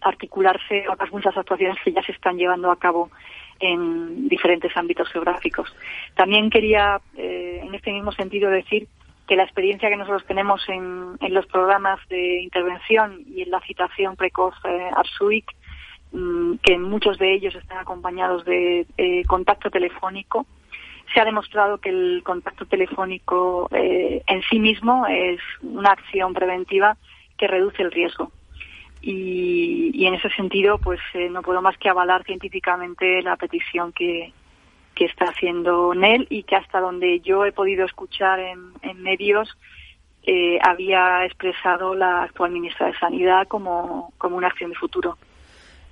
articularse 0.00 0.88
otras 0.88 1.12
muchas 1.12 1.36
actuaciones 1.36 1.76
que 1.84 1.92
ya 1.92 2.02
se 2.02 2.12
están 2.12 2.36
llevando 2.36 2.70
a 2.70 2.78
cabo 2.78 3.10
en 3.60 4.28
diferentes 4.28 4.76
ámbitos 4.76 5.08
geográficos. 5.10 5.72
También 6.16 6.50
quería, 6.50 7.00
en 7.16 7.72
este 7.74 7.92
mismo 7.92 8.10
sentido, 8.10 8.50
decir 8.50 8.88
que 9.26 9.36
la 9.36 9.44
experiencia 9.44 9.88
que 9.88 9.96
nosotros 9.96 10.24
tenemos 10.26 10.62
en, 10.68 11.16
los 11.32 11.46
programas 11.46 12.00
de 12.08 12.42
intervención 12.42 13.22
y 13.26 13.42
en 13.42 13.50
la 13.50 13.60
citación 13.60 14.16
precoz 14.16 14.54
eh, 14.64 14.90
ARSUIC, 14.94 15.46
que 16.62 16.78
muchos 16.78 17.18
de 17.18 17.34
ellos 17.34 17.54
están 17.54 17.78
acompañados 17.78 18.44
de 18.44 18.86
eh, 18.98 19.24
contacto 19.26 19.70
telefónico, 19.70 20.46
se 21.12 21.20
ha 21.20 21.24
demostrado 21.24 21.78
que 21.78 21.90
el 21.90 22.22
contacto 22.24 22.66
telefónico 22.66 23.68
eh, 23.72 24.22
en 24.26 24.42
sí 24.42 24.58
mismo 24.58 25.06
es 25.06 25.40
una 25.62 25.90
acción 25.90 26.32
preventiva 26.32 26.96
que 27.36 27.46
reduce 27.46 27.82
el 27.82 27.90
riesgo. 27.90 28.30
Y, 29.00 30.06
en 30.06 30.14
ese 30.14 30.30
sentido, 30.30 30.78
pues 30.78 31.00
eh, 31.14 31.28
no 31.28 31.42
puedo 31.42 31.60
más 31.60 31.76
que 31.76 31.88
avalar 31.88 32.24
científicamente 32.24 33.20
la 33.22 33.36
petición 33.36 33.92
que, 33.92 34.32
que 34.94 35.06
está 35.06 35.26
haciendo 35.26 35.94
NEL 35.94 36.26
y 36.30 36.44
que 36.44 36.56
hasta 36.56 36.80
donde 36.80 37.20
yo 37.20 37.44
he 37.44 37.52
podido 37.52 37.84
escuchar 37.84 38.38
en, 38.38 38.72
medios 39.02 39.56
eh, 40.24 40.58
había 40.62 41.24
expresado 41.24 41.94
la 41.94 42.22
actual 42.22 42.52
ministra 42.52 42.86
de 42.86 42.98
Sanidad 42.98 43.48
como, 43.48 44.12
como 44.18 44.36
una 44.36 44.46
acción 44.46 44.70
de 44.70 44.76
futuro. 44.76 45.18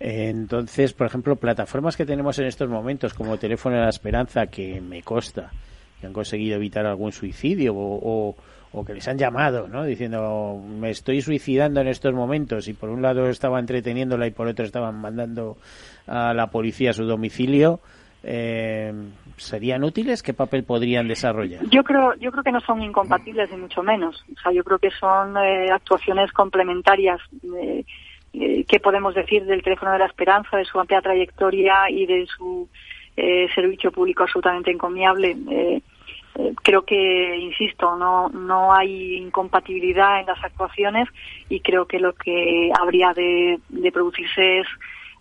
Entonces, 0.01 0.95
por 0.95 1.07
ejemplo, 1.07 1.37
plataformas 1.37 1.95
que 1.97 2.07
tenemos 2.07 2.39
en 2.39 2.47
estos 2.47 2.71
momentos 2.71 3.13
como 3.13 3.37
Teléfono 3.37 3.77
de 3.77 3.83
la 3.83 3.91
Esperanza, 3.91 4.47
que 4.47 4.81
me 4.81 5.03
consta 5.03 5.51
que 6.01 6.07
han 6.07 6.15
conseguido 6.15 6.57
evitar 6.57 6.87
algún 6.87 7.13
suicidio 7.13 7.75
o, 7.77 8.35
o, 8.73 8.85
que 8.87 8.95
les 8.95 9.07
han 9.07 9.19
llamado, 9.19 9.69
¿no? 9.69 9.85
Diciendo, 9.85 10.59
me 10.59 10.89
estoy 10.89 11.21
suicidando 11.21 11.83
en 11.83 11.89
estos 11.89 12.15
momentos 12.15 12.67
y 12.69 12.73
por 12.73 12.89
un 12.89 13.03
lado 13.03 13.29
estaba 13.29 13.61
entreteniéndola 13.61 14.27
y 14.27 14.31
por 14.31 14.47
otro 14.47 14.65
estaban 14.65 14.95
mandando 14.99 15.59
a 16.07 16.33
la 16.33 16.47
policía 16.47 16.91
a 16.91 16.95
su 16.95 17.05
domicilio 17.05 17.81
eh, 18.23 18.93
serían 19.37 19.85
útiles? 19.85 20.23
¿Qué 20.23 20.35
papel 20.35 20.65
podrían 20.65 21.09
desarrollar? 21.09 21.65
Yo 21.71 21.83
creo, 21.83 22.15
yo 22.17 22.31
creo 22.31 22.45
que 22.45 22.53
no 22.53 22.61
son 22.61 22.83
incompatibles 22.83 23.51
ni 23.51 23.57
mucho 23.57 23.83
menos. 23.83 24.25
O 24.37 24.41
sea, 24.41 24.53
yo 24.53 24.63
creo 24.63 24.79
que 24.79 24.91
son 24.91 25.37
eh, 25.39 25.71
actuaciones 25.71 26.31
complementarias. 26.33 27.21
Eh, 27.57 27.85
eh, 28.33 28.65
¿Qué 28.69 28.81
podemos 28.81 29.15
decir 29.15 29.45
del 29.45 29.63
teléfono 29.63 29.93
de 29.93 29.99
la 29.99 30.07
esperanza, 30.07 30.57
de 30.57 30.65
su 30.65 30.79
amplia 30.79 31.01
trayectoria 31.01 31.91
y 31.91 32.07
de 32.07 32.27
su 32.27 32.69
servicio 33.55 33.93
público 33.93 34.23
absolutamente 34.23 34.71
encomiable? 34.71 35.37
creo 36.63 36.83
que, 36.83 37.37
insisto, 37.37 37.97
no, 37.97 38.31
no 38.31 38.73
hay 38.73 39.17
incompatibilidad 39.17 40.21
en 40.21 40.27
las 40.27 40.43
actuaciones 40.43 41.07
y 41.51 41.61
creo 41.61 41.85
que 41.87 41.99
lo 41.99 42.15
que 42.15 42.71
habría 42.81 43.13
de 43.13 43.61
producirse 43.93 44.61
es 44.61 44.67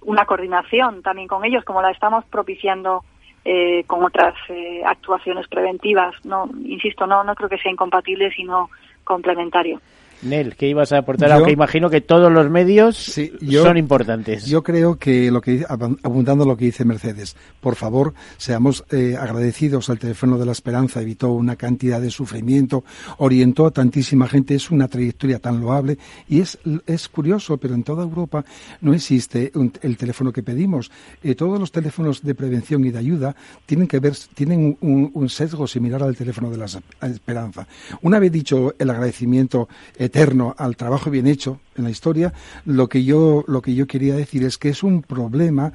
una 0.02 0.26
coordinación 0.26 1.02
también 1.02 1.28
con 1.28 1.44
ellos, 1.46 1.64
como 1.66 1.82
la 1.82 1.92
estamos 1.92 2.24
propiciando 2.26 3.04
eh, 3.46 3.84
con 3.88 4.04
otras 4.04 4.36
eh, 4.50 4.82
actuaciones 4.86 5.48
preventivas. 5.48 6.14
No, 6.26 6.50
insisto, 6.66 7.08
no, 7.08 7.24
no 7.24 7.36
creo 7.36 7.50
que 7.50 7.58
sea 7.58 7.72
incompatible, 7.72 8.32
sino 8.32 8.70
complementario. 9.04 9.82
Nel, 10.22 10.56
¿qué 10.56 10.68
ibas 10.68 10.92
a 10.92 11.00
aportar? 11.00 11.32
Aunque 11.32 11.52
imagino 11.52 11.90
que 11.90 12.02
todos 12.02 12.32
los 12.32 12.50
medios 12.50 12.98
son 12.98 13.78
importantes. 13.78 14.46
Yo 14.46 14.64
creo 14.64 14.98
que, 14.98 15.32
lo 15.32 15.42
que 15.42 15.66
abundando 15.68 16.46
lo 16.46 16.58
que 16.58 16.66
dice 16.66 16.84
Mercedes, 16.84 17.36
por 17.62 17.76
favor, 17.76 18.14
seamos 18.38 18.84
eh, 18.92 19.16
agradecidos 19.20 19.90
al 19.90 20.00
teléfono 20.00 20.38
de 20.38 20.46
la 20.46 20.52
esperanza, 20.52 21.02
evitó 21.02 21.32
una 21.32 21.56
cantidad 21.56 22.02
de 22.02 22.12
sufrimiento, 22.12 22.84
orientó 23.18 23.66
a 23.66 23.72
tantísima 23.72 24.28
gente, 24.28 24.56
es 24.56 24.72
una 24.72 24.88
trayectoria 24.88 25.40
tan 25.40 25.62
loable 25.62 25.98
y 26.28 26.42
es, 26.42 26.58
es 26.86 27.08
curioso, 27.08 27.58
pero 27.58 27.74
en 27.74 27.84
toda 27.84 28.04
Europa 28.04 28.44
no 28.82 28.94
existe 28.94 29.52
el 29.82 29.98
teléfono 29.98 30.34
que 30.34 30.44
pedimos. 30.44 30.92
Eh, 31.24 31.36
todos 31.36 31.60
los 31.60 31.72
teléfonos 31.72 32.22
de 32.24 32.36
prevención 32.36 32.84
y 32.84 32.92
de 32.92 33.00
ayuda 33.00 33.36
tienen 33.66 33.88
que 33.88 34.00
ver, 34.00 34.14
tienen 34.34 34.78
un, 34.82 35.12
un 35.14 35.30
sesgo 35.30 35.66
similar 35.68 36.04
al 36.04 36.16
teléfono 36.16 36.50
de 36.50 36.58
la 36.58 36.66
esperanza. 37.04 37.68
Una 38.02 38.20
vez 38.20 38.32
dicho 38.32 38.74
el 38.78 38.90
agradecimiento, 38.90 39.70
eterno 40.10 40.56
al 40.58 40.76
trabajo 40.76 41.10
bien 41.10 41.28
hecho 41.28 41.60
en 41.78 41.84
la 41.84 41.90
historia, 41.90 42.34
lo 42.66 42.90
que 42.90 43.04
yo, 43.04 43.44
lo 43.48 43.62
que 43.62 43.74
yo 43.74 43.88
quería 43.88 44.16
decir 44.16 44.44
es 44.44 44.58
que 44.58 44.70
es 44.70 44.84
un 44.84 45.02
problema, 45.02 45.72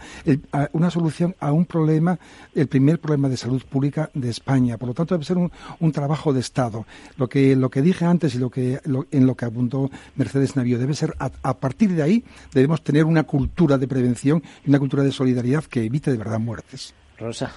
una 0.73 0.91
solución 0.91 1.35
a 1.41 1.53
un 1.53 1.65
problema, 1.65 2.19
el 2.55 2.67
primer 2.67 3.01
problema 3.01 3.29
de 3.29 3.37
salud 3.37 3.63
pública 3.63 4.11
de 4.13 4.29
España. 4.29 4.77
Por 4.77 4.89
lo 4.89 4.95
tanto, 4.95 5.15
debe 5.15 5.25
ser 5.25 5.39
un, 5.39 5.51
un 5.81 5.93
trabajo 5.93 6.33
de 6.33 6.41
Estado. 6.41 6.85
Lo 7.17 7.29
que, 7.29 7.57
lo 7.57 7.71
que 7.71 7.81
dije 7.81 8.05
antes 8.05 8.35
y 8.35 8.39
lo 8.39 8.51
que, 8.51 8.81
en 9.11 9.27
lo 9.27 9.35
que 9.35 9.45
apuntó 9.45 9.91
Mercedes 10.17 10.57
Navío, 10.57 10.79
debe 10.79 10.95
ser, 10.95 11.15
a, 11.19 11.31
a 11.43 11.55
partir 11.55 11.95
de 11.95 12.03
ahí, 12.03 12.25
debemos 12.53 12.83
tener 12.83 13.05
una 13.05 13.23
cultura 13.23 13.79
de 13.79 13.89
prevención 13.89 14.43
y 14.65 14.69
una 14.69 14.79
cultura 14.79 15.03
de 15.03 15.13
solidaridad 15.13 15.65
que 15.65 15.85
evite 15.85 16.11
de 16.11 16.19
verdad 16.19 16.41
muertes. 16.41 16.93
Rosa. 17.19 17.53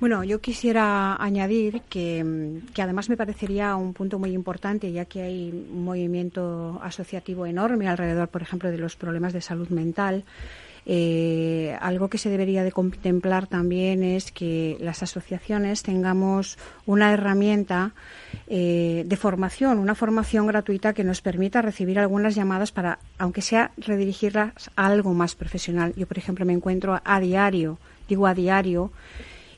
Bueno, 0.00 0.24
yo 0.24 0.40
quisiera 0.40 1.22
añadir 1.22 1.82
que, 1.90 2.24
además 2.78 3.10
me 3.10 3.18
parecería 3.18 3.76
un 3.76 3.92
punto 3.92 4.18
muy 4.18 4.32
importante, 4.32 4.90
ya 4.90 5.04
que 5.04 5.20
hay 5.20 5.50
un 5.50 5.84
movimiento 5.84 6.80
asociativo 6.82 7.44
enorme 7.44 7.86
alrededor, 7.86 8.28
por 8.28 8.40
ejemplo, 8.40 8.70
de 8.70 8.78
los 8.78 8.96
problemas 8.96 9.34
de 9.34 9.42
salud 9.42 9.68
mental. 9.68 10.24
Eh, 10.86 11.76
algo 11.82 12.08
que 12.08 12.16
se 12.16 12.30
debería 12.30 12.64
de 12.64 12.72
contemplar 12.72 13.46
también 13.46 14.02
es 14.02 14.32
que 14.32 14.78
las 14.80 15.02
asociaciones 15.02 15.82
tengamos 15.82 16.56
una 16.86 17.12
herramienta 17.12 17.92
eh, 18.46 19.04
de 19.06 19.16
formación, 19.18 19.78
una 19.78 19.94
formación 19.94 20.46
gratuita 20.46 20.94
que 20.94 21.04
nos 21.04 21.20
permita 21.20 21.60
recibir 21.60 21.98
algunas 21.98 22.34
llamadas 22.34 22.72
para, 22.72 23.00
aunque 23.18 23.42
sea 23.42 23.72
redirigirlas 23.76 24.70
a 24.76 24.86
algo 24.86 25.12
más 25.12 25.34
profesional. 25.34 25.92
Yo, 25.94 26.06
por 26.06 26.16
ejemplo, 26.16 26.46
me 26.46 26.54
encuentro 26.54 26.98
a 27.04 27.20
diario, 27.20 27.78
digo 28.08 28.26
a 28.26 28.32
diario, 28.32 28.90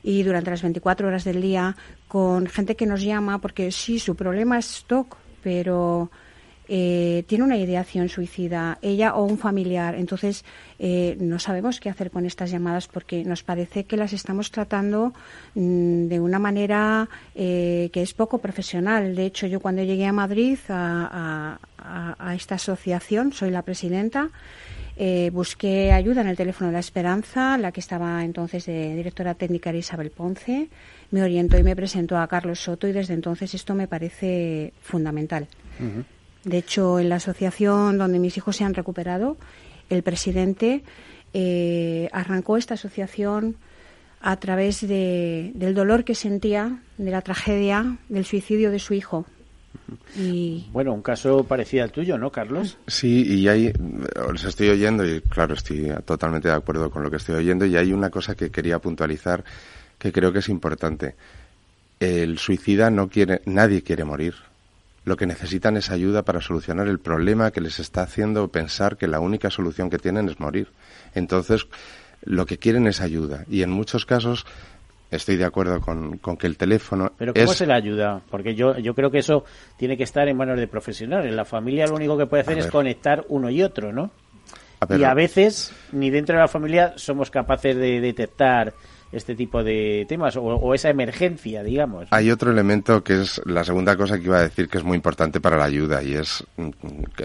y 0.03 0.23
durante 0.23 0.51
las 0.51 0.61
24 0.61 1.07
horas 1.07 1.23
del 1.23 1.41
día 1.41 1.75
con 2.07 2.45
gente 2.47 2.75
que 2.75 2.85
nos 2.85 3.01
llama 3.01 3.39
porque 3.39 3.71
sí, 3.71 3.99
su 3.99 4.15
problema 4.15 4.59
es 4.59 4.69
stock, 4.69 5.15
pero 5.41 6.11
eh, 6.67 7.23
tiene 7.27 7.43
una 7.43 7.57
ideación 7.57 8.07
suicida, 8.07 8.77
ella 8.81 9.15
o 9.15 9.23
un 9.23 9.37
familiar. 9.37 9.95
Entonces, 9.95 10.45
eh, 10.79 11.17
no 11.19 11.37
sabemos 11.39 11.79
qué 11.79 11.89
hacer 11.89 12.09
con 12.09 12.25
estas 12.25 12.51
llamadas 12.51 12.87
porque 12.87 13.23
nos 13.25 13.43
parece 13.43 13.83
que 13.83 13.97
las 13.97 14.13
estamos 14.13 14.49
tratando 14.51 15.13
mm, 15.55 16.07
de 16.07 16.19
una 16.19 16.39
manera 16.39 17.09
eh, 17.35 17.89
que 17.91 18.01
es 18.01 18.13
poco 18.13 18.37
profesional. 18.37 19.15
De 19.15 19.25
hecho, 19.25 19.47
yo 19.47 19.59
cuando 19.59 19.83
llegué 19.83 20.05
a 20.05 20.13
Madrid 20.13 20.57
a 20.69 21.57
esta 22.35 22.55
asociación, 22.55 23.33
soy 23.33 23.51
la 23.51 23.61
presidenta, 23.61 24.29
eh, 24.95 25.31
busqué 25.33 25.91
ayuda 25.91 26.21
en 26.21 26.27
el 26.27 26.37
teléfono 26.37 26.67
de 26.67 26.73
la 26.73 26.79
Esperanza, 26.79 27.57
la 27.57 27.71
que 27.71 27.79
estaba 27.79 28.23
entonces 28.23 28.65
de 28.65 28.95
directora 28.95 29.33
técnica 29.33 29.69
era 29.71 29.79
Isabel 29.79 30.11
Ponce, 30.11 30.69
me 31.11 31.23
orientó 31.23 31.57
y 31.57 31.63
me 31.63 31.75
presentó 31.75 32.17
a 32.17 32.27
Carlos 32.27 32.59
Soto 32.59 32.87
y 32.87 32.91
desde 32.91 33.13
entonces 33.13 33.53
esto 33.53 33.73
me 33.73 33.87
parece 33.87 34.73
fundamental. 34.81 35.47
De 36.43 36.57
hecho, 36.57 36.99
en 36.99 37.09
la 37.09 37.15
asociación 37.15 37.97
donde 37.97 38.19
mis 38.19 38.37
hijos 38.37 38.55
se 38.55 38.63
han 38.63 38.73
recuperado, 38.73 39.37
el 39.89 40.03
presidente 40.03 40.83
eh, 41.33 42.09
arrancó 42.11 42.57
esta 42.57 42.75
asociación 42.75 43.57
a 44.21 44.37
través 44.37 44.87
de, 44.87 45.51
del 45.55 45.73
dolor 45.73 46.03
que 46.03 46.15
sentía 46.15 46.79
de 46.97 47.11
la 47.11 47.21
tragedia 47.21 47.97
del 48.09 48.25
suicidio 48.25 48.71
de 48.71 48.79
su 48.79 48.93
hijo, 48.93 49.25
bueno, 50.71 50.93
un 50.93 51.01
caso 51.01 51.43
parecido 51.43 51.83
al 51.83 51.91
tuyo, 51.91 52.17
¿no, 52.17 52.31
Carlos? 52.31 52.77
Sí, 52.87 53.23
y 53.25 53.47
ahí 53.47 53.71
os 54.29 54.43
estoy 54.43 54.69
oyendo 54.69 55.05
y 55.05 55.21
claro, 55.21 55.53
estoy 55.55 55.91
totalmente 56.05 56.47
de 56.47 56.55
acuerdo 56.55 56.89
con 56.89 57.03
lo 57.03 57.09
que 57.09 57.17
estoy 57.17 57.35
oyendo 57.35 57.65
y 57.65 57.75
hay 57.75 57.93
una 57.93 58.09
cosa 58.09 58.35
que 58.35 58.51
quería 58.51 58.79
puntualizar 58.79 59.43
que 59.97 60.11
creo 60.11 60.31
que 60.33 60.39
es 60.39 60.49
importante. 60.49 61.15
El 61.99 62.37
suicida 62.37 62.89
no 62.89 63.09
quiere, 63.09 63.41
nadie 63.45 63.83
quiere 63.83 64.03
morir. 64.03 64.35
Lo 65.05 65.17
que 65.17 65.25
necesitan 65.25 65.77
es 65.77 65.89
ayuda 65.89 66.23
para 66.23 66.41
solucionar 66.41 66.87
el 66.87 66.99
problema 66.99 67.51
que 67.51 67.61
les 67.61 67.79
está 67.79 68.03
haciendo 68.03 68.47
pensar 68.47 68.97
que 68.97 69.07
la 69.07 69.19
única 69.19 69.49
solución 69.49 69.89
que 69.89 69.99
tienen 69.99 70.29
es 70.29 70.39
morir. 70.39 70.69
Entonces, 71.13 71.67
lo 72.23 72.45
que 72.45 72.57
quieren 72.57 72.87
es 72.87 73.01
ayuda. 73.01 73.45
Y 73.49 73.63
en 73.63 73.71
muchos 73.71 74.05
casos 74.05 74.45
estoy 75.15 75.37
de 75.37 75.45
acuerdo 75.45 75.79
con, 75.79 76.19
que 76.37 76.47
el 76.47 76.57
teléfono. 76.57 77.11
Pero 77.17 77.33
¿cómo 77.33 77.53
se 77.53 77.65
le 77.65 77.73
ayuda? 77.73 78.21
Porque 78.29 78.55
yo, 78.55 78.77
yo 78.77 78.93
creo 78.93 79.11
que 79.11 79.19
eso 79.19 79.43
tiene 79.77 79.97
que 79.97 80.03
estar 80.03 80.27
en 80.27 80.37
manos 80.37 80.57
de 80.57 80.67
profesionales. 80.67 81.33
La 81.33 81.45
familia 81.45 81.87
lo 81.87 81.95
único 81.95 82.17
que 82.17 82.25
puede 82.25 82.41
hacer 82.41 82.57
es 82.57 82.67
conectar 82.67 83.25
uno 83.29 83.49
y 83.49 83.61
otro, 83.63 83.91
¿no? 83.91 84.11
y 84.89 85.03
a 85.03 85.13
veces, 85.13 85.73
ni 85.93 86.09
dentro 86.09 86.35
de 86.35 86.41
la 86.41 86.47
familia 86.49 86.93
somos 86.97 87.31
capaces 87.31 87.75
de 87.75 88.01
detectar 88.01 88.73
este 89.13 89.35
tipo 89.35 89.63
de 89.63 90.05
temas 90.07 90.35
o, 90.37 90.73
esa 90.73 90.89
emergencia, 90.89 91.63
digamos. 91.63 92.07
Hay 92.11 92.31
otro 92.31 92.51
elemento 92.51 93.03
que 93.03 93.21
es 93.21 93.41
la 93.45 93.63
segunda 93.63 93.95
cosa 93.95 94.17
que 94.17 94.25
iba 94.25 94.37
a 94.37 94.43
decir 94.43 94.67
que 94.67 94.77
es 94.77 94.83
muy 94.83 94.95
importante 94.95 95.39
para 95.39 95.57
la 95.57 95.65
ayuda 95.65 96.03
y 96.03 96.15
es 96.15 96.43
mm, 96.57 96.69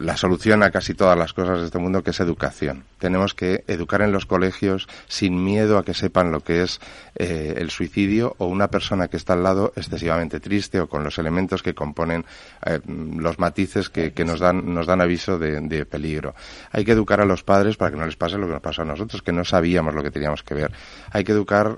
la 0.00 0.16
solución 0.16 0.62
a 0.62 0.70
casi 0.70 0.94
todas 0.94 1.16
las 1.16 1.32
cosas 1.32 1.60
de 1.60 1.66
este 1.66 1.78
mundo 1.78 2.02
que 2.02 2.10
es 2.10 2.20
educación. 2.20 2.84
Tenemos 2.98 3.34
que 3.34 3.64
educar 3.66 4.02
en 4.02 4.12
los 4.12 4.26
colegios 4.26 4.88
sin 5.06 5.42
miedo 5.42 5.78
a 5.78 5.84
que 5.84 5.94
sepan 5.94 6.30
lo 6.30 6.40
que 6.40 6.62
es 6.62 6.80
eh, 7.16 7.54
el 7.56 7.70
suicidio 7.70 8.34
o 8.38 8.46
una 8.46 8.68
persona 8.68 9.08
que 9.08 9.16
está 9.16 9.32
al 9.32 9.42
lado 9.42 9.72
excesivamente 9.76 10.40
triste 10.40 10.80
o 10.80 10.88
con 10.88 11.04
los 11.04 11.18
elementos 11.18 11.62
que 11.62 11.74
componen 11.74 12.24
eh, 12.66 12.80
los 12.86 13.38
matices 13.38 13.88
que, 13.88 14.12
nos 14.24 14.40
dan 14.40 14.74
nos 14.74 14.86
dan 14.86 15.00
aviso 15.00 15.38
de, 15.38 15.60
de 15.60 15.86
peligro. 15.86 16.34
Hay 16.70 16.84
que 16.84 16.92
educar 16.92 17.20
a 17.20 17.24
los 17.24 17.42
padres 17.42 17.76
para 17.76 17.90
que 17.90 17.96
no 17.96 18.06
les 18.06 18.16
pase 18.16 18.36
lo 18.36 18.46
que 18.46 18.52
nos 18.52 18.62
pasó 18.62 18.82
a 18.82 18.84
nosotros, 18.84 19.22
que 19.22 19.32
no 19.32 19.44
sabíamos 19.44 19.94
lo 19.94 20.02
que 20.02 20.10
teníamos 20.10 20.42
que 20.42 20.54
ver. 20.54 20.72
Hay 21.10 21.24
que 21.24 21.32
educar 21.32 21.77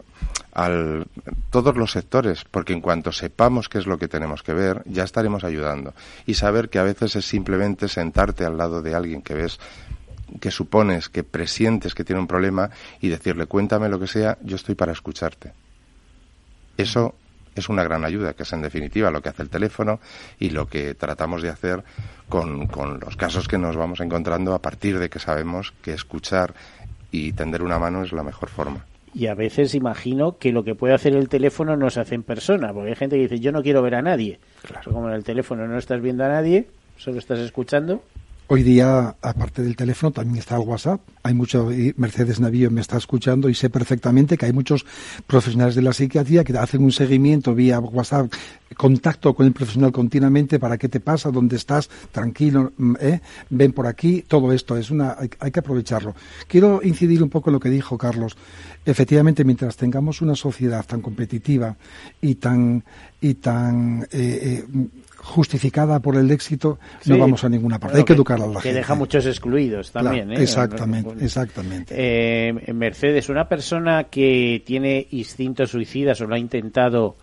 al 0.53 1.07
todos 1.51 1.77
los 1.77 1.93
sectores, 1.93 2.45
porque 2.51 2.73
en 2.73 2.81
cuanto 2.81 3.13
sepamos 3.13 3.69
qué 3.69 3.79
es 3.79 3.87
lo 3.87 3.99
que 3.99 4.09
tenemos 4.09 4.43
que 4.43 4.55
ver, 4.55 4.83
ya 4.87 5.05
estaremos 5.05 5.45
ayudando. 5.45 5.95
Y 6.27 6.35
saber 6.35 6.69
que 6.69 6.79
a 6.79 6.83
veces 6.83 7.17
es 7.17 7.25
simplemente 7.25 7.89
sentarte 7.89 8.45
al 8.45 8.57
lado 8.57 8.83
de 8.83 8.95
alguien 8.95 9.23
que 9.23 9.35
ves 9.35 9.59
que 10.41 10.51
supones, 10.51 11.09
que 11.09 11.25
presientes 11.25 11.95
que 11.95 12.05
tiene 12.05 12.21
un 12.21 12.29
problema 12.29 12.71
y 13.01 13.09
decirle 13.09 13.47
cuéntame 13.47 13.89
lo 13.89 13.99
que 13.99 14.07
sea, 14.07 14.39
yo 14.43 14.57
estoy 14.57 14.75
para 14.75 14.93
escucharte. 14.93 15.53
Eso 16.77 17.15
es 17.55 17.69
una 17.69 17.83
gran 17.83 18.05
ayuda, 18.05 18.35
que 18.35 18.45
es 18.45 18.53
en 18.53 18.63
definitiva 18.63 19.11
lo 19.11 19.21
que 19.23 19.29
hace 19.29 19.43
el 19.43 19.51
teléfono 19.51 20.01
y 20.39 20.51
lo 20.51 20.67
que 20.67 20.95
tratamos 20.95 21.43
de 21.43 21.49
hacer 21.49 21.83
con, 22.29 22.69
con 22.69 23.01
los 23.01 23.17
casos 23.17 23.49
que 23.49 23.59
nos 23.59 23.77
vamos 23.77 24.01
encontrando 24.01 24.55
a 24.55 24.63
partir 24.63 24.99
de 24.99 25.11
que 25.11 25.19
sabemos 25.19 25.73
que 25.83 25.93
escuchar 25.93 26.55
y 27.11 27.33
tender 27.33 27.63
una 27.63 27.79
mano 27.79 28.05
es 28.05 28.13
la 28.13 28.23
mejor 28.23 28.51
forma. 28.51 28.87
Y 29.15 29.27
a 29.27 29.35
veces 29.35 29.75
imagino 29.75 30.39
que 30.39 30.53
lo 30.53 30.63
que 30.63 30.75
puede 30.75 30.95
hacer 30.95 31.17
el 31.17 31.29
teléfono 31.29 31.77
no 31.77 31.91
se 31.91 32.01
hace 32.01 32.15
en 32.15 32.23
persona, 32.23 32.73
porque 32.73 32.91
hay 32.91 32.97
gente 32.97 33.17
que 33.17 33.23
dice, 33.23 33.41
yo 33.41 33.51
no 33.51 33.63
quiero 33.63 33.83
ver 33.83 33.97
a 33.97 34.03
nadie. 34.03 34.39
Claro. 34.63 34.93
Como 34.93 35.09
en 35.09 35.15
el 35.15 35.25
teléfono 35.25 35.67
no 35.67 35.79
estás 35.79 36.01
viendo 36.01 36.25
a 36.25 36.29
nadie, 36.29 36.67
solo 36.97 37.19
estás 37.19 37.41
escuchando. 37.41 38.03
Hoy 38.53 38.65
día, 38.65 39.15
aparte 39.23 39.63
del 39.63 39.77
teléfono, 39.77 40.11
también 40.11 40.39
está 40.39 40.57
el 40.57 40.63
WhatsApp. 40.63 41.01
Hay 41.23 41.35
mucho, 41.35 41.69
Mercedes 41.97 42.41
Navío 42.41 42.69
me 42.69 42.81
está 42.81 42.97
escuchando 42.97 43.49
y 43.49 43.55
sé 43.55 43.71
perfectamente 43.71 44.37
que 44.37 44.47
hay 44.47 44.53
muchos 44.53 44.85
profesionales 45.25 45.77
de 45.77 45.83
la 45.83 45.93
psiquiatría 45.93 46.43
que 46.43 46.59
hacen 46.59 46.83
un 46.83 46.91
seguimiento 46.91 47.55
vía 47.55 47.79
WhatsApp, 47.79 48.33
contacto 48.77 49.35
con 49.35 49.47
el 49.47 49.53
profesional 49.53 49.93
continuamente 49.93 50.59
para 50.59 50.79
qué 50.79 50.89
te 50.89 50.99
pasa, 50.99 51.31
dónde 51.31 51.55
estás, 51.55 51.89
tranquilo, 52.11 52.73
mm, 52.77 52.95
¿eh? 52.99 53.21
ven 53.51 53.73
por 53.73 53.87
aquí. 53.87 54.25
Todo 54.27 54.53
esto 54.53 54.77
es 54.77 54.91
una, 54.91 55.15
hay, 55.17 55.31
hay 55.39 55.53
que 55.53 55.61
aprovecharlo. 55.61 56.17
Quiero 56.49 56.81
incidir 56.83 57.23
un 57.23 57.31
poco 57.31 57.51
en 57.51 57.55
lo 57.55 57.61
que 57.61 57.71
dijo 57.71 57.97
Carlos. 57.97 58.37
Efectivamente, 58.85 59.45
mientras 59.45 59.77
tengamos 59.77 60.23
una 60.23 60.35
sociedad 60.35 60.85
tan 60.85 61.03
competitiva 61.03 61.77
y 62.21 62.35
tan 62.35 62.83
y 63.21 63.35
tan 63.35 64.03
eh, 64.11 64.65
eh, 64.65 64.89
justificada 65.23 66.01
por 66.01 66.17
el 66.17 66.31
éxito, 66.31 66.79
no 67.07 67.19
vamos 67.19 67.45
a 67.45 67.49
ninguna 67.49 67.79
parte. 67.79 67.99
Hay 67.99 68.05
que, 68.05 68.15
educar 68.15 68.37
a 68.41 68.47
la 68.47 68.55
gente. 68.55 68.69
Que 68.69 68.75
deja 68.75 68.95
muchos 68.95 69.27
excluidos 69.27 69.93
también. 69.93 70.33
¿eh? 70.33 70.43
Exactamente, 70.43 71.25
exactamente. 71.25 71.95
Eh, 71.97 72.73
Mercedes, 72.73 73.29
una 73.29 73.47
persona 73.47 74.05
que 74.05 74.63
tiene 74.65 75.07
instintos 75.11 75.71
suicidas 75.71 76.21
o 76.21 76.27
lo 76.27 76.35
ha 76.35 76.39
intentado, 76.39 77.17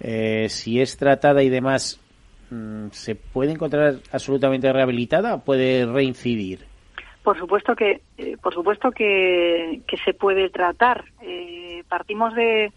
eh, 0.00 0.48
si 0.48 0.80
es 0.80 0.96
tratada 0.96 1.42
y 1.42 1.48
demás, 1.48 1.98
mm, 2.50 2.88
¿se 2.92 3.14
puede 3.14 3.52
encontrar 3.52 3.96
absolutamente 4.12 4.72
rehabilitada 4.72 5.34
o 5.34 5.40
puede 5.40 5.86
reincidir? 5.86 6.66
Por 7.22 7.38
supuesto 7.38 7.74
que, 7.74 8.02
por 8.42 8.54
supuesto 8.54 8.90
que, 8.90 9.82
que 9.86 9.96
se 9.98 10.14
puede 10.14 10.48
tratar. 10.50 11.04
partimos 11.88 12.34
de, 12.34 12.72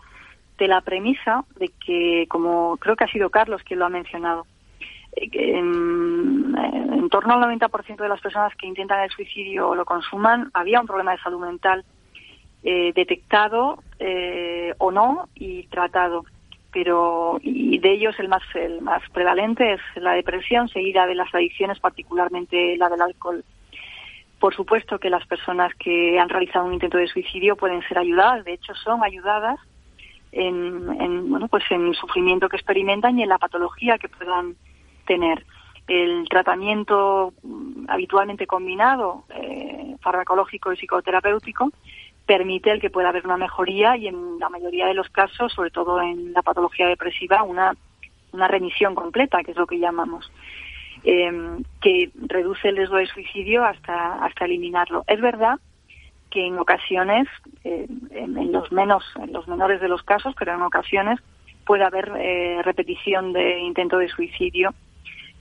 de 0.57 0.68
la 0.68 0.82
premisa 0.82 1.45
de 1.57 1.72
que, 1.86 2.26
como 2.30 2.78
creo 2.78 2.95
que 2.95 3.05
ha 3.05 3.11
sido 3.11 3.30
Carlos 3.30 3.61
quien 3.64 3.80
lo 3.80 3.86
ha 3.86 3.89
mencionado, 3.89 4.45
en, 5.16 6.55
en, 6.93 7.09
torno 7.09 7.34
al 7.34 7.59
90% 7.59 7.97
de 7.97 8.09
las 8.09 8.22
personas 8.22 8.55
que 8.55 8.68
intentan 8.68 9.03
el 9.03 9.11
suicidio 9.11 9.70
o 9.70 9.76
lo 9.76 9.86
consuman 9.86 10.49
había 10.53 10.80
un 10.80 10.88
problema 10.88 11.11
de 11.11 11.20
salud 11.20 11.39
mental 11.39 11.86
eh, 12.64 12.93
detectado 12.95 13.84
eh, 13.99 14.74
o 14.78 14.91
no 14.91 15.28
y 15.36 15.64
tratado. 15.68 16.26
Pero 16.72 17.38
y 17.43 17.78
de 17.78 17.91
ellos 17.91 18.16
el 18.20 18.30
más 18.30 18.41
el 18.55 18.82
más 18.82 19.03
prevalente 19.11 19.74
es 19.74 19.82
la 19.95 20.14
depresión 20.14 20.70
seguida 20.70 21.05
de 21.05 21.14
las 21.14 21.34
adicciones, 21.36 21.80
particularmente 21.80 22.76
la 22.78 22.89
del 22.89 23.01
alcohol. 23.01 23.43
Por 24.39 24.55
supuesto 24.55 24.97
que 24.97 25.11
las 25.11 25.26
personas 25.28 25.72
que 25.76 26.20
han 26.20 26.30
realizado 26.30 26.66
un 26.66 26.74
intento 26.74 26.97
de 26.97 27.07
suicidio 27.07 27.55
pueden 27.55 27.82
ser 27.84 27.99
ayudadas, 27.99 28.43
de 28.43 28.53
hecho 28.53 28.74
son 28.74 29.03
ayudadas 29.03 29.59
en, 30.32 30.99
en 30.99 31.30
bueno 31.30 31.47
pues 31.47 31.64
en 31.70 31.88
el 31.88 31.95
sufrimiento 31.95 32.49
que 32.49 32.55
experimentan 32.55 33.20
y 33.20 33.24
en 33.24 33.30
la 33.30 33.38
patología 33.38 33.99
que 33.99 34.09
puedan 34.09 34.55
tener 35.06 35.45
el 35.88 36.28
tratamiento 36.30 37.34
mm, 37.43 37.86
habitualmente 37.89 38.47
combinado, 38.47 39.26
eh, 39.36 39.95
farmacológico 40.01 40.72
y 40.72 40.78
psicoterapéutico, 40.78 41.72
permite 42.26 42.72
el 42.72 42.80
que 42.80 42.89
pueda 42.89 43.10
haber 43.10 43.26
una 43.26 43.38
mejoría 43.38 43.97
y 43.97 44.08
en 44.08 44.39
la 44.39 44.49
mayoría 44.49 44.88
de 44.88 44.93
los 44.93 45.10
casos, 45.10 45.51
sobre 45.54 45.72
todo 45.72 46.01
en 46.01 46.32
la 46.34 46.41
patología 46.41 46.88
depresiva, 46.88 47.43
una, 47.43 47.76
una 48.32 48.47
remisión 48.47 48.95
completa, 48.95 49.43
que 49.43 49.51
es 49.51 49.58
lo 49.58 49.68
que 49.68 49.80
llamamos, 49.80 50.32
em, 51.04 51.64
que 51.82 52.12
reduce 52.16 52.70
el 52.70 52.78
riesgo 52.78 52.95
de 52.95 53.08
suicidio 53.08 53.66
hasta, 53.66 54.24
hasta 54.24 54.45
eliminarlo. 54.45 55.04
Es 55.08 55.20
verdad 55.20 55.60
que 56.30 56.47
en 56.47 56.58
ocasiones, 56.58 57.28
eh, 57.66 57.88
en, 58.12 58.51
los 58.51 58.72
menos, 58.72 59.04
en 59.22 59.34
los 59.34 59.47
menores 59.47 59.82
de 59.82 59.89
los 59.89 60.01
casos, 60.01 60.34
pero 60.39 60.56
en 60.56 60.62
ocasiones 60.62 61.20
puede 61.66 61.84
haber 61.84 62.12
eh, 62.18 62.62
repetición 62.64 63.34
de 63.34 63.60
intento 63.60 63.97
de 63.97 64.10
suicidio 64.10 64.74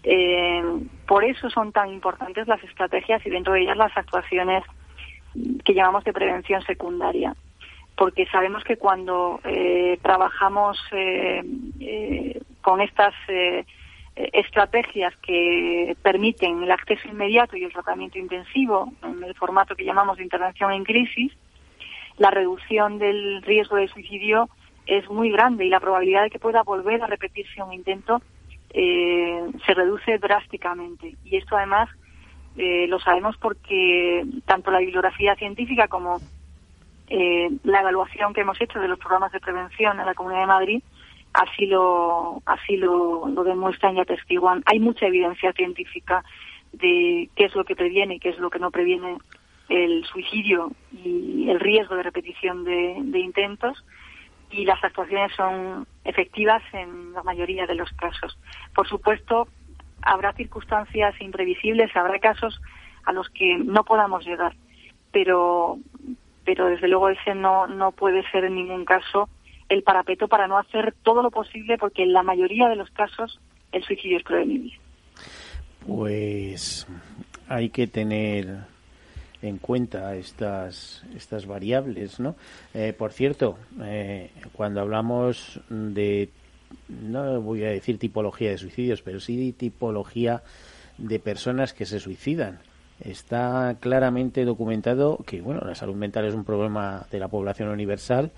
eh, 0.05 0.63
por 1.07 1.25
eso 1.25 1.49
son 1.51 1.73
tan 1.73 1.91
importantes 1.91 2.49
las 2.49 2.63
estrategias 2.65 3.25
y 3.25 3.31
dentro 3.31 3.53
de 3.53 3.63
ellas 3.63 3.77
las 3.77 3.97
actuaciones 3.97 4.65
que 5.65 5.75
llamamos 5.75 6.05
de 6.05 6.13
prevención 6.13 6.63
secundaria. 6.63 7.35
Porque 7.97 8.27
sabemos 8.27 8.65
que 8.65 8.77
cuando 8.77 9.41
eh, 9.45 9.99
trabajamos 10.03 10.79
eh, 10.93 11.43
eh 11.81 12.41
con 12.63 12.81
estas 12.81 13.13
estrategias 14.15 15.13
que 15.17 15.97
permiten 16.01 16.63
el 16.63 16.71
acceso 16.71 17.09
inmediato 17.09 17.57
y 17.57 17.65
el 17.65 17.73
tratamiento 17.73 18.21
intensivo 18.21 18.93
en 19.03 19.25
el 19.25 19.35
formato 19.35 19.75
que 19.75 19.85
llamamos 19.85 20.19
de 20.19 20.23
intervención 20.23 20.71
en 20.71 20.85
crisis, 20.85 21.33
la 22.19 22.31
reducción 22.31 22.99
del 22.99 23.43
riesgo 23.43 23.75
de 23.75 23.89
suicidio 23.89 24.49
es 24.87 25.11
muy 25.11 25.33
grande 25.33 25.65
y 25.65 25.71
la 25.71 25.81
probabilidad 25.81 26.23
de 26.23 26.31
que 26.31 26.39
pueda 26.39 26.63
volver 26.63 27.03
a 27.03 27.09
repetirse 27.09 27.61
un 27.65 27.73
intento 27.73 28.23
eh, 28.73 29.51
se 29.66 29.75
reduce 29.75 30.18
drásticamente. 30.18 31.16
Y 31.25 31.37
esto 31.37 31.57
además 31.57 31.89
eh, 32.57 32.87
lo 32.89 32.99
sabemos 33.01 33.37
porque 33.37 34.25
tanto 34.47 34.70
la 34.70 34.79
bibliografía 34.79 35.37
científica 35.37 35.89
como 35.89 36.20
eh, 37.09 37.51
la 37.64 37.81
evaluación 37.81 38.33
que 38.33 38.41
hemos 38.41 38.61
hecho 38.61 38.81
de 38.81 38.89
los 38.89 38.99
programas 38.99 39.33
de 39.33 39.41
prevención 39.41 40.01
en 40.01 40.07
la 40.07 40.14
Comunidad 40.14 40.43
de 40.43 40.47
Madrid 40.47 40.83
así 41.33 41.66
lo 41.66 42.43
así 42.45 42.77
lo, 42.77 43.27
lo 43.29 43.45
demuestran 43.45 43.97
y 43.97 44.01
atestiguan. 44.01 44.62
Hay 44.66 44.79
mucha 44.81 45.07
evidencia 45.07 45.53
científica 45.53 46.25
de 46.73 47.29
qué 47.35 47.45
es 47.47 47.55
lo 47.55 47.64
que 47.64 47.77
previene 47.77 48.16
y 48.16 48.18
qué 48.18 48.31
es 48.31 48.39
lo 48.39 48.51
que 48.51 48.59
no 48.59 48.70
previene 48.70 49.18
el 49.68 50.05
suicidio 50.05 50.73
y 50.93 51.49
el 51.49 51.61
riesgo 51.61 51.97
de 51.97 52.03
repetición 52.03 52.64
de 52.64 53.18
intentos 53.18 53.83
y 54.51 54.64
las 54.64 54.83
actuaciones 54.85 55.33
son 55.35 55.87
efectivas 56.05 56.63
en 56.73 57.13
la 57.13 57.23
mayoría 57.23 57.67
de 57.67 57.75
los 57.75 57.91
casos. 57.93 58.39
Por 58.75 58.89
supuesto, 58.89 59.49
habrá 60.03 60.33
circunstancias 60.33 61.15
imprevisibles, 61.21 61.95
habrá 61.97 62.19
casos 62.19 62.61
a 63.05 63.13
los 63.13 63.29
que 63.31 63.59
no 63.59 63.85
podamos 63.85 64.25
llegar, 64.25 64.55
pero, 65.13 65.79
pero 66.45 66.67
desde 66.67 66.89
luego 66.89 67.09
ese 67.09 67.35
no, 67.35 67.67
no 67.67 67.93
puede 67.93 68.29
ser 68.31 68.45
en 68.45 68.55
ningún 68.55 68.85
caso 68.85 69.29
el 69.69 69.83
parapeto 69.83 70.29
para 70.29 70.47
no 70.49 70.59
hacer 70.59 70.95
todo 71.03 71.23
lo 71.23 71.31
posible 71.31 71.79
porque 71.79 72.03
en 72.03 72.13
la 72.13 72.23
mayoría 72.23 72.69
de 72.69 72.77
los 72.77 72.91
casos 72.91 73.41
el 73.73 73.83
suicidio 73.85 74.19
es 74.19 74.25
prevenible. 74.25 74.79
Pues 75.87 76.87
hay 77.49 77.71
que 77.71 77.87
tener 77.87 78.72
en 79.43 79.59
cuenta 79.59 80.14
estas, 80.16 81.03
estas 81.14 81.47
variables, 81.47 82.20
¿no? 82.20 82.36
Eh, 82.72 82.93
por 82.97 83.12
cierto, 83.12 83.59
eh, 83.82 84.30
cuando 84.53 84.80
hablamos 84.80 85.61
de, 85.68 86.30
no 86.88 87.40
voy 87.40 87.64
a 87.64 87.70
decir 87.70 87.99
tipología 87.99 88.51
de 88.51 88.59
suicidios, 88.59 89.03
pero 89.03 89.20
sí 89.20 89.53
tipología 89.53 90.43
de 90.97 91.18
personas 91.18 91.74
que 91.74 91.86
se 91.86 91.99
suicidan, 91.99 92.61
está 93.01 93.76
claramente 93.80 94.45
documentado 94.45 95.18
que 95.26 95.40
bueno 95.40 95.61
la 95.64 95.74
salud 95.74 95.95
mental 95.95 96.24
es 96.26 96.34
un 96.34 96.45
problema 96.45 97.07
de 97.11 97.18
la 97.18 97.28
población 97.28 97.68
universal 97.68 98.30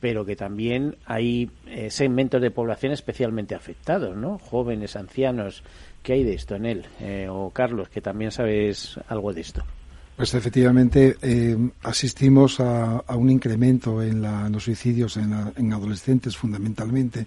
pero 0.00 0.24
que 0.24 0.34
también 0.34 0.96
hay 1.06 1.50
eh, 1.66 1.90
segmentos 1.90 2.42
de 2.42 2.50
población 2.50 2.92
especialmente 2.92 3.54
afectados 3.54 4.16
no 4.16 4.38
jóvenes 4.38 4.96
ancianos 4.96 5.62
qué 6.02 6.14
hay 6.14 6.24
de 6.24 6.34
esto 6.34 6.56
en 6.56 6.66
él 6.66 6.86
eh, 7.00 7.28
o 7.30 7.50
Carlos 7.50 7.88
que 7.88 8.00
también 8.00 8.32
sabes 8.32 8.98
algo 9.08 9.32
de 9.32 9.42
esto 9.42 9.62
pues 10.16 10.34
efectivamente 10.34 11.16
eh, 11.22 11.56
asistimos 11.82 12.60
a, 12.60 13.02
un 13.16 13.30
incremento 13.30 14.02
en, 14.02 14.22
los 14.52 14.64
suicidios 14.64 15.16
en, 15.16 15.72
adolescentes 15.72 16.36
fundamentalmente, 16.36 17.26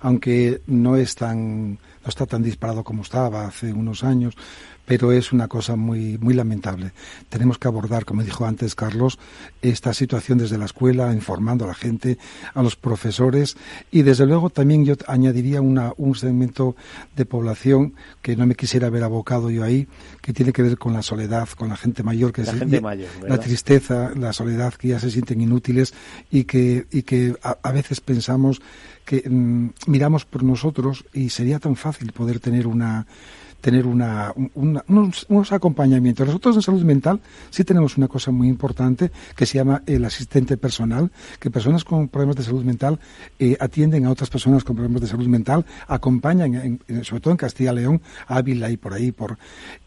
aunque 0.00 0.60
no 0.66 0.96
es 0.96 1.14
tan 1.14 1.72
no 1.72 2.08
está 2.08 2.26
tan 2.26 2.42
disparado 2.42 2.84
como 2.84 3.02
estaba 3.02 3.46
hace 3.46 3.72
unos 3.72 4.04
años, 4.04 4.34
pero 4.86 5.12
es 5.12 5.32
una 5.32 5.48
cosa 5.48 5.76
muy, 5.76 6.16
muy 6.18 6.32
lamentable. 6.32 6.92
Tenemos 7.28 7.58
que 7.58 7.68
abordar, 7.68 8.04
como 8.04 8.22
dijo 8.22 8.46
antes 8.46 8.74
Carlos, 8.74 9.18
esta 9.60 9.92
situación 9.92 10.38
desde 10.38 10.56
la 10.56 10.64
escuela, 10.64 11.12
informando 11.12 11.64
a 11.64 11.68
la 11.68 11.74
gente, 11.74 12.18
a 12.54 12.62
los 12.62 12.76
profesores 12.76 13.56
y 13.90 14.02
desde 14.02 14.26
luego 14.26 14.48
también 14.48 14.84
yo 14.84 14.94
añadiría 15.06 15.60
una, 15.60 15.92
un 15.96 16.14
segmento 16.14 16.76
de 17.16 17.26
población 17.26 17.94
que 18.22 18.36
no 18.36 18.46
me 18.46 18.54
quisiera 18.54 18.86
haber 18.86 19.02
abocado 19.02 19.50
yo 19.50 19.64
ahí, 19.64 19.88
que 20.22 20.32
tiene 20.32 20.52
que 20.52 20.62
ver 20.62 20.78
con 20.78 20.92
la 20.92 21.02
soledad, 21.02 21.48
con 21.50 21.68
la 21.68 21.76
gente 21.76 22.02
mayor, 22.02 22.32
que 22.32 22.42
la, 22.42 22.98
la 23.26 23.38
tristeza, 23.38 24.12
la 24.16 24.32
soledad, 24.32 24.74
que 24.74 24.88
ya 24.88 25.00
se 25.00 25.10
sienten 25.10 25.40
inútiles 25.40 25.94
y 26.30 26.44
que, 26.44 26.86
y 26.90 27.02
que 27.02 27.34
a, 27.42 27.72
veces 27.72 28.00
pensamos 28.00 28.62
que 29.04 29.28
mm, 29.28 29.70
miramos 29.86 30.24
por 30.24 30.42
nosotros 30.42 31.04
y 31.12 31.30
sería 31.30 31.58
tan 31.58 31.76
fácil 31.76 32.12
poder 32.12 32.40
tener 32.40 32.66
una 32.66 33.06
tener 33.60 33.86
una, 33.86 34.32
unos, 34.54 35.52
acompañamientos. 35.52 36.26
Nosotros 36.26 36.56
en 36.56 36.62
salud 36.62 36.82
mental 36.82 37.20
sí 37.50 37.64
tenemos 37.64 37.96
una 37.96 38.08
cosa 38.08 38.30
muy 38.30 38.48
importante 38.48 39.10
que 39.34 39.46
se 39.46 39.58
llama 39.58 39.82
el 39.86 40.04
asistente 40.04 40.56
personal, 40.56 41.10
que 41.40 41.50
personas 41.50 41.84
con 41.84 42.08
problemas 42.08 42.36
de 42.36 42.44
salud 42.44 42.64
mental 42.64 42.98
eh, 43.38 43.56
atienden 43.58 44.06
a 44.06 44.10
otras 44.10 44.30
personas 44.30 44.64
con 44.64 44.76
problemas 44.76 45.00
de 45.00 45.08
salud 45.08 45.26
mental, 45.26 45.64
acompañan, 45.88 46.80
sobre 47.02 47.20
todo 47.20 47.32
en 47.32 47.38
Castilla 47.38 47.72
y 47.72 47.76
León, 47.76 48.02
Ávila 48.26 48.70
y 48.70 48.76
por 48.76 48.94
ahí, 48.94 49.12
por 49.12 49.38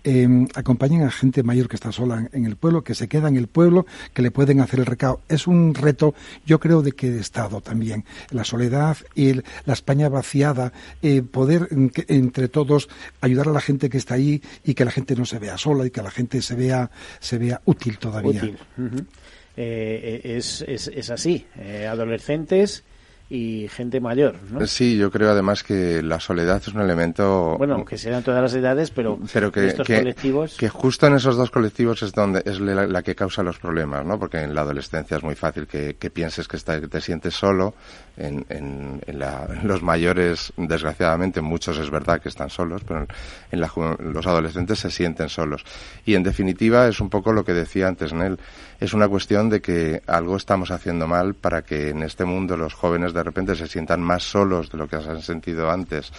em, 0.10 0.48
acompañan 0.56 1.04
a 1.04 1.12
gente 1.12 1.44
mayor 1.44 1.68
que 1.68 1.76
está 1.76 1.92
sola 1.92 2.30
en, 2.32 2.46
el 2.46 2.56
pueblo, 2.56 2.84
que 2.84 2.96
se 2.96 3.08
queda 3.08 3.28
en 3.28 3.38
el 3.38 3.48
pueblo, 3.48 3.86
que 4.14 4.22
le 4.22 4.32
pueden 4.32 4.62
hacer 4.62 4.80
el 4.80 4.86
recado. 4.86 5.22
Es 5.30 5.48
un 5.48 5.74
reto, 5.74 6.14
yo 6.46 6.60
creo, 6.60 6.82
de 6.82 6.92
que 6.94 7.10
de 7.10 7.20
Estado 7.20 7.62
también. 7.62 8.06
La 8.32 8.44
soledad 8.44 8.98
y 9.16 9.34
la 9.34 9.74
España 9.74 10.10
vaciada, 10.10 10.74
eh, 11.02 11.22
poder 11.22 11.70
entre 12.08 12.48
todos 12.48 12.90
ayudar 13.22 13.48
a 13.48 13.52
la 13.52 13.62
gente 13.62 13.90
que 13.90 13.98
está 13.98 14.16
ahí 14.16 14.42
y 14.64 14.74
que 14.74 14.86
la 14.86 14.92
gente 14.92 15.16
no 15.16 15.26
se 15.26 15.40
vea 15.40 15.58
sola 15.58 15.86
y 15.86 15.92
que 15.92 16.02
la 16.02 16.12
gente 16.12 16.42
se 16.42 16.56
vea 16.56 16.90
se 17.20 17.38
vea 17.38 17.62
útil 17.66 17.98
todavía. 17.98 18.44
Eh, 18.46 20.22
eh, 20.24 20.38
es, 20.38 20.64
es, 20.68 20.88
es, 20.88 21.10
así. 21.10 21.46
Eh, 21.58 21.86
adolescentes 21.86 22.84
y 23.30 23.68
gente 23.68 24.00
mayor, 24.00 24.36
¿no? 24.50 24.66
Sí, 24.66 24.98
yo 24.98 25.12
creo 25.12 25.30
además 25.30 25.62
que 25.62 26.02
la 26.02 26.20
soledad 26.20 26.58
es 26.58 26.70
un 26.70 26.82
elemento... 26.82 27.56
Bueno, 27.60 27.76
aunque 27.76 27.96
sean 27.96 28.24
todas 28.24 28.42
las 28.42 28.56
edades, 28.56 28.90
pero, 28.90 29.20
pero 29.32 29.52
que, 29.52 29.68
estos 29.68 29.86
colectivos... 29.86 30.58
Que 30.58 30.68
justo 30.68 31.06
en 31.06 31.14
esos 31.14 31.38
dos 31.38 31.52
colectivos 31.52 32.02
es 32.02 32.12
donde 32.12 32.42
es 32.44 32.60
la, 32.60 33.04
que 33.04 33.14
causa 33.14 33.44
los 33.44 33.60
problemas, 33.60 34.04
¿no? 34.04 34.18
Porque 34.18 34.42
en 34.42 34.56
la 34.56 34.62
adolescencia 34.62 35.18
es 35.18 35.24
muy 35.24 35.36
fácil 35.36 35.68
que, 35.68 35.94
pienses 36.10 36.48
que, 36.48 36.58
te 36.58 37.02
sientes 37.02 37.36
solo. 37.36 37.76
En, 38.18 38.46
en, 38.50 39.00
los 39.64 39.84
mayores, 39.84 40.52
desgraciadamente, 40.58 41.40
muchos 41.40 41.78
es 41.78 41.92
verdad 41.92 42.20
que 42.20 42.30
están 42.30 42.50
solos, 42.50 42.82
pero 42.86 43.06
en 43.52 43.60
los 43.60 44.26
adolescentes 44.26 44.80
se 44.80 44.90
sienten 44.90 45.30
solos. 45.30 45.64
Y 46.04 46.16
en 46.16 46.24
definitiva 46.24 46.88
es 46.88 47.00
un 47.00 47.10
poco 47.10 47.32
lo 47.32 47.46
que 47.46 47.54
decía 47.54 47.88
antes 47.88 48.12
Nel, 48.12 48.40
es 48.80 48.94
una 48.94 49.08
cuestión 49.08 49.50
de 49.50 49.62
que 49.62 50.02
algo 50.08 50.38
estamos 50.38 50.72
haciendo 50.72 51.08
mal 51.08 51.34
para 51.34 51.62
que 51.64 51.90
en 51.90 52.04
este 52.04 52.26
mundo 52.26 52.56
los 52.56 52.74
jóvenes 52.74 53.14
de 53.14 53.24
repente 53.24 53.56
se 53.56 53.68
sientan 53.68 54.02
más 54.02 54.24
solos 54.24 54.70
de 54.70 54.78
lo 54.78 54.88
que 54.88 55.02
se 55.02 55.10
han 55.10 55.22
sentido 55.22 55.70
antes 55.70 56.12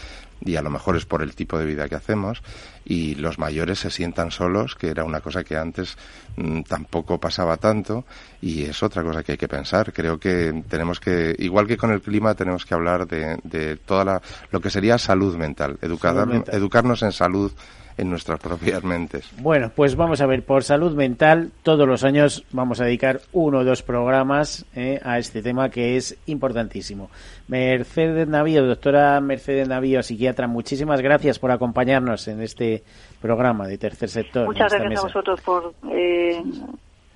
y 0.42 0.56
a 0.56 0.62
lo 0.62 0.70
mejor 0.70 0.96
es 0.96 1.04
por 1.04 1.22
el 1.22 1.34
tipo 1.34 1.58
de 1.58 1.66
vida 1.66 1.88
que 1.88 1.94
hacemos 1.94 2.42
y 2.84 3.14
los 3.14 3.38
mayores 3.38 3.78
se 3.78 3.90
sientan 3.90 4.30
solos, 4.30 4.74
que 4.74 4.88
era 4.88 5.04
una 5.04 5.20
cosa 5.20 5.44
que 5.44 5.56
antes 5.56 5.96
mm, 6.36 6.62
tampoco 6.62 7.18
pasaba 7.18 7.56
tanto 7.56 8.04
y 8.40 8.64
es 8.64 8.82
otra 8.82 9.02
cosa 9.02 9.22
que 9.22 9.32
hay 9.32 9.38
que 9.38 9.48
pensar. 9.48 9.92
Creo 9.92 10.18
que 10.18 10.64
tenemos 10.68 10.98
que, 10.98 11.34
igual 11.38 11.66
que 11.66 11.76
con 11.76 11.90
el 11.90 12.00
clima, 12.00 12.34
tenemos 12.34 12.64
que 12.64 12.74
hablar 12.74 13.06
de, 13.06 13.38
de 13.44 13.76
toda 13.76 14.04
la, 14.04 14.22
lo 14.50 14.60
que 14.60 14.70
sería 14.70 14.98
salud 14.98 15.36
mental, 15.36 15.78
educarnos 15.80 17.02
en 17.02 17.12
salud 17.12 17.52
en 18.00 18.08
nuestras 18.08 18.40
propias 18.40 18.82
mentes. 18.82 19.30
Bueno, 19.40 19.70
pues 19.74 19.94
vamos 19.94 20.22
a 20.22 20.26
ver, 20.26 20.42
por 20.42 20.64
salud 20.64 20.94
mental, 20.94 21.50
todos 21.62 21.86
los 21.86 22.02
años 22.02 22.44
vamos 22.50 22.80
a 22.80 22.84
dedicar 22.84 23.20
uno 23.32 23.58
o 23.58 23.64
dos 23.64 23.82
programas 23.82 24.64
eh, 24.74 24.98
a 25.04 25.18
este 25.18 25.42
tema 25.42 25.68
que 25.68 25.96
es 25.96 26.16
importantísimo. 26.24 27.10
Mercedes 27.46 28.26
Navío, 28.26 28.64
doctora 28.64 29.20
Mercedes 29.20 29.68
Navío, 29.68 30.02
psiquiatra, 30.02 30.46
muchísimas 30.46 31.02
gracias 31.02 31.38
por 31.38 31.50
acompañarnos 31.50 32.26
en 32.28 32.40
este 32.40 32.82
programa 33.20 33.66
de 33.66 33.76
Tercer 33.76 34.08
Sector. 34.08 34.46
Muchas 34.46 34.72
gracias 34.72 35.00
a 35.00 35.02
vosotros 35.02 35.40
por 35.42 35.74
eh, 35.92 36.42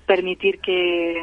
permitir 0.05 0.59
que 0.59 1.15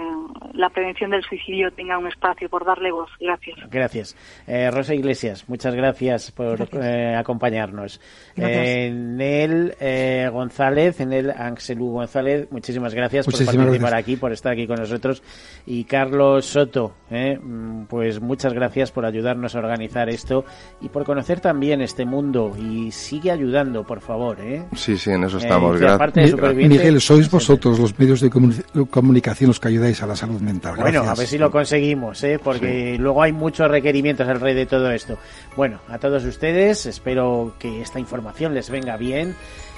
la 0.55 0.71
prevención 0.71 1.11
del 1.11 1.23
suicidio 1.23 1.71
tenga 1.73 1.99
un 1.99 2.07
espacio, 2.09 2.49
por 2.49 2.65
darle 2.65 2.91
voz. 2.91 3.11
Gracias. 3.21 3.59
Gracias. 3.71 4.17
Eh, 4.47 4.71
Rosa 4.71 4.95
Iglesias, 4.95 5.49
muchas 5.49 5.75
gracias 5.75 6.31
por 6.33 6.69
eh, 6.73 7.15
acompañarnos. 7.17 8.01
Eh, 8.37 8.91
Nel 8.93 9.75
eh, 9.81 10.29
González, 10.33 11.01
Nel 11.01 11.31
Anxelú 11.31 11.93
González, 11.93 12.49
muchísimas 12.51 12.95
gracias 12.95 13.27
por 13.27 13.35
participar 13.45 13.95
aquí, 13.95 14.17
por 14.17 14.33
estar 14.33 14.53
aquí 14.53 14.67
con 14.67 14.77
nosotros. 14.77 15.23
Y 15.67 15.85
Carlos 15.85 16.47
Soto, 16.47 16.95
mm, 17.11 17.85
pues 17.85 18.21
muchas 18.21 18.53
gracias 18.53 18.91
por 18.91 19.07
ayudarnos 19.07 19.55
a 19.55 19.59
organizar 19.59 20.09
esto 20.09 20.45
y 20.81 20.89
por 20.89 21.05
conocer 21.05 21.41
también 21.41 21.81
este 21.81 22.05
mundo. 22.05 22.53
Y 22.59 22.91
sigue 22.91 23.31
ayudando, 23.31 23.85
por 23.85 24.01
favor. 24.01 24.39
Sí, 24.75 24.97
sí, 24.97 25.11
en 25.11 25.25
eso 25.25 25.39
estamos. 25.39 25.79
Gracias. 25.79 26.35
Miguel, 26.55 27.01
sois 27.01 27.31
vosotros 27.31 27.79
los 27.79 27.99
medios 27.99 28.21
de 28.21 28.31
comunicación 28.31 28.72
comunicación 28.91 29.49
los 29.49 29.61
que 29.61 29.69
ayudáis 29.69 30.03
a 30.03 30.07
la 30.07 30.17
salud 30.17 30.41
mental. 30.41 30.77
Bueno, 30.77 31.03
a 31.03 31.15
ver 31.15 31.27
si 31.27 31.39
lo 31.39 31.51
conseguimos, 31.51 32.23
¿eh? 32.25 32.39
porque 32.43 32.97
luego 32.99 33.23
hay 33.23 33.33
muchos 33.33 33.71
requerimientos 33.71 34.29
alrededor 34.29 34.57
de 34.57 34.67
todo 34.67 34.91
esto. 34.91 35.19
Bueno, 35.57 35.81
a 35.89 35.99
todos 35.99 36.25
ustedes, 36.25 36.87
espero 36.87 37.55
que 37.59 37.83
esta 37.83 38.01
información 38.01 38.55
les 38.55 38.71
venga 38.71 38.97
bien 38.97 39.35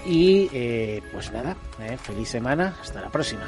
y 0.07 0.49
eh, 0.53 1.03
pues 1.13 1.33
nada, 1.33 1.57
¿eh? 1.81 1.97
feliz 2.01 2.29
semana, 2.29 2.77
hasta 2.81 3.01
la 3.01 3.11
próxima. 3.11 3.43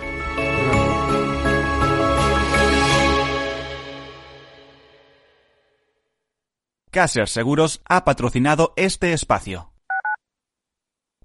Caser 6.90 7.28
Seguros 7.28 7.82
ha 7.88 8.05
patrocinado 8.05 8.72
este 8.76 9.12
espacio. 9.12 9.76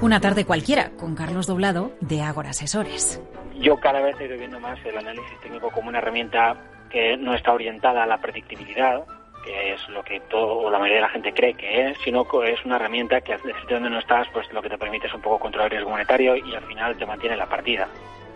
Una 0.00 0.20
tarde 0.20 0.44
cualquiera 0.44 0.90
con 0.98 1.14
Carlos 1.14 1.46
Doblado 1.46 1.92
de 2.00 2.22
Ágora 2.22 2.50
Asesores. 2.50 3.20
yo 3.60 3.76
cada 3.78 4.00
vez 4.00 4.20
estoy 4.20 4.36
viendo 4.36 4.58
más 4.58 4.78
el 4.84 4.98
análisis 4.98 5.40
técnico 5.40 5.70
como 5.70 5.88
una 5.88 5.98
herramienta 5.98 6.56
que 6.90 7.16
no 7.16 7.34
está 7.34 7.52
orientada 7.52 8.02
a 8.02 8.06
la 8.06 8.18
predictibilidad, 8.18 9.04
que 9.44 9.74
es 9.74 9.88
lo 9.88 10.02
que 10.02 10.20
todo 10.28 10.70
la 10.70 10.78
mayoría 10.78 10.96
de 10.96 11.02
la 11.02 11.08
gente 11.10 11.32
cree 11.32 11.54
que 11.54 11.90
es, 11.90 11.98
sino 12.04 12.26
que 12.26 12.52
es 12.52 12.64
una 12.64 12.76
herramienta 12.76 13.20
que 13.20 13.32
desde 13.32 13.52
donde 13.68 13.90
no 13.90 13.98
estás, 13.98 14.26
pues 14.32 14.52
lo 14.52 14.60
que 14.60 14.68
te 14.68 14.78
permite 14.78 15.06
es 15.06 15.14
un 15.14 15.22
poco 15.22 15.38
controlar 15.38 15.66
el 15.66 15.78
riesgo 15.78 15.90
monetario 15.90 16.36
y 16.36 16.54
al 16.54 16.64
final 16.64 16.96
te 16.96 17.06
mantiene 17.06 17.36
la 17.36 17.48
partida. 17.48 17.88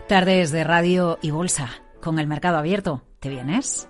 Tardes 0.07 0.51
de 0.51 0.63
radio 0.63 1.19
y 1.21 1.31
bolsa, 1.31 1.69
con 2.01 2.17
el 2.19 2.27
mercado 2.27 2.57
abierto. 2.57 3.03
¿Te 3.19 3.29
vienes? 3.29 3.89